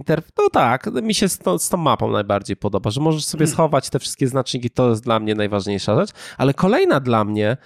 okay. 0.00 0.22
no 0.38 0.48
tak, 0.52 0.86
mi 1.02 1.14
się 1.14 1.28
z, 1.28 1.38
to, 1.38 1.58
z 1.58 1.68
tą 1.68 1.76
mapą 1.76 2.10
najbardziej 2.10 2.56
podoba, 2.56 2.90
że 2.90 3.00
możesz 3.00 3.24
sobie 3.24 3.44
hmm. 3.44 3.52
schować 3.54 3.90
te 3.90 3.98
wszystkie 3.98 4.28
znaczniki, 4.28 4.70
to 4.70 4.90
jest 4.90 5.04
dla 5.04 5.20
mnie 5.20 5.34
najważniejsza 5.34 5.96
rzecz, 5.96 6.10
ale 6.38 6.54
kolejna 6.54 7.00
dla 7.00 7.24
mnie 7.24 7.56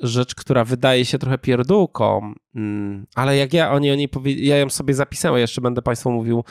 rzecz, 0.00 0.34
która 0.34 0.64
wydaje 0.64 1.04
się 1.04 1.18
trochę 1.18 1.38
pierdółką, 1.38 2.34
mm, 2.54 3.06
ale 3.14 3.36
jak 3.36 3.52
ja 3.52 3.72
o 3.72 3.78
niej, 3.78 3.92
o 3.92 3.94
niej 3.94 4.08
powie, 4.08 4.34
ja 4.34 4.56
ją 4.56 4.70
sobie 4.70 4.94
zapisałem, 4.94 5.40
jeszcze 5.40 5.60
będę 5.60 5.82
Państwu 5.82 6.10
mówił, 6.10 6.44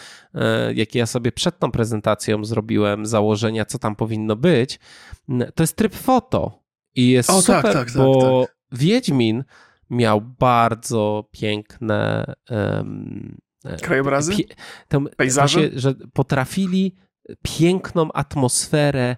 jakie 0.76 1.00
ja 1.00 1.06
sobie 1.06 1.32
przed 1.32 1.60
tą 1.60 1.72
prezentacją 1.72 2.46
zrobiłem 2.46 3.06
założenia, 3.06 3.66
co 3.66 3.80
tam 3.80 3.96
powinno 3.96 4.36
być, 4.36 4.80
to 5.56 5.64
jest 5.64 5.76
tryb 5.76 5.96
foto. 5.96 6.64
I 6.96 7.10
jest 7.10 7.30
o, 7.30 7.34
tak, 7.34 7.44
super, 7.44 7.74
tak, 7.74 7.74
tak, 7.74 7.98
bo 7.98 8.46
tak, 8.46 8.56
Wiedźmin 8.72 9.44
miał 9.90 10.22
bardzo 10.22 11.30
piękne 11.32 12.26
um, 12.50 13.38
krajobrazy, 13.82 14.36
pie, 14.36 14.44
pejzaże, 15.18 15.60
właśnie, 15.60 15.80
że 15.80 15.94
potrafili 16.14 16.96
piękną 17.42 18.12
atmosferę 18.12 19.02
e, 19.10 19.18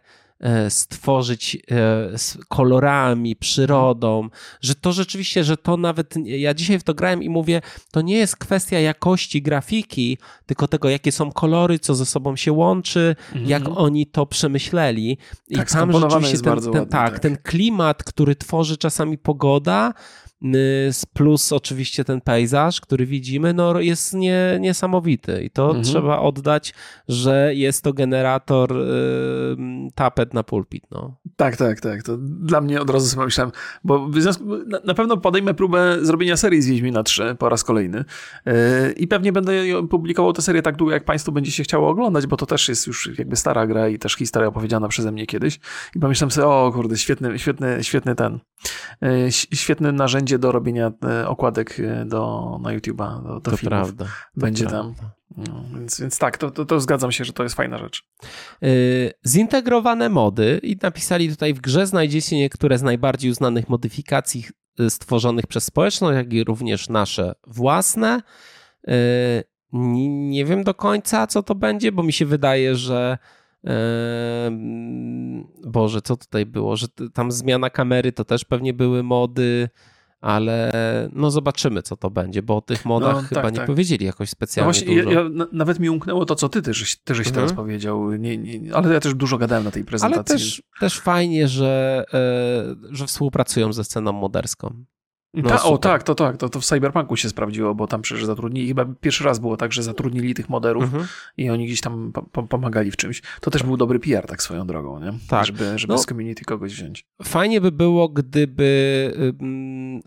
stworzyć 0.70 1.56
e, 1.56 1.60
z 2.18 2.38
kolorami, 2.48 3.36
przyrodą, 3.36 4.30
że 4.62 4.76
to 4.76 4.94
rzeczywiście, 4.94 5.44
że 5.44 5.58
to 5.58 5.78
nawet, 5.78 6.14
ja 6.24 6.54
dzisiaj 6.54 6.80
w 6.80 6.84
to 6.84 6.94
grałem 6.94 7.24
i 7.24 7.30
mówię, 7.30 7.62
to 7.92 8.02
nie 8.02 8.18
jest 8.18 8.36
kwestia 8.36 8.80
jakości 8.80 9.42
grafiki, 9.42 10.18
tylko 10.46 10.68
tego, 10.68 10.90
jakie 10.90 11.12
są 11.12 11.32
kolory, 11.32 11.80
co 11.80 11.96
ze 11.96 12.06
sobą 12.06 12.36
się 12.36 12.52
łączy, 12.52 13.16
mm 13.32 13.46
-hmm. 13.46 13.50
jak 13.50 13.64
oni 13.76 14.06
to 14.06 14.26
przemyśleli. 14.26 15.18
I 15.48 15.56
tak, 15.56 15.72
tam 15.72 15.94
rzeczywiście 15.94 16.38
ten, 16.38 16.62
ten, 16.62 16.72
tak, 16.72 16.90
tak, 16.90 17.20
ten 17.20 17.38
klimat, 17.38 18.04
który 18.04 18.36
tworzy 18.36 18.78
czasami 18.78 19.18
pogoda, 19.18 19.94
plus 21.14 21.54
oczywiście 21.54 22.04
ten 22.04 22.22
pejzaż, 22.22 22.82
który 22.82 23.06
widzimy, 23.06 23.54
no 23.54 23.80
jest 23.80 24.14
nie, 24.14 24.58
niesamowity 24.60 25.44
i 25.44 25.50
to 25.50 25.66
mhm. 25.66 25.84
trzeba 25.84 26.20
oddać, 26.20 26.74
że 27.08 27.52
jest 27.56 27.84
to 27.84 27.94
generator 27.94 28.72
y, 28.74 29.58
tapet 29.96 30.34
na 30.34 30.44
pulpit. 30.44 30.84
No. 30.92 31.16
Tak, 31.36 31.58
tak, 31.58 31.80
tak. 31.80 32.04
To 32.04 32.18
dla 32.20 32.62
mnie 32.62 32.82
od 32.82 32.90
razu 32.90 33.08
sobie 33.08 33.26
myślałem, 33.26 33.52
bo 33.84 34.10
na, 34.68 34.80
na 34.84 34.94
pewno 34.94 35.18
podejmę 35.18 35.54
próbę 35.54 36.06
zrobienia 36.06 36.38
serii 36.38 36.62
z 36.62 36.68
Wiedźmina 36.68 37.04
3 37.04 37.36
po 37.40 37.50
raz 37.50 37.64
kolejny 37.64 38.06
yy, 38.46 38.54
i 38.98 39.08
pewnie 39.08 39.32
będę 39.32 39.54
publikował 39.90 40.34
tę 40.34 40.42
serię 40.42 40.62
tak 40.62 40.76
długo, 40.76 40.94
jak 40.94 41.06
Państwu 41.06 41.32
będzie 41.32 41.52
się 41.52 41.64
chciało 41.64 41.90
oglądać, 41.90 42.28
bo 42.28 42.38
to 42.38 42.46
też 42.46 42.70
jest 42.70 42.88
już 42.88 43.18
jakby 43.18 43.36
stara 43.36 43.68
gra 43.68 43.90
i 43.90 44.00
też 44.00 44.16
historia 44.16 44.48
opowiedziana 44.48 44.88
przeze 44.88 45.12
mnie 45.12 45.26
kiedyś 45.26 45.60
i 45.96 46.00
pomyślałem 46.00 46.32
sobie, 46.32 46.48
o 46.48 46.72
kurde, 46.76 46.98
świetny, 46.98 47.40
świetny, 47.40 47.84
świetny 47.84 48.16
ten, 48.16 48.40
yy, 49.02 49.32
świetne 49.32 49.92
narzędzie 49.92 50.25
do 50.40 50.52
robienia 50.52 50.92
e, 51.04 51.28
okładek 51.28 51.80
e, 51.80 52.06
do, 52.06 52.60
na 52.62 52.70
YouTube'a, 52.70 53.24
do, 53.24 53.34
do 53.34 53.52
to 53.52 53.58
filmów. 53.58 53.70
Prawda, 53.70 54.06
będzie 54.36 54.66
tam. 54.66 54.94
No, 55.38 55.64
więc, 55.74 56.02
więc 56.02 56.20
tak, 56.20 56.38
to, 56.38 56.52
to, 56.52 56.66
to, 56.66 56.80
zgadzam 56.80 57.12
się, 57.12 57.26
że 57.26 57.34
to 57.34 57.44
jest 57.44 57.56
fajna 57.56 57.78
rzecz. 57.78 58.08
Yy, 58.62 58.70
zintegrowane 59.28 60.10
mody 60.10 60.60
i 60.64 60.78
napisali 60.82 61.30
tutaj 61.30 61.54
w 61.54 61.62
grze 61.62 61.88
znajdziecie 61.88 62.38
niektóre 62.38 62.78
z 62.78 62.84
najbardziej 62.84 63.32
uznanych 63.32 63.70
modyfikacji 63.70 64.46
stworzonych 64.90 65.48
przez 65.48 65.64
społeczność, 65.64 66.16
jak 66.16 66.34
i 66.34 66.44
również 66.44 66.90
nasze 66.90 67.36
własne. 67.48 68.22
Yy, 68.88 68.94
nie 70.30 70.46
wiem 70.46 70.64
do 70.64 70.74
końca, 70.74 71.28
co 71.28 71.44
to 71.44 71.56
będzie, 71.56 71.92
bo 71.92 72.04
mi 72.04 72.14
się 72.14 72.26
wydaje, 72.26 72.76
że 72.76 73.18
Boże, 75.64 76.02
co 76.02 76.18
tutaj 76.18 76.46
było? 76.46 76.76
Że 76.76 76.88
tam 77.14 77.32
zmiana 77.32 77.70
kamery 77.70 78.12
to 78.12 78.26
też 78.26 78.46
pewnie 78.46 78.74
były 78.74 79.04
mody 79.04 79.70
ale 80.22 80.72
no 81.14 81.32
zobaczymy, 81.32 81.82
co 81.82 81.98
to 81.98 82.10
będzie, 82.10 82.44
bo 82.44 82.58
o 82.58 82.62
tych 82.62 82.86
modach 82.86 83.16
no, 83.16 83.22
chyba 83.22 83.42
tak, 83.42 83.54
nie 83.54 83.58
tak. 83.58 83.68
powiedzieli 83.68 84.06
jakoś 84.06 84.30
specjalnie 84.30 84.68
no 84.68 84.74
właśnie, 84.74 85.04
dużo. 85.04 85.12
Ja, 85.12 85.22
ja, 85.22 85.48
nawet 85.52 85.80
mi 85.80 85.90
umknęło 85.90 86.26
to, 86.26 86.36
co 86.36 86.50
ty 86.50 86.62
też, 86.62 86.98
ty 87.04 87.16
żeś 87.16 87.28
mhm. 87.28 87.36
teraz 87.36 87.58
powiedział, 87.58 88.12
nie, 88.12 88.38
nie, 88.38 88.76
ale 88.76 88.94
ja 88.94 89.00
też 89.00 89.14
dużo 89.14 89.38
gadałem 89.38 89.64
na 89.64 89.72
tej 89.72 89.86
prezentacji. 89.86 90.34
Ale 90.34 90.40
też, 90.40 90.64
też 90.80 91.00
fajnie, 91.00 91.48
że, 91.48 92.06
e, 92.14 92.76
że 92.92 93.08
współpracują 93.08 93.74
ze 93.74 93.84
sceną 93.84 94.14
moderską. 94.14 94.86
No, 95.36 95.50
Ta, 95.50 95.64
o 95.64 95.78
tak, 95.78 96.04
to 96.04 96.16
tak, 96.16 96.38
to, 96.38 96.50
to 96.50 96.60
w 96.60 96.66
Cyberpunku 96.66 97.16
się 97.16 97.30
sprawdziło, 97.30 97.76
bo 97.76 97.88
tam 97.88 98.02
przecież 98.02 98.26
zatrudnili, 98.26 98.68
chyba 98.68 98.86
pierwszy 99.02 99.24
raz 99.24 99.40
było 99.40 99.58
tak, 99.58 99.74
że 99.74 99.84
zatrudnili 99.84 100.34
tych 100.34 100.50
moderów 100.50 100.84
mhm. 100.84 101.08
i 101.38 101.50
oni 101.50 101.66
gdzieś 101.66 101.82
tam 101.82 102.12
po, 102.32 102.44
pomagali 102.44 102.92
w 102.92 102.98
czymś. 102.98 103.22
To 103.42 103.52
też 103.52 103.64
był 103.64 103.78
dobry 103.78 104.00
PR 104.00 104.28
tak 104.28 104.44
swoją 104.44 104.68
drogą, 104.68 105.00
nie? 105.00 105.14
Tak. 105.28 105.46
Żeby, 105.46 105.80
żeby 105.80 105.94
no, 105.94 105.98
z 105.98 106.06
community 106.06 106.46
kogoś 106.46 106.74
wziąć. 106.74 107.08
Fajnie 107.24 107.62
by 107.62 107.72
było, 107.72 108.10
gdyby 108.10 108.56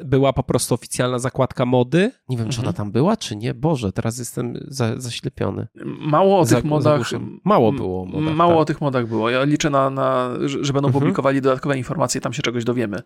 była 0.05 0.33
po 0.33 0.43
prostu 0.43 0.75
oficjalna 0.75 1.19
zakładka 1.19 1.67
mody. 1.67 2.11
Nie 2.29 2.37
wiem, 2.37 2.49
czy 2.49 2.61
ona 2.61 2.69
mhm. 2.69 2.75
tam 2.77 2.93
była, 2.93 3.17
czy 3.17 3.37
nie. 3.37 3.55
Boże, 3.55 3.93
teraz 3.93 4.19
jestem 4.19 4.55
za, 4.69 5.01
zaślepiony. 5.01 5.67
Mało 6.01 6.39
o 6.39 6.47
tych 6.47 6.65
modach. 6.65 7.11
Mało 7.45 7.73
było 7.73 8.05
modach, 8.05 8.35
Mało 8.35 8.53
tak. 8.53 8.61
o 8.61 8.65
tych 8.65 8.81
modach 8.81 9.09
było. 9.09 9.31
Ja 9.31 9.45
liczę 9.45 9.71
na, 9.71 9.91
na 9.91 10.31
że 10.47 10.73
będą 10.73 10.89
mhm. 10.89 10.93
publikowali 10.93 11.41
dodatkowe 11.41 11.79
informacje, 11.79 12.21
tam 12.21 12.33
się 12.33 12.43
czegoś 12.43 12.65
dowiemy. 12.65 13.03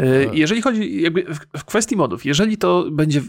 Y, 0.00 0.30
jeżeli 0.32 0.62
chodzi 0.62 1.02
jakby 1.02 1.26
w 1.58 1.64
kwestii 1.64 1.96
modów, 1.96 2.24
jeżeli 2.24 2.58
to 2.58 2.84
będzie, 2.90 3.22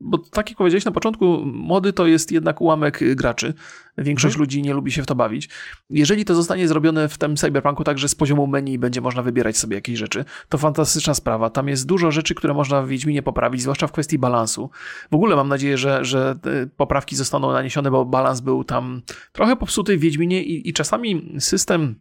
bo 0.00 0.18
tak 0.18 0.48
jak 0.48 0.58
powiedziałeś 0.58 0.84
na 0.84 0.92
początku, 0.92 1.42
mody 1.44 1.92
to 1.92 2.06
jest 2.06 2.32
jednak 2.32 2.60
ułamek 2.60 3.14
graczy. 3.14 3.54
Większość 3.98 4.34
hmm. 4.34 4.42
ludzi 4.42 4.62
nie 4.62 4.74
lubi 4.74 4.92
się 4.92 5.02
w 5.02 5.06
to 5.06 5.14
bawić. 5.14 5.48
Jeżeli 5.90 6.24
to 6.24 6.34
zostanie 6.34 6.68
zrobione 6.68 7.08
w 7.08 7.18
tym 7.18 7.36
cyberpunku 7.36 7.84
tak, 7.84 7.98
że 7.98 8.08
z 8.08 8.14
poziomu 8.14 8.46
menu 8.46 8.78
będzie 8.78 9.00
można 9.00 9.22
wybierać 9.22 9.56
sobie 9.56 9.74
jakieś 9.74 9.98
rzeczy, 9.98 10.24
to 10.48 10.58
fantastyczna 10.58 11.14
sprawa. 11.14 11.50
Tam 11.50 11.68
jest 11.68 11.86
dużo 11.86 12.10
rzeczy, 12.10 12.34
które 12.34 12.54
można 12.54 12.82
w 12.82 12.88
Wiedźminie 12.88 13.22
poprawić, 13.22 13.62
zwłaszcza 13.62 13.86
w 13.86 13.92
kwestii 13.92 14.18
balansu. 14.18 14.70
W 15.10 15.14
ogóle 15.14 15.36
mam 15.36 15.48
nadzieję, 15.48 15.78
że, 15.78 16.04
że 16.04 16.36
poprawki 16.76 17.16
zostaną 17.16 17.52
naniesione, 17.52 17.90
bo 17.90 18.04
balans 18.04 18.40
był 18.40 18.64
tam 18.64 19.02
trochę 19.32 19.56
popsuty 19.56 19.96
w 19.96 20.00
Wiedźminie 20.00 20.42
i, 20.42 20.68
i 20.68 20.72
czasami 20.72 21.36
system 21.38 21.94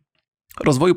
rozwoju 0.63 0.95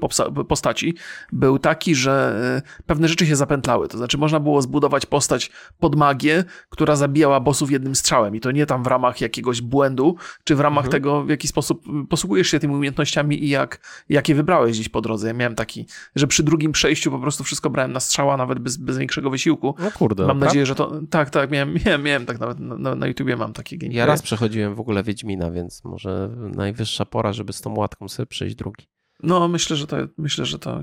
postaci 0.49 0.95
był 1.33 1.59
taki, 1.59 1.95
że 1.95 2.41
e, 2.67 2.83
pewne 2.87 3.09
rzeczy 3.09 3.27
się 3.27 3.37
zapętlały. 3.37 3.89
To 3.89 3.99
znaczy, 3.99 4.19
można 4.19 4.41
było 4.41 4.63
zbudować 4.63 5.07
postać 5.07 5.51
pod 5.79 5.97
magię, 5.97 6.45
która 6.69 6.97
zabijała 6.97 7.41
bossów 7.41 7.71
jednym 7.71 7.95
strzałem. 7.95 8.37
I 8.37 8.41
to 8.41 8.51
nie 8.51 8.67
tam 8.67 8.83
w 8.83 8.87
ramach 8.87 9.21
jakiegoś 9.21 9.61
błędu, 9.61 10.17
czy 10.45 10.57
w 10.57 10.61
ramach 10.61 10.85
mhm. 10.85 10.93
tego, 10.93 11.25
w 11.25 11.29
jaki 11.29 11.49
sposób 11.49 11.85
posługujesz 12.09 12.49
się 12.49 12.59
tymi 12.59 12.75
umiejętnościami 12.75 13.45
i 13.45 13.49
jak, 13.49 14.05
jakie 14.09 14.35
wybrałeś 14.35 14.73
gdzieś 14.73 14.89
po 14.89 15.01
drodze. 15.01 15.29
Ja 15.29 15.35
miałem 15.35 15.55
taki, 15.55 15.87
że 16.17 16.27
przy 16.27 16.43
drugim 16.43 16.73
przejściu 16.73 17.11
po 17.11 17.19
prostu 17.19 17.45
wszystko 17.45 17.71
brałem 17.71 17.93
na 17.93 18.01
strzała, 18.01 18.37
nawet 18.37 18.59
bez, 18.59 18.77
bez 18.77 18.99
większego 18.99 19.31
wysiłku. 19.31 19.75
No 19.79 19.91
kurde. 19.91 20.27
Mam 20.27 20.39
nadzieję, 20.39 20.67
że 20.67 20.75
to. 20.75 21.01
Tak, 21.11 21.31
tak, 21.31 21.51
miałem, 21.51 21.75
miałem, 21.87 22.03
miałem 22.03 22.27
tak 22.27 22.41
nawet 22.41 22.61
na, 22.61 22.95
na 22.95 23.07
YouTubie 23.07 23.37
mam 23.37 23.53
takie 23.53 23.79
gameplay. 23.79 23.99
Ja 23.99 24.07
raz 24.07 24.23
przechodziłem 24.23 24.75
w 24.75 24.81
ogóle 24.81 25.03
Wiedźmina, 25.03 25.51
więc 25.51 25.85
może 25.85 26.31
najwyższa 26.37 27.05
pora, 27.05 27.33
żeby 27.33 27.53
z 27.53 27.61
tą 27.61 27.75
łatką 27.75 28.09
sobie 28.09 28.27
przejść 28.27 28.57
drugi. 28.57 28.98
No, 29.23 29.49
myślę, 29.49 29.77
że 29.77 29.87
to, 29.87 29.97
myślę, 30.19 30.47
że 30.47 30.59
to. 30.59 30.83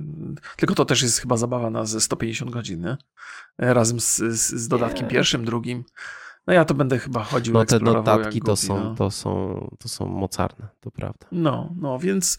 Tylko 0.58 0.76
to 0.76 0.86
też 0.86 1.02
jest 1.02 1.20
chyba 1.20 1.38
zabawa 1.38 1.70
na 1.70 1.86
ze 1.86 2.02
150 2.02 2.52
godzin, 2.52 2.82
nie? 2.82 2.98
Razem 3.58 4.00
z, 4.00 4.16
z, 4.18 4.54
z 4.54 4.68
dodatkiem 4.68 5.04
nie. 5.04 5.12
pierwszym, 5.12 5.46
drugim. 5.46 5.84
No 6.48 6.54
ja 6.54 6.66
to 6.66 6.74
będę 6.74 7.00
chyba 7.00 7.24
chodził. 7.24 7.54
No 7.54 7.66
te 7.66 7.80
notatki 7.80 8.42
to, 8.42 8.56
są, 8.56 8.84
no. 8.84 8.96
to, 8.96 9.12
są, 9.12 9.76
to 9.80 9.90
są 9.90 10.06
mocarne, 10.06 10.68
to 10.82 10.92
prawda. 10.92 11.28
No, 11.32 11.74
no 11.78 12.00
więc 12.00 12.38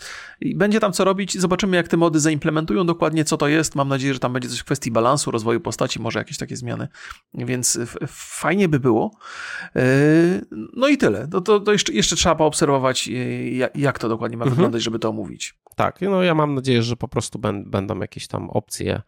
będzie 0.54 0.80
tam 0.80 0.92
co 0.92 1.04
robić. 1.04 1.38
Zobaczymy, 1.38 1.76
jak 1.76 1.88
te 1.88 1.96
mody 1.96 2.20
zaimplementują 2.20 2.86
dokładnie, 2.86 3.24
co 3.24 3.36
to 3.36 3.48
jest. 3.48 3.74
Mam 3.74 3.88
nadzieję, 3.88 4.14
że 4.14 4.20
tam 4.20 4.32
będzie 4.32 4.48
coś 4.48 4.58
w 4.58 4.64
kwestii 4.64 4.90
balansu, 4.90 5.30
rozwoju 5.30 5.60
postaci, 5.60 6.00
może 6.00 6.18
jakieś 6.18 6.38
takie 6.38 6.56
zmiany. 6.56 6.88
Więc 7.34 7.78
fajnie 8.08 8.68
by 8.68 8.80
było. 8.80 9.10
Yy, 9.74 9.82
no 10.76 10.88
i 10.88 10.98
tyle. 10.98 11.28
To, 11.28 11.40
to, 11.40 11.60
to 11.60 11.72
jeszcze, 11.72 11.92
jeszcze 11.92 12.16
trzeba 12.16 12.34
poobserwować, 12.34 13.08
yy, 13.08 13.70
jak 13.74 13.98
to 13.98 14.08
dokładnie 14.08 14.36
ma 14.36 14.44
mhm. 14.44 14.56
wyglądać, 14.56 14.82
żeby 14.82 14.98
to 14.98 15.08
omówić. 15.08 15.58
Tak, 15.76 16.00
no 16.00 16.22
ja 16.22 16.34
mam 16.34 16.54
nadzieję, 16.54 16.82
że 16.82 16.96
po 16.96 17.08
prostu 17.08 17.38
będą 17.66 17.98
jakieś 17.98 18.26
tam 18.26 18.50
opcje 18.50 19.02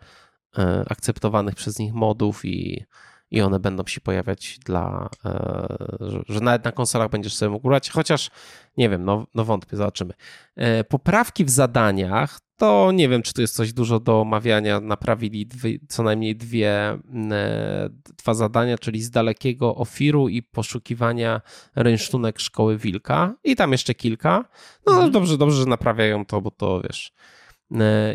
e, 0.59 0.85
akceptowanych 0.89 1.55
przez 1.55 1.79
nich 1.79 1.95
modów 1.95 2.45
i 2.45 2.85
i 3.31 3.41
one 3.41 3.61
będą 3.61 3.87
się 3.87 4.01
pojawiać 4.01 4.59
dla, 4.65 5.11
e, 5.25 6.23
że 6.29 6.41
nawet 6.41 6.65
na 6.65 6.73
konsolach 6.73 7.11
będziesz 7.11 7.37
sobie 7.37 7.51
mógł 7.51 7.69
grać, 7.69 7.91
chociaż 7.91 8.31
nie 8.77 8.89
wiem, 8.89 9.05
no, 9.05 9.27
no 9.35 9.45
wątpię, 9.45 9.77
zobaczymy. 9.77 10.15
E, 10.57 10.85
poprawki 10.85 11.45
w 11.45 11.51
zadaniach, 11.51 12.41
to 12.57 12.93
nie 12.93 13.09
wiem, 13.09 13.23
czy 13.23 13.33
to 13.33 13.41
jest 13.41 13.55
coś 13.55 13.73
dużo 13.73 14.01
do 14.01 14.21
omawiania, 14.21 14.81
naprawili 14.81 15.47
dwie, 15.47 15.79
co 15.89 16.03
najmniej 16.03 16.37
dwie, 16.37 16.99
e, 17.31 17.89
dwa 18.19 18.35
zadania, 18.35 18.79
czyli 18.79 19.03
z 19.03 19.11
dalekiego 19.11 19.77
ofiru 19.77 20.29
i 20.29 20.43
poszukiwania 20.43 21.41
rynsztunek 21.77 22.41
szkoły 22.41 22.79
wilka 22.79 23.35
i 23.45 23.57
tam 23.57 23.73
jeszcze 23.73 23.95
kilka. 23.95 24.45
No 24.87 24.93
mhm. 24.93 25.13
dobrze, 25.13 25.39
dobrze, 25.39 25.57
że 25.57 25.67
naprawiają 25.67 26.27
to, 26.27 26.41
bo 26.41 26.51
to 26.51 26.81
wiesz, 26.81 27.13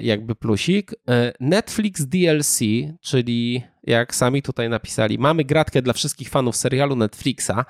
jakby 0.02 0.36
plusik. 0.36 0.92
Netflix 1.40 2.06
DLC, 2.06 2.60
czyli 3.02 3.64
jak 3.84 4.16
sami 4.16 4.42
tutaj 4.42 4.70
napisali, 4.70 5.20
mamy 5.20 5.44
gratkę 5.44 5.82
dla 5.82 5.94
wszystkich 5.94 6.30
fanów 6.30 6.56
serialu 6.56 6.96
Netflixa. 6.96 7.66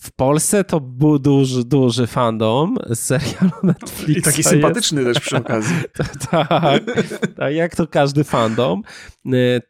W 0.00 0.12
Polsce 0.12 0.64
to 0.64 0.80
był 0.80 1.18
duży, 1.18 1.64
duży 1.64 2.06
fandom 2.06 2.76
serialu 2.94 3.52
Netflixa. 3.62 4.18
I 4.18 4.22
taki 4.22 4.42
sympatyczny 4.42 5.02
jest. 5.02 5.14
też 5.14 5.24
przy 5.24 5.36
okazji. 5.44 5.76
tak, 6.30 6.82
tak, 7.36 7.54
jak 7.54 7.76
to 7.76 7.86
każdy 7.86 8.24
fandom. 8.24 8.82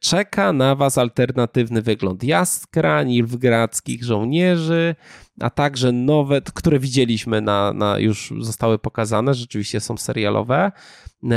czeka 0.01 0.53
na 0.53 0.74
was 0.74 0.99
alternatywny 0.99 1.82
wygląd 1.82 2.24
Jaskra, 2.24 3.03
Nilfgradzkich 3.03 4.05
żołnierzy, 4.05 4.94
a 5.40 5.51
także 5.51 5.92
nowe, 5.92 6.40
które 6.55 6.78
widzieliśmy 6.78 7.40
na, 7.40 7.72
na 7.72 7.99
już 7.99 8.32
zostały 8.40 8.78
pokazane, 8.78 9.34
rzeczywiście 9.34 9.80
są 9.80 9.96
serialowe, 9.96 10.72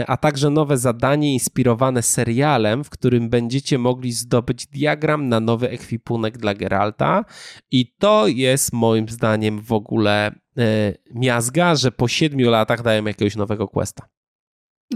a 0.07 0.17
także 0.17 0.49
nowe 0.49 0.77
zadanie 0.77 1.33
inspirowane 1.33 2.01
serialem, 2.01 2.83
w 2.83 2.89
którym 2.89 3.29
będziecie 3.29 3.77
mogli 3.77 4.11
zdobyć 4.11 4.67
diagram 4.67 5.29
na 5.29 5.39
nowy 5.39 5.69
ekwipunek 5.69 6.37
dla 6.37 6.53
Geralta 6.53 7.25
i 7.71 7.93
to 7.99 8.27
jest 8.27 8.73
moim 8.73 9.09
zdaniem 9.09 9.61
w 9.61 9.71
ogóle 9.71 10.35
e, 10.57 10.93
miazga, 11.13 11.75
że 11.75 11.91
po 11.91 12.07
siedmiu 12.07 12.49
latach 12.49 12.81
dają 12.81 13.05
jakiegoś 13.05 13.35
nowego 13.35 13.67
questa. 13.67 14.07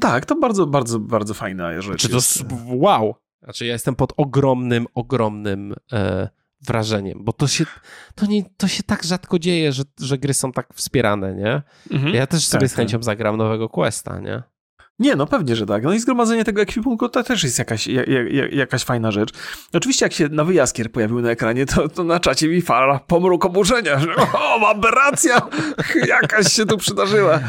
Tak, 0.01 0.25
to 0.25 0.35
bardzo, 0.35 0.67
bardzo, 0.67 0.99
bardzo 0.99 1.33
fajna 1.33 1.81
rzecz. 1.81 2.01
Czy 2.01 2.09
to 2.09 2.15
jest. 2.15 2.45
wow! 2.65 3.15
Znaczy 3.43 3.65
ja 3.65 3.73
jestem 3.73 3.95
pod 3.95 4.13
ogromnym, 4.17 4.85
ogromnym 4.93 5.75
e, 5.93 6.29
wrażeniem, 6.61 7.19
bo 7.23 7.33
to 7.33 7.47
się, 7.47 7.65
to, 8.15 8.25
nie, 8.25 8.43
to 8.57 8.67
się 8.67 8.83
tak 8.83 9.03
rzadko 9.03 9.39
dzieje, 9.39 9.71
że, 9.71 9.83
że 9.99 10.17
gry 10.17 10.33
są 10.33 10.51
tak 10.51 10.73
wspierane, 10.73 11.35
nie? 11.35 11.61
Mhm. 11.91 12.15
Ja 12.15 12.27
też 12.27 12.47
sobie 12.47 12.61
tak, 12.61 12.69
z 12.69 12.73
chęcią 12.73 12.97
tak. 12.97 13.03
zagram 13.03 13.37
nowego 13.37 13.69
questa, 13.69 14.19
nie? 14.19 14.43
Nie, 14.99 15.15
no 15.15 15.25
pewnie, 15.27 15.55
że 15.55 15.65
tak. 15.65 15.83
No 15.83 15.93
i 15.93 15.99
zgromadzenie 15.99 16.43
tego 16.43 16.61
ekwipunku 16.61 17.09
to 17.09 17.23
też 17.23 17.43
jest 17.43 17.59
jakaś, 17.59 17.87
jak, 17.87 18.07
jak, 18.07 18.53
jakaś 18.53 18.83
fajna 18.83 19.11
rzecz. 19.11 19.29
Oczywiście 19.73 20.05
jak 20.05 20.13
się 20.13 20.29
nowy 20.29 20.53
jaskier 20.53 20.91
pojawił 20.91 21.21
na 21.21 21.29
ekranie, 21.29 21.65
to, 21.65 21.89
to 21.89 22.03
na 22.03 22.19
czacie 22.19 22.47
mi 22.47 22.61
fala 22.61 22.99
pomruk 22.99 23.45
oburzenia, 23.45 23.99
że 23.99 24.15
o, 24.15 24.69
aberracja 24.69 25.41
jakaś 26.07 26.53
się 26.53 26.65
tu 26.65 26.77
przydarzyła. 26.77 27.39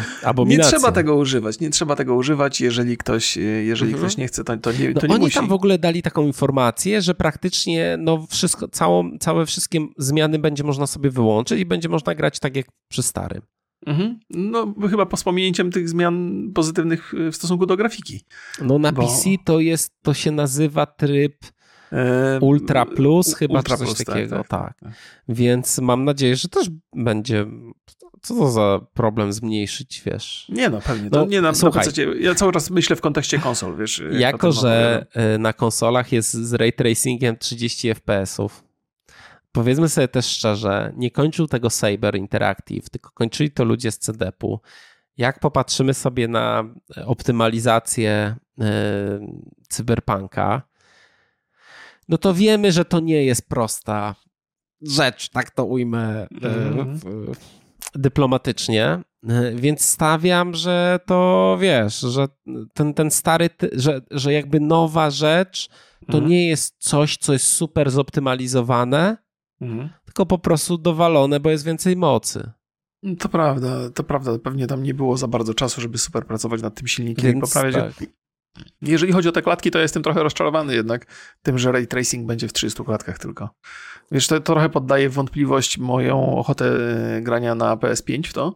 Nie 0.58 0.58
trzeba 0.58 0.92
tego 0.92 1.14
używać, 1.14 1.60
nie 1.60 1.70
trzeba 1.70 1.96
tego 1.96 2.14
używać, 2.14 2.60
jeżeli 2.60 2.96
ktoś, 2.96 3.36
jeżeli 3.36 3.92
mhm. 3.92 3.98
ktoś 3.98 4.16
nie 4.16 4.26
chce, 4.26 4.44
to, 4.44 4.56
to 4.56 4.72
nie, 4.72 4.94
to 4.94 5.00
no 5.02 5.08
nie 5.08 5.14
oni 5.14 5.24
musi. 5.24 5.34
tam 5.34 5.48
w 5.48 5.52
ogóle 5.52 5.78
dali 5.78 6.02
taką 6.02 6.22
informację, 6.22 7.02
że 7.02 7.14
praktycznie 7.14 7.96
no 7.98 8.26
wszystko, 8.30 8.68
całą, 8.68 9.18
całe 9.18 9.46
wszystkie 9.46 9.86
zmiany 9.98 10.38
będzie 10.38 10.64
można 10.64 10.86
sobie 10.86 11.10
wyłączyć 11.10 11.60
i 11.60 11.66
będzie 11.66 11.88
można 11.88 12.14
grać 12.14 12.38
tak 12.38 12.56
jak 12.56 12.66
przy 12.88 13.02
starym. 13.02 13.42
Mhm. 13.86 14.18
No, 14.30 14.74
chyba 14.90 15.06
po 15.06 15.16
wspomnieniem 15.16 15.70
tych 15.72 15.88
zmian 15.88 16.46
pozytywnych 16.54 17.12
w 17.32 17.36
stosunku 17.36 17.66
do 17.66 17.76
grafiki. 17.76 18.20
No, 18.62 18.78
na 18.78 18.92
bo... 18.92 19.02
PC 19.02 19.30
to 19.44 19.60
jest, 19.60 19.92
to 20.02 20.14
się 20.14 20.30
nazywa 20.30 20.86
tryb 20.86 21.34
Ultra 22.40 22.86
Plus, 22.86 23.34
chyba 23.34 23.58
Ultra 23.58 23.76
coś 23.76 23.86
plus, 23.86 23.98
tak, 23.98 24.06
takiego, 24.06 24.36
tak, 24.36 24.48
tak, 24.48 24.80
tak, 24.80 24.92
Więc 25.28 25.78
mam 25.78 26.04
nadzieję, 26.04 26.36
że 26.36 26.48
też 26.48 26.66
będzie. 26.96 27.46
Co 28.22 28.34
to 28.34 28.50
za 28.50 28.80
problem 28.94 29.32
zmniejszyć, 29.32 30.02
wiesz? 30.06 30.46
Nie 30.48 30.68
no, 30.70 30.80
pewnie. 30.80 31.10
To 31.10 31.20
no, 31.20 31.26
nie 31.26 31.40
na, 31.40 31.54
słuchaj, 31.54 31.86
na 31.86 32.02
ja 32.20 32.34
cały 32.34 32.52
czas 32.52 32.70
myślę 32.70 32.96
w 32.96 33.00
kontekście 33.00 33.38
konsol, 33.38 33.76
wiesz. 33.76 34.02
Jak 34.10 34.20
jako, 34.20 34.52
że 34.52 35.06
e, 35.14 35.38
na 35.38 35.52
konsolach 35.52 36.12
jest 36.12 36.32
z 36.32 36.54
ray 36.54 36.72
tracingiem 36.72 37.36
30 37.36 37.88
FPS-ów, 37.88 38.64
powiedzmy 39.56 39.88
sobie 39.88 40.08
też 40.08 40.26
szczerze, 40.26 40.92
nie 40.96 41.10
kończył 41.10 41.46
tego 41.46 41.70
Saber 41.70 42.16
Interactive, 42.16 42.90
tylko 42.90 43.10
kończyli 43.10 43.50
to 43.50 43.64
ludzie 43.64 43.92
z 43.92 43.98
CDP-u. 43.98 44.60
Jak 45.16 45.40
popatrzymy 45.40 45.94
sobie 45.94 46.28
na 46.28 46.64
optymalizację 47.06 48.36
yy, 48.58 48.66
cyberpunka, 49.68 50.62
no 52.08 52.18
to 52.18 52.34
wiemy, 52.34 52.72
że 52.72 52.84
to 52.84 53.00
nie 53.00 53.24
jest 53.24 53.48
prosta 53.48 54.14
rzecz, 54.82 55.28
tak 55.28 55.50
to 55.50 55.64
ujmę 55.64 56.26
mm 56.42 57.00
dyplomatycznie. 57.94 58.84
E, 59.28 59.52
więc 59.54 59.80
stawiam, 59.80 60.54
że 60.54 61.00
to 61.06 61.56
wiesz, 61.60 62.00
że 62.00 62.28
ten, 62.74 62.94
ten 62.94 63.10
stary, 63.10 63.50
że, 63.72 64.00
że 64.10 64.32
jakby 64.32 64.60
nowa 64.60 65.10
rzecz 65.10 65.68
to 66.10 66.18
mm. 66.18 66.30
nie 66.30 66.48
jest 66.48 66.74
coś, 66.78 67.16
co 67.16 67.32
jest 67.32 67.46
super 67.46 67.90
zoptymalizowane, 67.90 69.16
mhm. 69.60 69.88
tylko 70.04 70.26
po 70.26 70.38
prostu 70.38 70.78
dowalone, 70.78 71.40
bo 71.40 71.50
jest 71.50 71.64
więcej 71.64 71.96
mocy. 71.96 72.50
To 73.18 73.28
prawda, 73.28 73.90
to 73.90 74.04
prawda. 74.04 74.38
Pewnie 74.38 74.66
tam 74.66 74.82
nie 74.82 74.94
było 74.94 75.16
za 75.16 75.28
bardzo 75.28 75.54
czasu, 75.54 75.80
żeby 75.80 75.98
super 75.98 76.26
pracować 76.26 76.62
nad 76.62 76.74
tym 76.74 76.86
silnikiem 76.86 77.24
Więc 77.24 77.36
i 77.36 77.40
poprawiać. 77.40 77.96
Tak. 77.96 78.08
Jeżeli 78.82 79.12
chodzi 79.12 79.28
o 79.28 79.32
te 79.32 79.42
klatki, 79.42 79.70
to 79.70 79.78
jestem 79.78 80.02
trochę 80.02 80.22
rozczarowany 80.22 80.74
jednak 80.74 81.06
tym, 81.42 81.58
że 81.58 81.72
ray 81.72 81.86
tracing 81.86 82.26
będzie 82.26 82.48
w 82.48 82.52
300 82.52 82.84
klatkach 82.84 83.18
tylko. 83.18 83.50
Wiesz, 84.12 84.26
to, 84.26 84.34
to 84.34 84.40
trochę 84.40 84.68
poddaje 84.68 85.08
wątpliwość 85.08 85.78
moją 85.78 86.36
ochotę 86.36 86.70
grania 87.22 87.54
na 87.54 87.76
PS5 87.76 88.28
w 88.28 88.32
to, 88.32 88.54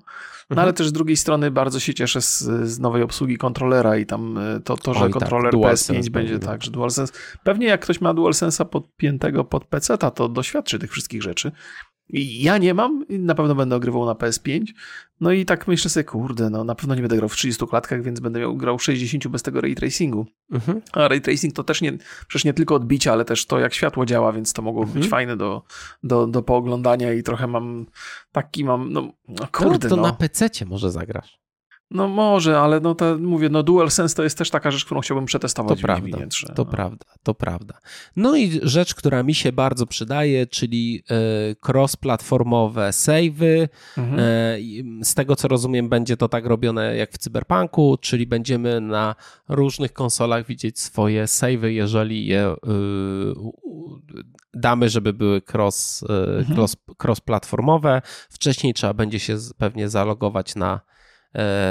no 0.50 0.54
mhm. 0.54 0.64
ale 0.64 0.72
też 0.72 0.88
z 0.88 0.92
drugiej 0.92 1.16
strony 1.16 1.50
bardzo 1.50 1.80
się 1.80 1.94
cieszę 1.94 2.22
z, 2.22 2.40
z 2.64 2.78
nowej 2.78 3.02
obsługi 3.02 3.36
kontrolera 3.36 3.96
i 3.96 4.06
tam 4.06 4.38
e, 4.38 4.60
to, 4.60 4.76
to 4.76 4.94
że 4.94 5.00
Oj, 5.00 5.12
tak, 5.12 5.20
kontroler 5.20 5.52
tak, 5.52 5.60
PS5 5.60 6.10
będzie 6.10 6.38
tak, 6.38 6.62
że 6.62 6.70
DualSense. 6.70 7.12
Pewnie 7.44 7.66
jak 7.66 7.80
ktoś 7.80 8.00
ma 8.00 8.14
DualSense'a 8.14 8.64
podpiętego 8.64 9.44
pod 9.44 9.64
PC, 9.64 9.98
to 9.98 10.28
doświadczy 10.28 10.78
tych 10.78 10.92
wszystkich 10.92 11.22
rzeczy. 11.22 11.52
Ja 12.12 12.58
nie 12.58 12.74
mam, 12.74 13.04
na 13.08 13.34
pewno 13.34 13.54
będę 13.54 13.76
ogrywał 13.76 14.06
na 14.06 14.12
PS5. 14.12 14.64
No 15.20 15.32
i 15.32 15.44
tak 15.44 15.68
myślę 15.68 15.90
sobie, 15.90 16.04
kurde, 16.04 16.50
no 16.50 16.64
na 16.64 16.74
pewno 16.74 16.94
nie 16.94 17.00
będę 17.00 17.16
grał 17.16 17.28
w 17.28 17.36
30 17.36 17.66
klatkach, 17.66 18.02
więc 18.02 18.20
będę 18.20 18.40
miał 18.40 18.56
grał 18.56 18.78
w 18.78 18.82
60 18.82 19.28
bez 19.28 19.42
tego 19.42 19.60
ray 19.60 19.74
tracingu. 19.74 20.26
Mhm. 20.52 20.80
A 20.92 21.08
ray 21.08 21.20
tracing 21.20 21.54
to 21.54 21.64
też 21.64 21.80
nie, 21.80 21.98
przecież 22.28 22.44
nie 22.44 22.54
tylko 22.54 22.74
odbicia, 22.74 23.12
ale 23.12 23.24
też 23.24 23.46
to 23.46 23.58
jak 23.58 23.74
światło 23.74 24.06
działa, 24.06 24.32
więc 24.32 24.52
to 24.52 24.62
mogło 24.62 24.82
mhm. 24.82 25.00
być 25.00 25.10
fajne 25.10 25.36
do, 25.36 25.62
do, 26.02 26.26
do 26.26 26.42
pooglądania 26.42 27.12
i 27.12 27.22
trochę 27.22 27.46
mam 27.46 27.86
taki 28.32 28.64
mam, 28.64 28.92
no, 28.92 29.12
no 29.28 29.46
kurde. 29.52 29.88
No, 29.88 29.96
to 29.96 29.96
no. 29.96 30.02
na 30.02 30.12
PC 30.12 30.48
może 30.66 30.90
zagrasz. 30.90 31.40
No 31.90 32.08
może, 32.08 32.58
ale 32.58 32.80
no 32.80 32.94
to 32.94 33.18
mówię, 33.18 33.48
no 33.48 33.62
DualSense 33.62 34.14
to 34.16 34.22
jest 34.22 34.38
też 34.38 34.50
taka 34.50 34.70
rzecz, 34.70 34.84
którą 34.84 35.00
chciałbym 35.00 35.26
przetestować 35.26 35.80
to 35.80 35.86
prawda, 35.86 36.18
że, 36.32 36.46
To 36.46 36.64
no. 36.64 36.70
prawda, 36.70 37.06
to 37.22 37.34
prawda. 37.34 37.78
No 38.16 38.36
i 38.36 38.60
rzecz, 38.62 38.94
która 38.94 39.22
mi 39.22 39.34
się 39.34 39.52
bardzo 39.52 39.86
przydaje, 39.86 40.46
czyli 40.46 41.02
y, 41.50 41.56
cross-platformowe 41.68 42.92
savey. 42.92 43.68
Mhm. 43.98 44.18
Y, 44.18 45.04
z 45.04 45.14
tego 45.14 45.36
co 45.36 45.48
rozumiem, 45.48 45.88
będzie 45.88 46.16
to 46.16 46.28
tak 46.28 46.46
robione 46.46 46.96
jak 46.96 47.12
w 47.12 47.18
Cyberpunku, 47.18 47.98
czyli 48.00 48.26
będziemy 48.26 48.80
na 48.80 49.14
różnych 49.48 49.92
konsolach 49.92 50.46
widzieć 50.46 50.80
swoje 50.80 51.26
savey, 51.26 51.74
jeżeli 51.74 52.26
je 52.26 52.52
y, 52.52 52.56
damy, 54.54 54.88
żeby 54.88 55.12
były 55.12 55.42
cross, 55.54 56.04
mhm. 56.38 56.58
cross, 56.58 56.76
cross-platformowe. 57.02 58.02
Wcześniej 58.30 58.74
trzeba 58.74 58.94
będzie 58.94 59.18
się 59.18 59.36
pewnie 59.58 59.88
zalogować 59.88 60.56
na 60.56 60.80
E, 60.80 60.90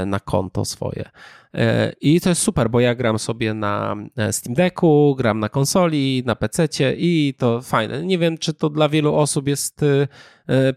na 0.06 0.20
konto 0.20 0.66
swoje. 0.66 1.06
E, 1.54 1.94
I 2.02 2.22
to 2.22 2.30
jest 2.30 2.42
super, 2.42 2.70
bo 2.70 2.80
ja 2.80 2.96
gram 2.96 3.20
sobie 3.20 3.54
na 3.54 3.96
e, 4.18 4.34
Steam 4.34 4.54
Decku, 4.54 5.16
gram 5.18 5.40
na 5.40 5.50
konsoli, 5.50 6.24
na 6.26 6.36
PC 6.36 6.68
i 6.98 7.34
to 7.38 7.62
fajne. 7.62 8.06
Nie 8.06 8.18
wiem, 8.18 8.38
czy 8.38 8.54
to 8.54 8.70
dla 8.70 8.90
wielu 8.90 9.16
osób 9.16 9.48
jest 9.48 9.82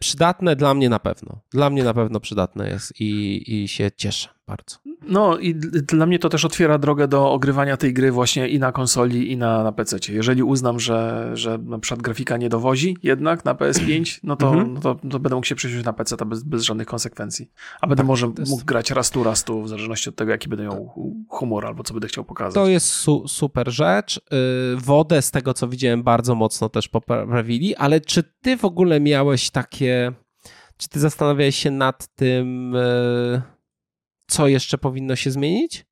przydatne, 0.01 0.57
dla 0.57 0.75
mnie 0.75 0.89
na 0.89 0.99
pewno. 0.99 1.41
Dla 1.51 1.71
mnie 1.71 1.85
na 1.85 1.95
pewno 1.95 2.21
przydatne 2.21 2.69
jest 2.69 3.01
i, 3.01 3.43
i 3.55 3.69
się 3.69 3.91
cieszę 3.97 4.29
bardzo. 4.47 4.77
No 5.09 5.39
i 5.39 5.55
dla 5.55 6.07
mnie 6.07 6.19
to 6.19 6.29
też 6.29 6.45
otwiera 6.45 6.79
drogę 6.79 7.09
do 7.09 7.33
ogrywania 7.33 7.77
tej 7.77 7.95
gry 7.95 8.13
właśnie 8.13 8.49
i 8.49 8.59
na 8.59 8.73
konsoli, 8.73 9.33
i 9.33 9.37
na, 9.37 9.63
na 9.63 9.73
PC. 9.73 9.97
Jeżeli 10.09 10.43
uznam, 10.43 10.81
że, 10.81 11.31
że 11.35 11.59
na 11.59 11.79
przykład 11.79 12.03
grafika 12.03 12.37
nie 12.37 12.49
dowozi 12.49 12.97
jednak 13.03 13.45
na 13.45 13.55
PS5, 13.55 14.21
no 14.23 14.37
to, 14.37 14.49
mhm. 14.49 14.75
no 14.75 14.81
to, 14.81 14.95
to, 14.95 15.19
będę 15.19 15.35
mógł 15.35 15.47
się 15.47 15.55
przesiąść 15.55 15.85
na 15.85 15.93
PC 15.93 16.17
bez, 16.27 16.43
bez 16.43 16.63
żadnych 16.63 16.87
konsekwencji. 16.87 17.51
A 17.81 17.87
będę 17.87 18.01
tak, 18.01 18.07
może 18.07 18.27
mógł 18.27 18.65
grać 18.65 18.91
raz 18.91 19.11
tu, 19.11 19.25
raz 19.25 19.45
tu, 19.45 19.63
w 19.63 19.69
zależności 19.69 20.09
od 20.09 20.17
tego, 20.17 20.31
jaki 20.31 20.49
będę 20.49 20.62
miał 20.63 20.95
humor 21.29 21.67
albo 21.67 21.83
co 21.83 21.95
będę 21.95 22.09
chciał 22.09 22.25
pokazać. 22.25 22.55
To 22.55 22.69
jest 22.69 22.87
su 22.87 23.29
super 23.29 23.71
rzecz. 23.71 24.17
Y, 24.17 24.21
wodę 24.77 25.23
z 25.23 25.31
tego, 25.31 25.55
co 25.55 25.69
widziałem, 25.69 26.03
bardzo 26.03 26.35
mocno 26.35 26.69
też 26.69 26.89
poprawili, 26.89 27.77
ale 27.77 28.01
czy 28.01 28.23
ty 28.43 28.57
w 28.57 28.65
ogóle 28.65 29.01
miałeś 29.01 29.51
takie... 29.51 30.13
Czy 30.77 30.89
ty 30.89 31.01
zastanawiałeś 31.01 31.57
się 31.57 31.71
nad 31.71 32.07
tym... 32.15 32.77
Y, 32.77 33.43
co 34.27 34.49
jeszcze 34.49 34.79
powinno 34.79 35.17
się 35.17 35.31
zmienić? 35.31 35.87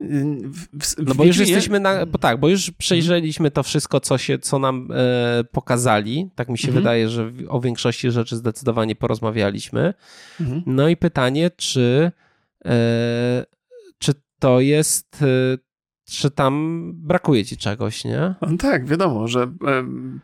W, 0.00 0.66
w, 0.82 1.06
no 1.06 1.14
bo 1.14 1.24
już 1.24 1.38
jesteśmy 1.38 1.80
na, 1.80 2.06
bo 2.06 2.18
tak, 2.18 2.40
bo 2.40 2.48
już 2.48 2.70
przejrzeliśmy 2.70 3.50
to 3.50 3.62
wszystko, 3.62 4.00
co, 4.00 4.18
się, 4.18 4.38
co 4.38 4.58
nam 4.58 4.88
e, 4.94 5.44
pokazali. 5.44 6.30
Tak 6.34 6.48
mi 6.48 6.58
się 6.58 6.68
mhm. 6.68 6.82
wydaje, 6.82 7.08
że 7.08 7.32
o 7.48 7.60
większości 7.60 8.10
rzeczy 8.10 8.36
zdecydowanie 8.36 8.96
porozmawialiśmy. 8.96 9.94
Mhm. 10.40 10.62
No 10.66 10.88
i 10.88 10.96
pytanie, 10.96 11.50
czy, 11.50 12.12
e, 12.64 12.70
czy 12.70 13.57
to 14.38 14.60
jest 14.60 15.22
e, 15.22 15.26
czy 16.10 16.30
tam 16.30 16.82
brakuje 16.94 17.44
ci 17.44 17.56
czegoś, 17.56 18.04
nie? 18.04 18.34
No 18.42 18.56
tak, 18.58 18.86
wiadomo, 18.86 19.28
że 19.28 19.50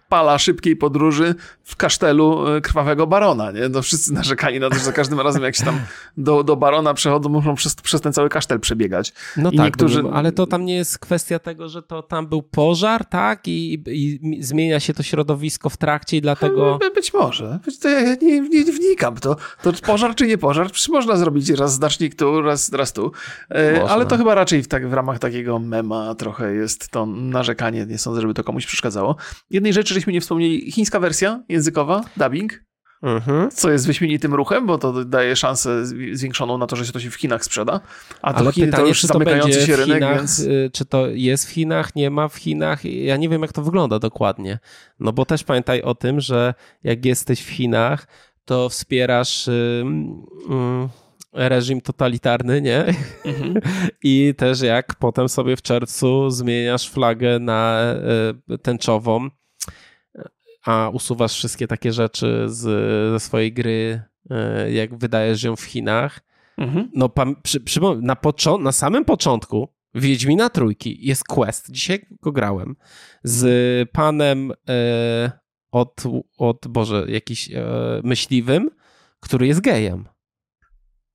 pala 0.09 0.39
szybkiej 0.39 0.77
podróży 0.77 1.35
w 1.63 1.77
kasztelu 1.77 2.49
e, 2.49 2.61
krwawego 2.61 3.07
barona, 3.07 3.51
nie? 3.51 3.69
No 3.69 3.83
wszyscy 3.83 4.13
narzekali 4.13 4.61
na 4.61 4.71
to, 4.71 4.75
że 4.75 4.81
za 4.81 4.93
każdym 4.93 5.21
razem 5.21 5.43
jak 5.43 5.57
się 5.57 5.65
tam 5.65 5.81
do, 6.17 6.45
do 6.45 6.57
barona 6.57 6.95
przechodzą, 6.95 7.29
muszą 7.29 7.55
przez, 7.55 7.75
przez 7.75 8.01
ten 8.01 8.13
cały 8.13 8.29
kasztel 8.29 8.61
przebiegać. 8.61 9.13
No 9.37 9.51
I 9.51 9.57
tak, 9.57 9.67
niektórzy... 9.67 10.03
ale 10.13 10.33
to 10.33 10.47
tam 10.47 10.65
nie 10.65 10.75
jest 10.75 10.99
kwestia 10.99 11.39
tego, 11.39 11.69
że 11.69 11.83
to 11.83 12.03
tam 12.03 12.27
był 12.27 12.43
pożar, 12.43 13.05
tak? 13.05 13.49
I, 13.49 13.83
i 13.89 14.39
zmienia 14.43 14.81
się 14.81 14.95
to 14.95 15.03
środowisko 15.03 15.71
w 15.71 15.77
trakcie 15.77 16.17
i 16.17 16.21
dlatego... 16.21 16.79
No, 16.83 16.91
być 16.91 17.15
może. 17.15 17.59
To 17.83 17.89
ja 17.89 18.15
nie, 18.23 18.41
nie, 18.41 18.65
wnikam. 18.65 19.17
To, 19.17 19.37
to 19.63 19.73
pożar 19.73 20.15
czy 20.15 20.27
nie 20.27 20.39
pożar? 20.39 20.71
Można 20.89 21.17
zrobić 21.17 21.51
raz 21.51 21.75
znacznik 21.75 22.15
tu, 22.15 22.43
raz, 22.43 22.73
raz 22.73 22.93
tu. 22.93 23.13
E, 23.51 23.85
ale 23.89 24.07
to 24.07 24.17
chyba 24.17 24.35
raczej 24.35 24.63
w, 24.63 24.69
tak, 24.69 24.89
w 24.89 24.93
ramach 24.93 25.19
takiego 25.19 25.59
mema, 25.75 26.15
trochę 26.15 26.55
jest 26.55 26.91
to 26.91 27.07
narzekanie, 27.07 27.87
nie 27.87 27.99
sądzę, 27.99 28.21
żeby 28.21 28.35
to 28.35 28.45
komuś 28.45 28.67
przeszkadzało. 28.67 29.17
Jednej 29.51 29.73
rzeczy, 29.73 29.95
żeśmy 29.95 30.13
nie 30.13 30.21
wspomnieli, 30.21 30.73
chińska 30.73 31.01
wersja 31.01 31.43
językowa, 31.49 32.05
dubbing, 32.17 32.65
Mhm. 33.05 33.51
Co 33.51 33.71
jest 33.71 33.87
wyśmienitym 33.87 34.35
ruchem, 34.35 34.67
bo 34.67 34.79
to 34.79 35.05
daje 35.05 35.37
szansę 35.37 35.87
zwiększoną 36.13 36.59
na 36.59 36.67
to, 36.67 36.77
że 36.77 36.87
się 36.87 36.93
to 36.93 37.01
się 37.01 37.11
w 37.11 37.15
Chinach 37.15 37.45
sprzeda. 37.45 37.81
A 38.23 38.33
to 38.33 38.39
Ale 38.39 38.53
Chiny 38.53 38.67
pytanie, 38.67 38.83
to 38.83 38.89
już 38.89 39.01
czy 39.01 39.09
to 39.09 39.13
zamykający 39.13 39.67
się 39.67 39.77
rynek, 39.77 39.95
Chinach, 39.95 40.17
więc... 40.17 40.41
Y, 40.41 40.71
czy 40.73 40.85
to 40.85 41.07
jest 41.07 41.47
w 41.47 41.51
Chinach, 41.51 41.97
nie 41.97 42.11
ma 42.11 42.29
w 42.29 42.37
Chinach? 42.37 42.85
Ja 42.85 43.17
nie 43.17 43.29
wiem, 43.29 43.43
jak 43.43 43.53
to 43.53 43.63
wygląda 43.63 43.99
dokładnie. 43.99 44.59
No 45.01 45.13
bo 45.13 45.25
też 45.25 45.45
pamiętaj 45.45 45.83
o 45.83 45.95
tym, 45.95 46.21
że 46.21 46.55
jak 46.83 47.05
jesteś 47.05 47.43
w 47.43 47.51
Chinach, 47.51 48.07
to 48.45 48.69
wspierasz 48.69 49.49
y, 49.49 49.85
y, 50.51 51.04
reżim 51.35 51.81
totalitarny, 51.81 52.63
nie? 52.63 52.85
Mhm. 53.25 53.55
I 54.03 54.35
też 54.37 54.61
jak 54.61 54.95
potem 54.95 55.29
sobie 55.29 55.57
w 55.57 55.63
czerwcu 55.63 56.31
zmieniasz 56.31 56.91
flagę 56.91 57.39
na 57.39 57.83
y, 58.51 58.59
tęczową, 58.59 59.29
a 60.65 60.91
usuwasz 60.93 61.35
wszystkie 61.35 61.67
takie 61.67 61.93
rzeczy 61.93 62.45
z, 62.47 62.61
ze 63.13 63.21
swojej 63.21 63.53
gry, 63.53 64.03
e, 64.31 64.73
jak 64.73 64.99
wydajesz 64.99 65.43
ją 65.43 65.57
w 65.57 65.63
Chinach. 65.63 66.21
Mhm. 66.59 66.91
No, 66.95 67.11
przy, 67.43 67.61
przy, 67.61 67.81
na, 68.01 68.17
na 68.61 68.73
samym 68.73 69.05
początku 69.05 69.69
Wiedźmina 69.95 70.51
Trójki 70.51 71.07
jest 71.07 71.25
quest, 71.25 71.71
dzisiaj 71.71 72.07
go 72.23 72.33
grałem, 72.33 72.77
z 73.23 73.91
panem 73.91 74.53
e, 74.69 75.33
od, 75.71 76.03
od, 76.39 76.69
Boże, 76.69 77.05
jakiś 77.09 77.51
e, 77.51 77.65
myśliwym, 78.05 78.71
który 79.21 79.47
jest 79.47 79.61
gejem. 79.61 80.05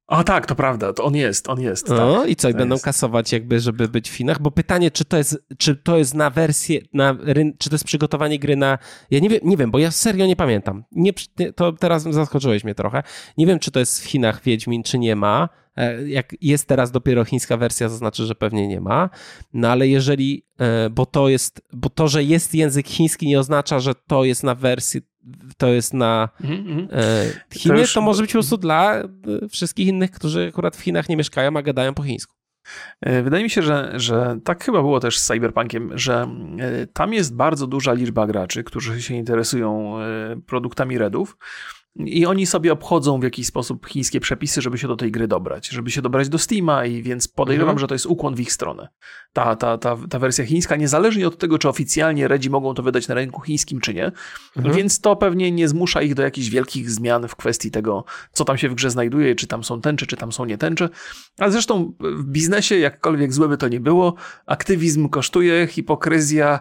A 0.10 0.24
tak, 0.24 0.46
to 0.46 0.56
prawda, 0.56 0.94
to 0.94 1.04
on 1.04 1.16
jest, 1.16 1.50
on 1.50 1.62
jest. 1.62 1.90
No 1.90 2.22
tak, 2.22 2.30
i 2.30 2.36
co, 2.36 2.50
i 2.50 2.54
będą 2.54 2.76
jest. 2.76 2.86
kasować 2.86 3.32
jakby, 3.32 3.60
żeby 3.60 3.88
być 3.88 4.10
w 4.10 4.14
Chinach? 4.14 4.42
Bo 4.42 4.52
pytanie, 4.52 4.92
czy 4.92 5.06
to 5.06 5.18
jest, 5.18 5.46
czy 5.58 5.76
to 5.76 5.98
jest 5.98 6.14
na 6.14 6.30
wersję, 6.30 6.82
na 6.94 7.16
ryn, 7.20 7.54
czy 7.58 7.70
to 7.70 7.76
jest 7.76 7.86
przygotowanie 7.86 8.40
gry 8.40 8.56
na... 8.56 8.78
Ja 9.12 9.20
nie 9.20 9.30
wiem, 9.30 9.40
nie 9.44 9.58
wiem, 9.58 9.72
bo 9.72 9.80
ja 9.80 9.92
serio 9.92 10.26
nie 10.26 10.36
pamiętam. 10.36 10.84
Nie, 10.92 11.14
to 11.56 11.74
teraz 11.74 12.04
zaskoczyłeś 12.04 12.64
mnie 12.64 12.76
trochę. 12.76 13.04
Nie 13.38 13.46
wiem, 13.46 13.60
czy 13.60 13.72
to 13.72 13.80
jest 13.80 14.02
w 14.04 14.06
Chinach 14.06 14.44
Wiedźmin, 14.44 14.84
czy 14.84 15.00
nie 15.00 15.16
ma. 15.16 15.50
E, 15.76 16.10
jak 16.10 16.36
jest 16.42 16.68
teraz 16.68 16.92
dopiero 16.92 17.26
chińska 17.26 17.58
wersja, 17.58 17.90
to 17.90 17.96
znaczy, 17.96 18.26
że 18.26 18.36
pewnie 18.36 18.68
nie 18.68 18.82
ma. 18.82 19.10
No 19.54 19.70
ale 19.70 19.88
jeżeli, 19.88 20.46
e, 20.60 20.90
bo 20.90 21.06
to 21.06 21.30
jest, 21.30 21.62
bo 21.74 21.90
to, 21.90 22.08
że 22.08 22.24
jest 22.24 22.56
język 22.56 22.88
chiński 22.88 23.28
nie 23.28 23.40
oznacza, 23.40 23.80
że 23.80 23.96
to 24.08 24.24
jest 24.24 24.44
na 24.44 24.56
wersji 24.56 25.02
to 25.58 25.68
jest 25.68 25.94
na 25.94 26.30
mm-hmm. 26.42 26.88
Chinie, 27.54 27.76
to, 27.76 27.82
już... 27.82 27.94
to, 27.94 28.02
może 28.02 28.22
być 28.22 28.32
po 28.32 28.34
prostu 28.34 28.58
dla 28.58 28.96
e, 28.96 29.08
wszystkich 29.50 29.88
innych, 29.88 30.12
którzy 30.12 30.48
akurat 30.50 30.76
w 30.76 30.82
Chinach 30.82 31.10
nie 31.10 31.18
mieszkają, 31.18 31.58
a 31.58 31.62
gadają 31.62 31.94
po 31.94 32.04
chińsku. 32.04 32.36
E, 33.02 33.22
wydaje 33.22 33.44
mi 33.44 33.50
się, 33.50 33.62
że, 33.62 33.92
że 33.96 34.40
tak 34.44 34.64
chyba 34.64 34.82
było 34.82 35.00
też 35.00 35.18
z 35.20 35.26
Cyberpunkiem, 35.26 35.98
że 35.98 36.28
tam 36.94 37.14
jest 37.14 37.36
bardzo 37.36 37.68
duża 37.68 37.94
liczba 37.94 38.28
graczy, 38.28 38.64
którzy 38.64 39.02
się 39.02 39.16
interesują 39.16 39.96
produktami 40.46 40.98
Redów 40.98 41.38
i 41.96 42.26
oni 42.26 42.46
sobie 42.46 42.74
obchodzą 42.74 43.20
w 43.20 43.24
jakiś 43.24 43.48
sposób 43.48 43.88
chińskie 43.88 44.20
przepisy, 44.20 44.62
żeby 44.62 44.78
się 44.78 44.88
do 44.88 44.96
tej 44.96 45.12
gry 45.12 45.28
dobrać, 45.28 45.68
żeby 45.68 45.92
się 45.92 46.02
dobrać 46.02 46.30
do 46.30 46.38
Steama 46.38 46.86
i 46.86 47.04
więc 47.04 47.28
podejrzewam, 47.28 47.70
mhm. 47.70 47.80
że 47.80 47.88
to 47.88 47.96
jest 47.96 48.06
ukłon 48.06 48.36
w 48.36 48.40
ich 48.40 48.52
stronę. 48.54 48.90
Ta, 49.34 49.56
ta, 49.56 49.78
ta, 49.78 49.98
ta 50.10 50.20
wersja 50.20 50.46
chińska, 50.46 50.76
niezależnie 50.76 51.28
od 51.28 51.38
tego, 51.38 51.58
czy 51.58 51.70
oficjalnie 51.70 52.28
Redzi 52.28 52.50
mogą 52.50 52.74
to 52.74 52.84
wydać 52.84 53.08
na 53.08 53.16
rynku 53.16 53.42
chińskim, 53.42 53.82
czy 53.82 53.94
nie, 53.94 54.12
mhm. 54.56 54.76
więc 54.76 55.02
to 55.02 55.16
pewnie 55.16 55.52
nie 55.52 55.68
zmusza 55.68 56.02
ich 56.02 56.16
do 56.16 56.24
jakichś 56.24 56.50
wielkich 56.50 56.92
zmian 56.92 57.28
w 57.28 57.36
kwestii 57.36 57.72
tego, 57.72 58.06
co 58.32 58.46
tam 58.46 58.58
się 58.58 58.70
w 58.70 58.76
grze 58.76 58.90
znajduje, 58.92 59.36
czy 59.36 59.48
tam 59.48 59.64
są 59.64 59.82
tęcze, 59.82 60.06
czy 60.06 60.18
tam 60.18 60.32
są 60.32 60.46
nie 60.46 60.58
tęcze. 60.58 60.90
Ale 61.38 61.52
zresztą 61.52 61.94
w 62.00 62.24
biznesie, 62.24 62.78
jakkolwiek 62.78 63.34
złe 63.34 63.48
by 63.48 63.58
to 63.58 63.68
nie 63.68 63.80
było, 63.80 64.16
aktywizm 64.46 65.10
kosztuje, 65.10 65.68
hipokryzja 65.68 66.60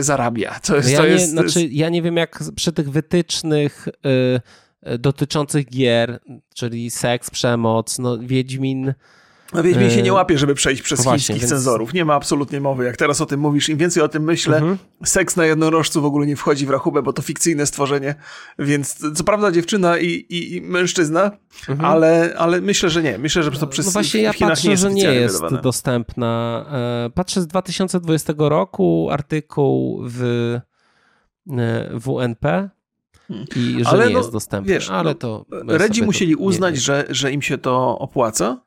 zarabia. 0.00 0.60
To 0.66 0.76
jest, 0.76 0.90
ja, 0.90 0.98
to 0.98 1.04
nie, 1.04 1.10
jest, 1.10 1.30
znaczy, 1.30 1.68
ja 1.70 1.88
nie 1.88 2.02
wiem, 2.02 2.16
jak 2.16 2.38
przy 2.56 2.72
tych 2.72 2.90
wytycznych... 2.90 3.88
Yy 4.04 4.40
E, 4.82 4.98
dotyczących 4.98 5.66
gier, 5.70 6.20
czyli 6.54 6.90
seks, 6.90 7.30
przemoc, 7.30 7.98
no 7.98 8.18
Wiedźmin... 8.18 8.94
No 9.54 9.62
Wiedźmin 9.62 9.90
się 9.90 10.02
nie 10.02 10.10
e, 10.10 10.12
łapie, 10.12 10.38
żeby 10.38 10.54
przejść 10.54 10.82
przez 10.82 11.04
Właśnie, 11.04 11.18
chińskich 11.18 11.36
więc... 11.36 11.50
cenzorów. 11.50 11.94
Nie 11.94 12.04
ma 12.04 12.14
absolutnie 12.14 12.60
mowy. 12.60 12.84
Jak 12.84 12.96
teraz 12.96 13.20
o 13.20 13.26
tym 13.26 13.40
mówisz, 13.40 13.68
im 13.68 13.78
więcej 13.78 14.02
o 14.02 14.08
tym 14.08 14.22
myślę, 14.22 14.56
mhm. 14.56 14.78
seks 15.04 15.36
na 15.36 15.46
jednorożcu 15.46 16.02
w 16.02 16.04
ogóle 16.04 16.26
nie 16.26 16.36
wchodzi 16.36 16.66
w 16.66 16.70
rachubę, 16.70 17.02
bo 17.02 17.12
to 17.12 17.22
fikcyjne 17.22 17.66
stworzenie. 17.66 18.14
Więc 18.58 18.98
co 19.14 19.24
prawda 19.24 19.52
dziewczyna 19.52 19.98
i, 19.98 20.06
i, 20.06 20.56
i 20.56 20.60
mężczyzna, 20.62 21.30
mhm. 21.68 21.90
ale, 21.90 22.34
ale 22.38 22.60
myślę, 22.60 22.90
że 22.90 23.02
nie. 23.02 23.18
Myślę, 23.18 23.42
że 23.42 23.50
to 23.50 23.66
przez 23.66 23.86
no 23.86 23.92
właśnie 23.92 24.22
ja 24.22 24.32
patrzę, 24.40 24.68
nie 24.68 24.76
że 24.76 24.92
nie 24.92 25.02
jest 25.02 25.34
wydawane. 25.34 25.62
dostępna. 25.62 26.64
E, 27.06 27.10
patrzę 27.10 27.40
z 27.40 27.46
2020 27.46 28.32
roku 28.38 29.08
artykuł 29.10 30.02
w 30.06 30.58
WNP 31.92 32.70
i 33.56 33.84
że 33.84 33.90
ale 33.90 34.06
nie 34.06 34.12
no, 34.12 34.18
jest 34.18 34.32
dostępny. 34.32 34.72
Wiesz, 34.72 34.90
ale 34.90 35.10
no, 35.10 35.14
to 35.14 35.46
Redzi 35.66 36.02
musieli 36.02 36.36
uznać, 36.36 36.76
że, 36.76 37.04
że 37.08 37.32
im 37.32 37.42
się 37.42 37.58
to 37.58 37.98
opłaca 37.98 38.60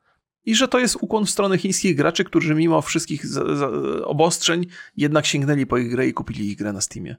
i 0.46 0.54
że 0.54 0.68
to 0.68 0.78
jest 0.78 0.96
ukłon 1.00 1.26
w 1.26 1.30
stronę 1.30 1.58
chińskich 1.58 1.96
graczy, 1.96 2.24
którzy 2.24 2.54
mimo 2.54 2.82
wszystkich 2.82 3.26
z, 3.26 3.32
z, 3.32 3.62
obostrzeń 4.04 4.66
jednak 4.96 5.26
sięgnęli 5.26 5.66
po 5.66 5.78
ich 5.78 5.90
grę 5.90 6.08
i 6.08 6.12
kupili 6.12 6.50
ich 6.50 6.58
grę 6.58 6.72
na 6.72 6.80
Steamie. 6.80 7.16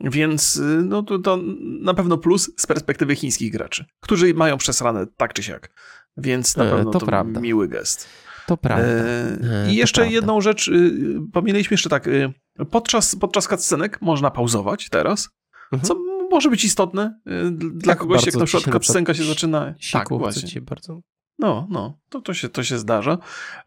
Więc 0.00 0.56
y, 0.56 0.82
no, 0.84 1.02
to, 1.02 1.18
to 1.18 1.38
na 1.80 1.94
pewno 1.94 2.18
plus 2.18 2.50
z 2.56 2.66
perspektywy 2.66 3.16
chińskich 3.16 3.52
graczy, 3.52 3.84
którzy 4.00 4.34
mają 4.34 4.58
przesrane 4.58 5.06
tak 5.16 5.32
czy 5.32 5.42
siak. 5.42 5.74
Więc 6.16 6.56
na 6.56 6.64
e, 6.64 6.70
pewno 6.70 6.90
to, 6.90 6.98
to 6.98 7.06
prawda. 7.06 7.40
miły 7.40 7.68
gest. 7.68 8.08
To 8.46 8.56
prawda. 8.56 8.84
E, 8.84 9.66
e 9.66 9.72
I 9.72 9.74
jeszcze 9.74 10.08
jedną 10.08 10.40
rzecz, 10.40 10.68
y, 10.68 11.20
pominęliśmy 11.32 11.74
jeszcze 11.74 11.88
tak, 11.88 12.06
y, 12.06 12.32
podczas, 12.70 13.16
podczas 13.16 13.48
cutscenek 13.48 14.02
można 14.02 14.30
pauzować 14.30 14.88
teraz, 14.88 15.28
mhm. 15.72 15.82
co 15.82 15.94
może 16.30 16.50
być 16.50 16.64
istotne 16.64 17.20
dla 17.52 17.92
tak, 17.92 17.98
kogoś, 17.98 18.26
jak 18.26 18.34
na 18.34 18.44
przykład 18.44 18.72
cutscenka 18.72 19.14
się 19.14 19.24
zaczyna. 19.24 19.74
tak, 19.92 20.08
właśnie. 20.08 20.60
bardzo. 20.60 21.00
No, 21.38 21.66
no, 21.70 21.98
to, 22.08 22.20
to, 22.20 22.34
się, 22.34 22.48
to 22.48 22.62
się 22.62 22.78
zdarza. 22.78 23.18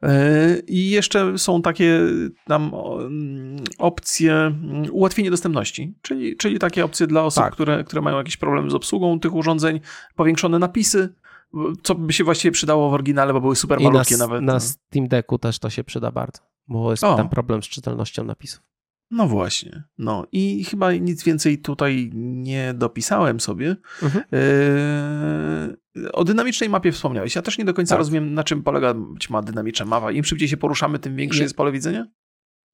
E, 0.03 0.59
I 0.67 0.89
jeszcze 0.89 1.37
są 1.37 1.61
takie 1.61 1.99
tam 2.45 2.71
mm, 2.99 3.63
opcje 3.77 4.33
mm, 4.33 4.85
ułatwienie 4.91 5.31
dostępności, 5.31 5.95
czyli, 6.01 6.37
czyli 6.37 6.59
takie 6.59 6.85
opcje 6.85 7.07
dla 7.07 7.23
osób, 7.23 7.43
tak. 7.43 7.53
które, 7.53 7.83
które 7.83 8.01
mają 8.01 8.17
jakiś 8.17 8.37
problem 8.37 8.71
z 8.71 8.73
obsługą 8.73 9.19
tych 9.19 9.33
urządzeń, 9.33 9.79
powiększone 10.15 10.59
napisy, 10.59 11.15
co 11.83 11.95
by 11.95 12.13
się 12.13 12.23
właściwie 12.23 12.51
przydało 12.51 12.89
w 12.89 12.93
oryginale, 12.93 13.33
bo 13.33 13.41
były 13.41 13.55
super 13.55 13.79
malutkie 13.79 14.17
na, 14.17 14.27
nawet. 14.27 14.41
Na 14.41 14.53
no. 14.53 14.59
Steam 14.59 15.07
Decku 15.07 15.37
też 15.37 15.59
to 15.59 15.69
się 15.69 15.83
przyda 15.83 16.11
bardzo, 16.11 16.41
bo 16.67 16.91
jest 16.91 17.03
o. 17.03 17.15
tam 17.15 17.29
problem 17.29 17.63
z 17.63 17.65
czytelnością 17.65 18.23
napisów. 18.23 18.74
No 19.11 19.27
właśnie. 19.27 19.83
No 19.97 20.27
i 20.31 20.63
chyba 20.63 20.93
nic 20.93 21.23
więcej 21.23 21.57
tutaj 21.57 22.11
nie 22.13 22.73
dopisałem 22.73 23.39
sobie. 23.39 23.75
Mhm. 24.03 24.23
Yy, 25.95 26.11
o 26.13 26.23
dynamicznej 26.23 26.69
mapie 26.69 26.91
wspomniałeś. 26.91 27.35
Ja 27.35 27.41
też 27.41 27.57
nie 27.57 27.65
do 27.65 27.73
końca 27.73 27.89
tak. 27.89 27.97
rozumiem, 27.99 28.33
na 28.33 28.43
czym 28.43 28.63
polega 28.63 28.93
ma 29.29 29.41
dynamiczna 29.41 29.85
mapa. 29.85 30.11
Im 30.11 30.23
szybciej 30.23 30.47
się 30.47 30.57
poruszamy, 30.57 30.99
tym 30.99 31.15
większe 31.15 31.43
jest 31.43 31.55
pole 31.55 31.71
widzenia? 31.71 32.05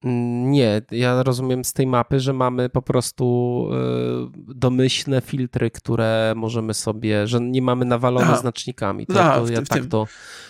Mm, 0.03 0.51
nie, 0.51 0.81
ja 0.91 1.23
rozumiem 1.23 1.65
z 1.65 1.73
tej 1.73 1.87
mapy, 1.87 2.19
że 2.19 2.33
mamy 2.33 2.69
po 2.69 2.81
prostu 2.81 3.67
y, 4.47 4.55
domyślne 4.55 5.21
filtry, 5.21 5.71
które 5.71 6.33
możemy 6.35 6.73
sobie, 6.73 7.27
że 7.27 7.41
nie 7.41 7.61
mamy 7.61 7.85
nawalone 7.85 8.25
Aha. 8.25 8.37
znacznikami. 8.37 9.05
To, 9.07 9.13
to 9.13 9.47
ja 9.51 9.61
tak 9.61 9.85
to, 9.85 10.07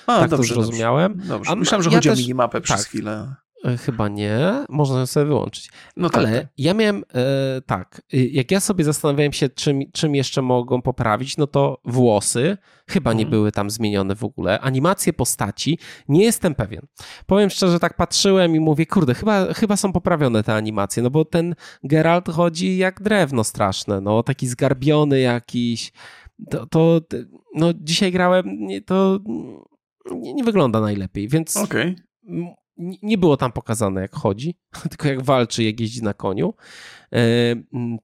A, 0.07 0.19
tak 0.19 0.29
dobrze, 0.29 0.55
to 0.55 0.61
zrozumiałem. 0.63 1.13
Dobrze. 1.13 1.27
dobrze. 1.27 1.55
Myślałem, 1.55 1.83
że 1.83 1.89
ja 1.89 1.95
chodzi 1.95 2.09
też, 2.09 2.19
o 2.19 2.21
minimapę 2.21 2.61
przez 2.61 2.77
tak, 2.77 2.87
chwilę. 2.87 3.35
E, 3.65 3.77
chyba 3.77 4.07
nie, 4.07 4.65
można 4.69 4.99
ją 4.99 5.05
sobie 5.05 5.25
wyłączyć. 5.25 5.69
No 5.97 6.09
tak, 6.09 6.17
Ale 6.17 6.41
tak. 6.41 6.47
ja 6.57 6.73
miałem 6.73 7.03
e, 7.13 7.61
tak, 7.61 8.01
y, 8.13 8.27
jak 8.27 8.51
ja 8.51 8.59
sobie 8.59 8.83
zastanawiałem 8.83 9.33
się, 9.33 9.49
czym, 9.49 9.79
czym 9.91 10.15
jeszcze 10.15 10.41
mogą 10.41 10.81
poprawić, 10.81 11.37
no 11.37 11.47
to 11.47 11.81
włosy 11.85 12.57
chyba 12.87 13.13
nie 13.13 13.23
mhm. 13.23 13.29
były 13.29 13.51
tam 13.51 13.69
zmienione 13.69 14.15
w 14.15 14.23
ogóle. 14.23 14.59
Animacje 14.59 15.13
postaci, 15.13 15.79
nie 16.09 16.23
jestem 16.23 16.55
pewien. 16.55 16.81
Powiem 17.25 17.49
szczerze, 17.49 17.79
tak 17.79 17.95
patrzyłem 17.95 18.55
i 18.55 18.59
mówię, 18.59 18.85
kurde, 18.85 19.13
chyba, 19.13 19.53
chyba 19.53 19.77
są 19.77 19.93
poprawione 19.93 20.43
te 20.43 20.53
animacje, 20.53 21.03
no 21.03 21.09
bo 21.09 21.25
ten 21.25 21.55
Geralt 21.83 22.29
chodzi 22.29 22.77
jak 22.77 23.01
drewno 23.01 23.43
straszne, 23.43 24.01
no 24.01 24.23
taki 24.23 24.47
zgarbiony 24.47 25.19
jakiś. 25.19 25.91
To, 26.49 26.65
to 26.65 27.01
no 27.55 27.73
dzisiaj 27.75 28.11
grałem, 28.11 28.67
to 28.85 29.19
nie, 30.11 30.33
nie 30.33 30.43
wygląda 30.43 30.81
najlepiej, 30.81 31.27
więc 31.27 31.57
okay 31.57 31.95
nie 33.01 33.17
było 33.17 33.37
tam 33.37 33.51
pokazane, 33.51 34.01
jak 34.01 34.15
chodzi, 34.15 34.55
tylko 34.89 35.07
jak 35.07 35.21
walczy, 35.21 35.63
jak 35.63 35.79
jeździ 35.79 36.03
na 36.03 36.13
koniu. 36.13 36.53
E, 37.13 37.55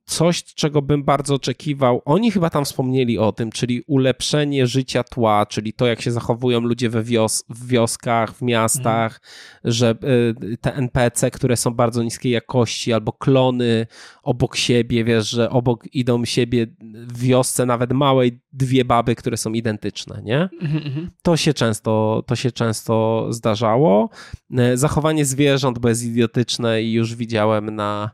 coś, 0.05 0.43
czego 0.43 0.81
bym 0.81 1.03
bardzo 1.03 1.35
oczekiwał, 1.35 2.01
oni 2.05 2.31
chyba 2.31 2.49
tam 2.49 2.65
wspomnieli 2.65 3.17
o 3.17 3.31
tym, 3.31 3.51
czyli 3.51 3.83
ulepszenie 3.87 4.67
życia 4.67 5.03
tła, 5.03 5.45
czyli 5.45 5.73
to, 5.73 5.87
jak 5.87 6.01
się 6.01 6.11
zachowują 6.11 6.59
ludzie 6.59 6.89
we 6.89 7.03
wios 7.03 7.43
w 7.49 7.67
wioskach, 7.67 8.33
w 8.33 8.41
miastach, 8.41 9.21
mhm. 9.55 9.73
że 9.73 9.89
e, 9.89 10.57
te 10.57 10.75
NPC, 10.75 11.31
które 11.31 11.57
są 11.57 11.71
bardzo 11.73 12.03
niskiej 12.03 12.31
jakości, 12.31 12.93
albo 12.93 13.13
klony 13.13 13.87
obok 14.23 14.55
siebie, 14.55 15.03
wiesz, 15.03 15.29
że 15.29 15.49
obok 15.49 15.95
idą 15.95 16.25
siebie 16.25 16.67
w 16.93 17.19
wiosce 17.19 17.65
nawet 17.65 17.93
małej 17.93 18.39
dwie 18.53 18.85
baby, 18.85 19.15
które 19.15 19.37
są 19.37 19.53
identyczne, 19.53 20.21
nie? 20.23 20.49
Mhm, 20.61 20.83
mhm. 20.85 21.11
To 21.21 21.37
się 21.37 21.53
często, 21.53 22.23
to 22.27 22.35
się 22.35 22.51
często 22.51 23.27
zdarzało. 23.29 24.09
E, 24.57 24.77
Zachowanie 24.77 25.25
zwierząt, 25.25 25.79
bo 25.79 25.89
jest 25.89 26.03
idiotyczne 26.03 26.81
i 26.81 26.93
już 26.93 27.15
widziałem 27.15 27.75
na, 27.75 28.11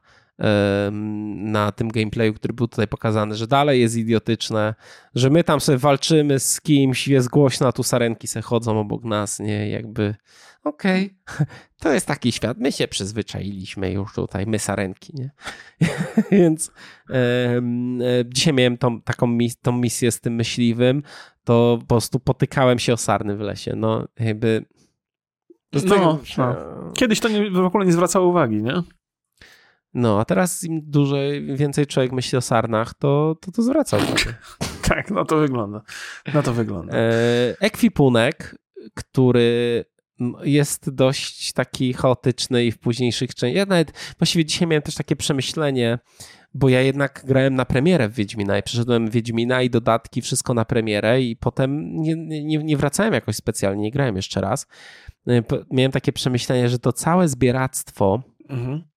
na 1.36 1.72
tym 1.72 1.88
gameplayu, 1.88 2.34
który 2.34 2.54
był 2.54 2.68
tutaj 2.68 2.88
pokazany, 2.88 3.36
że 3.36 3.48
dalej 3.48 3.82
jest 3.82 3.96
idiotyczne, 3.96 4.76
że 5.16 5.30
my 5.30 5.44
tam 5.44 5.62
sobie 5.62 5.78
walczymy 5.78 6.40
z 6.40 6.62
kimś, 6.62 7.08
jest 7.08 7.30
głośno, 7.30 7.68
a 7.68 7.72
tu 7.72 7.84
sarenki 7.84 8.28
se 8.28 8.42
chodzą 8.42 8.80
obok 8.80 9.04
nas, 9.04 9.40
nie, 9.40 9.70
jakby 9.70 10.16
okej, 10.64 11.18
okay. 11.34 11.46
to 11.82 11.94
jest 11.94 12.08
taki 12.08 12.32
świat, 12.32 12.58
my 12.58 12.72
się 12.72 12.88
przyzwyczailiśmy 12.88 13.92
już 13.92 14.14
tutaj, 14.14 14.46
my 14.46 14.60
sarenki, 14.60 15.14
nie? 15.16 15.32
Więc 16.32 16.72
e, 17.10 17.62
dzisiaj 18.26 18.54
miałem 18.54 18.78
tą, 18.78 19.02
taką 19.02 19.28
mis 19.28 19.60
tą 19.60 19.72
misję 19.72 20.12
z 20.12 20.20
tym 20.20 20.36
myśliwym, 20.36 21.04
to 21.44 21.78
po 21.80 21.86
prostu 21.86 22.20
potykałem 22.20 22.80
się 22.80 22.94
o 22.94 22.98
sarny 22.98 23.38
w 23.38 23.40
lesie, 23.40 23.74
no 23.76 24.08
jakby... 24.20 24.66
No, 25.74 26.20
no. 26.38 26.92
Kiedyś 26.94 27.20
to 27.20 27.30
nie, 27.30 27.52
w 27.52 27.60
ogóle 27.60 27.86
nie 27.86 27.92
zwracało 27.92 28.28
uwagi, 28.28 28.64
nie? 28.64 28.84
No, 29.94 30.20
a 30.20 30.26
teraz 30.26 30.64
im 30.64 30.82
dłużej, 30.84 31.56
więcej 31.56 31.88
człowiek 31.88 32.12
myśli 32.12 32.38
o 32.38 32.42
sarnach, 32.42 32.94
to 32.94 33.36
to, 33.42 33.52
to 33.52 33.62
zwraca 33.62 33.98
uwagę. 33.98 34.34
tak, 34.90 35.12
no 35.12 35.26
to 35.26 35.38
wygląda. 35.38 35.82
No 36.34 36.44
to 36.44 36.54
wygląda. 36.54 36.98
E, 36.98 37.56
ekwipunek, 37.60 38.56
który 38.94 39.86
jest 40.44 40.90
dość 40.90 41.54
taki 41.54 41.94
chaotyczny 41.94 42.66
i 42.66 42.72
w 42.72 42.80
późniejszych 42.80 43.36
częściach. 43.36 43.58
Ja 43.58 43.66
nawet 43.66 44.16
właściwie 44.18 44.46
dzisiaj 44.46 44.68
miałem 44.68 44.82
też 44.82 44.96
takie 44.96 45.16
przemyślenie, 45.16 46.00
bo 46.54 46.70
ja 46.70 46.82
jednak 46.82 47.24
grałem 47.26 47.56
na 47.56 47.66
premierę 47.66 48.10
w 48.10 48.14
Wiedźmina 48.14 48.58
i 48.58 48.64
przeszedłem 48.64 49.10
Wiedźmina 49.10 49.62
i 49.62 49.70
dodatki, 49.70 50.22
wszystko 50.22 50.54
na 50.54 50.66
premierę 50.66 51.22
i 51.22 51.36
potem 51.36 52.02
nie, 52.02 52.16
nie, 52.16 52.58
nie 52.58 52.78
wracałem 52.78 53.14
jakoś 53.14 53.36
specjalnie, 53.36 53.84
nie 53.84 53.92
grałem 53.92 54.16
jeszcze 54.16 54.42
raz. 54.42 54.68
E, 55.28 55.44
miałem 55.72 55.92
takie 55.92 56.14
przemyślenie, 56.14 56.70
że 56.70 56.80
to 56.80 56.94
całe 56.94 57.28
zbieractwo 57.28 58.24
mhm 58.50 58.94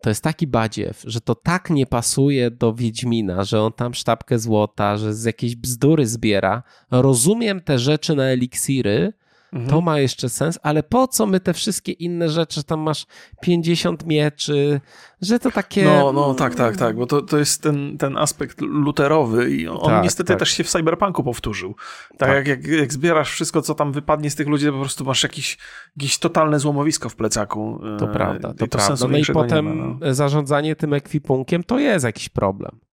to 0.00 0.08
jest 0.08 0.24
taki 0.24 0.46
badziew, 0.46 1.02
że 1.06 1.20
to 1.20 1.34
tak 1.34 1.70
nie 1.70 1.86
pasuje 1.86 2.50
do 2.50 2.74
Wiedźmina, 2.74 3.44
że 3.44 3.62
on 3.62 3.72
tam 3.72 3.94
sztabkę 3.94 4.38
złota, 4.38 4.96
że 4.96 5.14
z 5.14 5.24
jakiejś 5.24 5.56
bzdury 5.56 6.06
zbiera. 6.06 6.62
Rozumiem 6.90 7.60
te 7.60 7.78
rzeczy 7.78 8.14
na 8.14 8.24
eliksiry, 8.24 9.12
Mhm. 9.52 9.70
To 9.70 9.80
ma 9.80 9.98
jeszcze 9.98 10.28
sens, 10.28 10.58
ale 10.62 10.82
po 10.82 11.08
co 11.08 11.26
my 11.26 11.40
te 11.40 11.54
wszystkie 11.54 11.92
inne 11.92 12.28
rzeczy, 12.28 12.64
tam 12.64 12.80
masz 12.80 13.06
50 13.40 14.06
mieczy, 14.06 14.80
że 15.22 15.38
to 15.38 15.50
takie... 15.50 15.84
No, 15.84 16.12
no 16.12 16.34
tak, 16.34 16.54
tak, 16.54 16.76
tak, 16.76 16.96
bo 16.96 17.06
to, 17.06 17.22
to 17.22 17.38
jest 17.38 17.62
ten, 17.62 17.98
ten 17.98 18.16
aspekt 18.16 18.60
luterowy 18.60 19.50
i 19.50 19.68
on 19.68 19.90
tak, 19.90 20.04
niestety 20.04 20.28
tak. 20.28 20.38
też 20.38 20.50
się 20.50 20.64
w 20.64 20.68
Cyberpunku 20.68 21.24
powtórzył. 21.24 21.74
Tak, 22.08 22.18
tak. 22.18 22.28
Jak, 22.28 22.46
jak, 22.46 22.66
jak, 22.66 22.92
zbierasz 22.92 23.32
wszystko, 23.32 23.62
co 23.62 23.74
tam 23.74 23.92
wypadnie 23.92 24.30
z 24.30 24.34
tych 24.34 24.48
ludzi, 24.48 24.66
to 24.66 24.72
po 24.72 24.80
prostu 24.80 25.04
masz 25.04 25.22
jakiś, 25.22 25.58
jakieś 25.96 26.18
totalne 26.18 26.58
złomowisko 26.58 27.08
w 27.08 27.16
plecaku. 27.16 27.80
To 27.98 28.08
prawda, 28.08 28.48
to, 28.48 28.66
to 28.66 28.78
prawda. 28.78 29.08
No 29.08 29.18
i 29.18 29.24
potem 29.24 29.78
ma, 29.78 29.96
no. 30.00 30.14
zarządzanie 30.14 30.76
tym 30.76 30.92
ekwipunkiem 30.92 31.64
to 31.64 31.78
jest 31.78 32.04
jakiś 32.04 32.28
problem. 32.28 32.89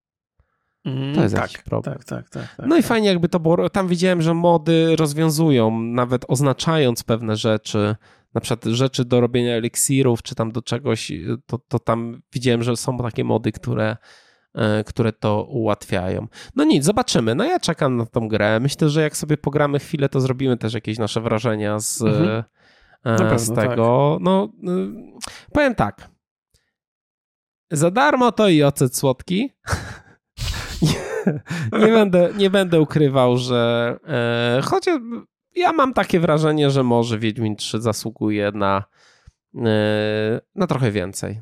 Mm, 0.87 1.15
to 1.15 1.23
jest 1.23 1.35
tak, 1.35 1.43
jakiś 1.43 1.57
problem. 1.57 1.95
Tak, 1.95 2.05
tak, 2.05 2.29
tak, 2.29 2.55
tak, 2.55 2.67
no 2.67 2.75
i 2.75 2.79
tak. 2.79 2.87
fajnie 2.87 3.07
jakby 3.07 3.29
to 3.29 3.39
było, 3.39 3.69
tam 3.69 3.87
widziałem, 3.87 4.21
że 4.21 4.33
mody 4.33 4.95
rozwiązują, 4.95 5.81
nawet 5.81 6.25
oznaczając 6.27 7.03
pewne 7.03 7.35
rzeczy, 7.35 7.95
na 8.33 8.41
przykład 8.41 8.65
rzeczy 8.65 9.05
do 9.05 9.21
robienia 9.21 9.55
eliksirów, 9.55 10.23
czy 10.23 10.35
tam 10.35 10.51
do 10.51 10.61
czegoś, 10.61 11.11
to, 11.45 11.57
to 11.67 11.79
tam 11.79 12.21
widziałem, 12.33 12.63
że 12.63 12.77
są 12.77 12.97
takie 12.97 13.23
mody, 13.23 13.51
które, 13.51 13.97
e, 14.55 14.83
które 14.83 15.13
to 15.13 15.43
ułatwiają. 15.43 16.27
No 16.55 16.63
nic, 16.63 16.85
zobaczymy. 16.85 17.35
No 17.35 17.43
ja 17.43 17.59
czekam 17.59 17.97
na 17.97 18.05
tą 18.05 18.27
grę. 18.27 18.59
Myślę, 18.59 18.89
że 18.89 19.01
jak 19.01 19.17
sobie 19.17 19.37
pogramy 19.37 19.79
chwilę, 19.79 20.09
to 20.09 20.21
zrobimy 20.21 20.57
też 20.57 20.73
jakieś 20.73 20.97
nasze 20.97 21.21
wrażenia 21.21 21.79
z, 21.79 22.01
mhm. 22.01 22.43
E, 23.05 23.39
z 23.39 23.55
tego. 23.55 24.13
Tak. 24.15 24.23
No, 24.23 24.51
powiem 25.53 25.75
tak. 25.75 26.09
Za 27.71 27.91
darmo 27.91 28.31
to 28.31 28.49
i 28.49 28.63
ocet 28.63 28.95
słodki. 28.95 29.49
nie, 31.81 31.87
będę, 31.87 32.29
nie 32.37 32.49
będę 32.49 32.81
ukrywał, 32.81 33.37
że 33.37 33.95
e, 34.07 34.61
chociaż 34.63 34.99
ja 35.55 35.73
mam 35.73 35.93
takie 35.93 36.19
wrażenie, 36.19 36.69
że 36.69 36.83
może 36.83 37.19
Wiedźmin 37.19 37.55
3 37.55 37.81
zasługuje 37.81 38.51
na, 38.51 38.83
e, 39.55 40.41
na 40.55 40.67
trochę 40.67 40.91
więcej. 40.91 41.41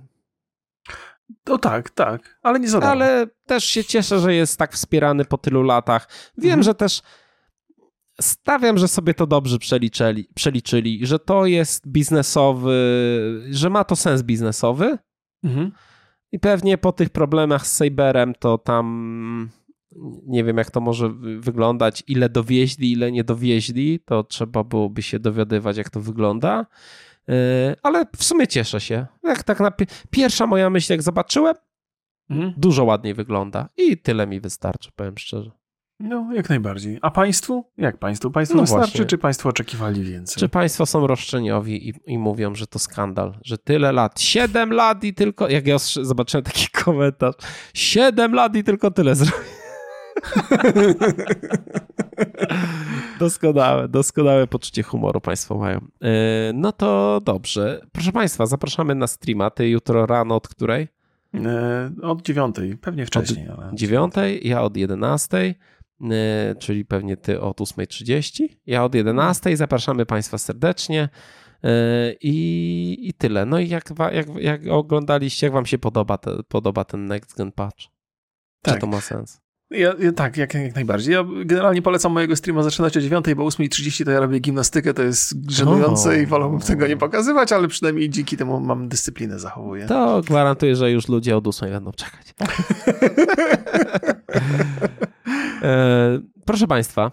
No 1.47 1.57
tak, 1.57 1.89
tak, 1.89 2.39
ale 2.43 2.59
nie 2.59 2.69
za 2.69 2.79
Ale 2.79 3.27
też 3.45 3.63
się 3.63 3.83
cieszę, 3.83 4.19
że 4.19 4.33
jest 4.33 4.59
tak 4.59 4.73
wspierany 4.73 5.25
po 5.25 5.37
tylu 5.37 5.63
latach. 5.63 6.07
Wiem, 6.37 6.51
mhm. 6.51 6.63
że 6.63 6.75
też 6.75 7.01
stawiam, 8.21 8.77
że 8.77 8.87
sobie 8.87 9.13
to 9.13 9.27
dobrze 9.27 9.59
przeliczyli, 9.59 10.29
przeliczyli, 10.35 11.05
że 11.05 11.19
to 11.19 11.45
jest 11.45 11.87
biznesowy, 11.87 12.75
że 13.49 13.69
ma 13.69 13.83
to 13.83 13.95
sens 13.95 14.21
biznesowy. 14.23 14.97
Mhm. 15.43 15.71
I 16.31 16.39
pewnie 16.39 16.77
po 16.77 16.91
tych 16.91 17.09
problemach 17.09 17.67
z 17.67 17.77
Cyberem 17.77 18.33
to 18.39 18.57
tam 18.57 19.49
nie 20.27 20.43
wiem, 20.43 20.57
jak 20.57 20.71
to 20.71 20.81
może 20.81 21.09
wyglądać, 21.39 22.03
ile 22.07 22.29
dowieźli, 22.29 22.91
ile 22.91 23.11
nie 23.11 23.23
dowieźli, 23.23 23.99
to 24.05 24.23
trzeba 24.23 24.63
byłoby 24.63 25.01
się 25.01 25.19
dowiadywać, 25.19 25.77
jak 25.77 25.89
to 25.89 26.01
wygląda. 26.01 26.65
E, 27.29 27.75
ale 27.83 28.05
w 28.17 28.23
sumie 28.23 28.47
cieszę 28.47 28.81
się. 28.81 29.05
Jak 29.23 29.43
tak 29.43 29.59
na 29.59 29.71
pierwsza 30.09 30.47
moja 30.47 30.69
myśl, 30.69 30.93
jak 30.93 31.01
zobaczyłem, 31.01 31.55
mhm. 32.29 32.53
dużo 32.57 32.83
ładniej 32.83 33.13
wygląda 33.13 33.69
i 33.77 33.97
tyle 33.97 34.27
mi 34.27 34.39
wystarczy, 34.39 34.91
powiem 34.95 35.17
szczerze. 35.17 35.51
No, 35.99 36.33
jak 36.33 36.49
najbardziej. 36.49 36.99
A 37.01 37.11
państwu? 37.11 37.65
Jak 37.77 37.97
państwu? 37.97 38.31
Państwu 38.31 38.57
no 38.57 38.63
wystarczy, 38.63 38.91
właśnie. 38.91 39.05
czy 39.05 39.17
państwo 39.17 39.49
oczekiwali 39.49 40.03
więcej? 40.03 40.39
Czy 40.39 40.49
państwo 40.49 40.85
są 40.85 41.07
roszczeniowi 41.07 41.89
i, 41.89 41.93
i 42.05 42.17
mówią, 42.17 42.55
że 42.55 42.67
to 42.67 42.79
skandal, 42.79 43.37
że 43.43 43.57
tyle 43.57 43.91
lat, 43.91 44.21
siedem 44.21 44.73
lat 44.73 45.03
i 45.03 45.13
tylko, 45.13 45.49
jak 45.49 45.67
ja 45.67 45.77
zobaczyłem 46.01 46.43
taki 46.43 46.67
komentarz, 46.83 47.35
siedem 47.73 48.33
lat 48.33 48.55
i 48.55 48.63
tylko 48.63 48.91
tyle 48.91 49.15
zrobił. 49.15 49.54
doskonałe, 53.19 53.87
doskonałe 53.87 54.47
poczucie 54.47 54.83
humoru 54.83 55.21
Państwo 55.21 55.57
mają. 55.57 55.77
E, 55.77 55.83
no 56.53 56.71
to 56.71 57.21
dobrze. 57.25 57.81
Proszę 57.91 58.11
Państwa, 58.11 58.45
zapraszamy 58.45 58.95
na 58.95 59.07
streama. 59.07 59.49
Ty 59.49 59.69
jutro 59.69 60.05
rano 60.05 60.35
od 60.35 60.47
której? 60.47 60.87
E, 61.33 61.91
od 62.01 62.21
dziewiątej, 62.21 62.77
pewnie 62.77 63.05
wcześniej. 63.05 63.49
Od 63.49 63.73
dziewiątej, 63.73 64.47
ja 64.47 64.61
od 64.61 64.77
jedenastej. 64.77 65.55
E, 66.01 66.55
czyli 66.59 66.85
pewnie 66.85 67.17
ty 67.17 67.41
od 67.41 67.59
8.30. 67.59 68.47
Ja 68.65 68.83
od 68.83 68.93
11.00. 68.93 69.55
Zapraszamy 69.55 70.05
Państwa 70.05 70.37
serdecznie. 70.37 71.09
I, 72.21 72.97
i 73.01 73.13
tyle. 73.13 73.45
No 73.45 73.59
i 73.59 73.69
jak, 73.69 73.83
jak, 74.11 74.27
jak 74.35 74.67
oglądaliście, 74.67 75.47
jak 75.47 75.53
Wam 75.53 75.65
się 75.65 75.77
podoba, 75.77 76.17
te, 76.17 76.43
podoba 76.43 76.83
ten 76.83 77.05
Next 77.05 77.37
Gen 77.37 77.51
Patch? 77.51 77.85
Tak. 78.61 78.73
Czy 78.73 78.81
to 78.81 78.87
ma 78.87 79.01
sens? 79.01 79.44
Ja, 79.71 79.93
ja, 79.99 80.11
tak, 80.11 80.37
jak, 80.37 80.53
jak 80.53 80.75
najbardziej. 80.75 81.13
Ja 81.13 81.25
generalnie 81.45 81.81
polecam 81.81 82.11
mojego 82.11 82.35
streama 82.35 82.63
zaczynać 82.63 82.97
o 82.97 83.01
9, 83.01 83.25
bo 83.35 83.45
o 83.45 83.47
8.30 83.47 84.05
to 84.05 84.11
ja 84.11 84.19
robię 84.19 84.39
gimnastykę, 84.39 84.93
to 84.93 85.03
jest 85.03 85.35
żenujące 85.47 86.21
i 86.21 86.25
wolałbym 86.25 86.59
tego 86.59 86.87
nie 86.87 86.97
pokazywać, 86.97 87.51
ale 87.51 87.67
przynajmniej 87.67 88.09
dzięki 88.09 88.37
temu 88.37 88.59
mam 88.59 88.87
dyscyplinę 88.87 89.39
zachowuję. 89.39 89.85
To 89.85 90.21
gwarantuję, 90.21 90.75
że 90.75 90.91
już 90.91 91.07
ludzie 91.07 91.37
od 91.37 91.47
8 91.47 91.69
będą 91.69 91.91
czekać. 91.91 92.33
e, 95.61 96.19
proszę 96.45 96.67
Państwa, 96.67 97.11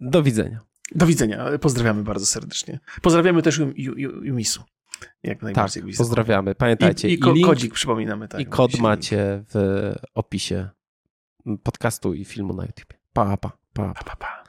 do 0.00 0.22
widzenia. 0.22 0.60
Do 0.94 1.06
widzenia. 1.06 1.46
Pozdrawiamy 1.60 2.02
bardzo 2.02 2.26
serdecznie. 2.26 2.78
Pozdrawiamy 3.02 3.42
też 3.42 3.60
Jumisu. 4.22 4.62
Jak 5.22 5.42
najbardziej. 5.42 5.82
Tak, 5.82 5.92
pozdrawiamy. 5.96 6.54
Pamiętajcie. 6.54 7.08
I, 7.08 7.12
i, 7.12 7.18
i 7.18 7.32
link, 7.32 7.46
kodzik 7.46 7.74
przypominamy. 7.74 8.28
Tak, 8.28 8.40
I 8.40 8.46
kod 8.46 8.78
macie 8.78 9.44
w 9.54 9.94
opisie 10.14 10.68
podcastu 11.62 12.14
i 12.14 12.24
filmu 12.24 12.52
na 12.52 12.64
YouTube. 12.64 12.94
Pa, 13.12 13.36
pa, 13.36 13.36
pa. 13.36 13.92
pa, 13.92 14.04
pa, 14.04 14.14
pa. 14.16 14.39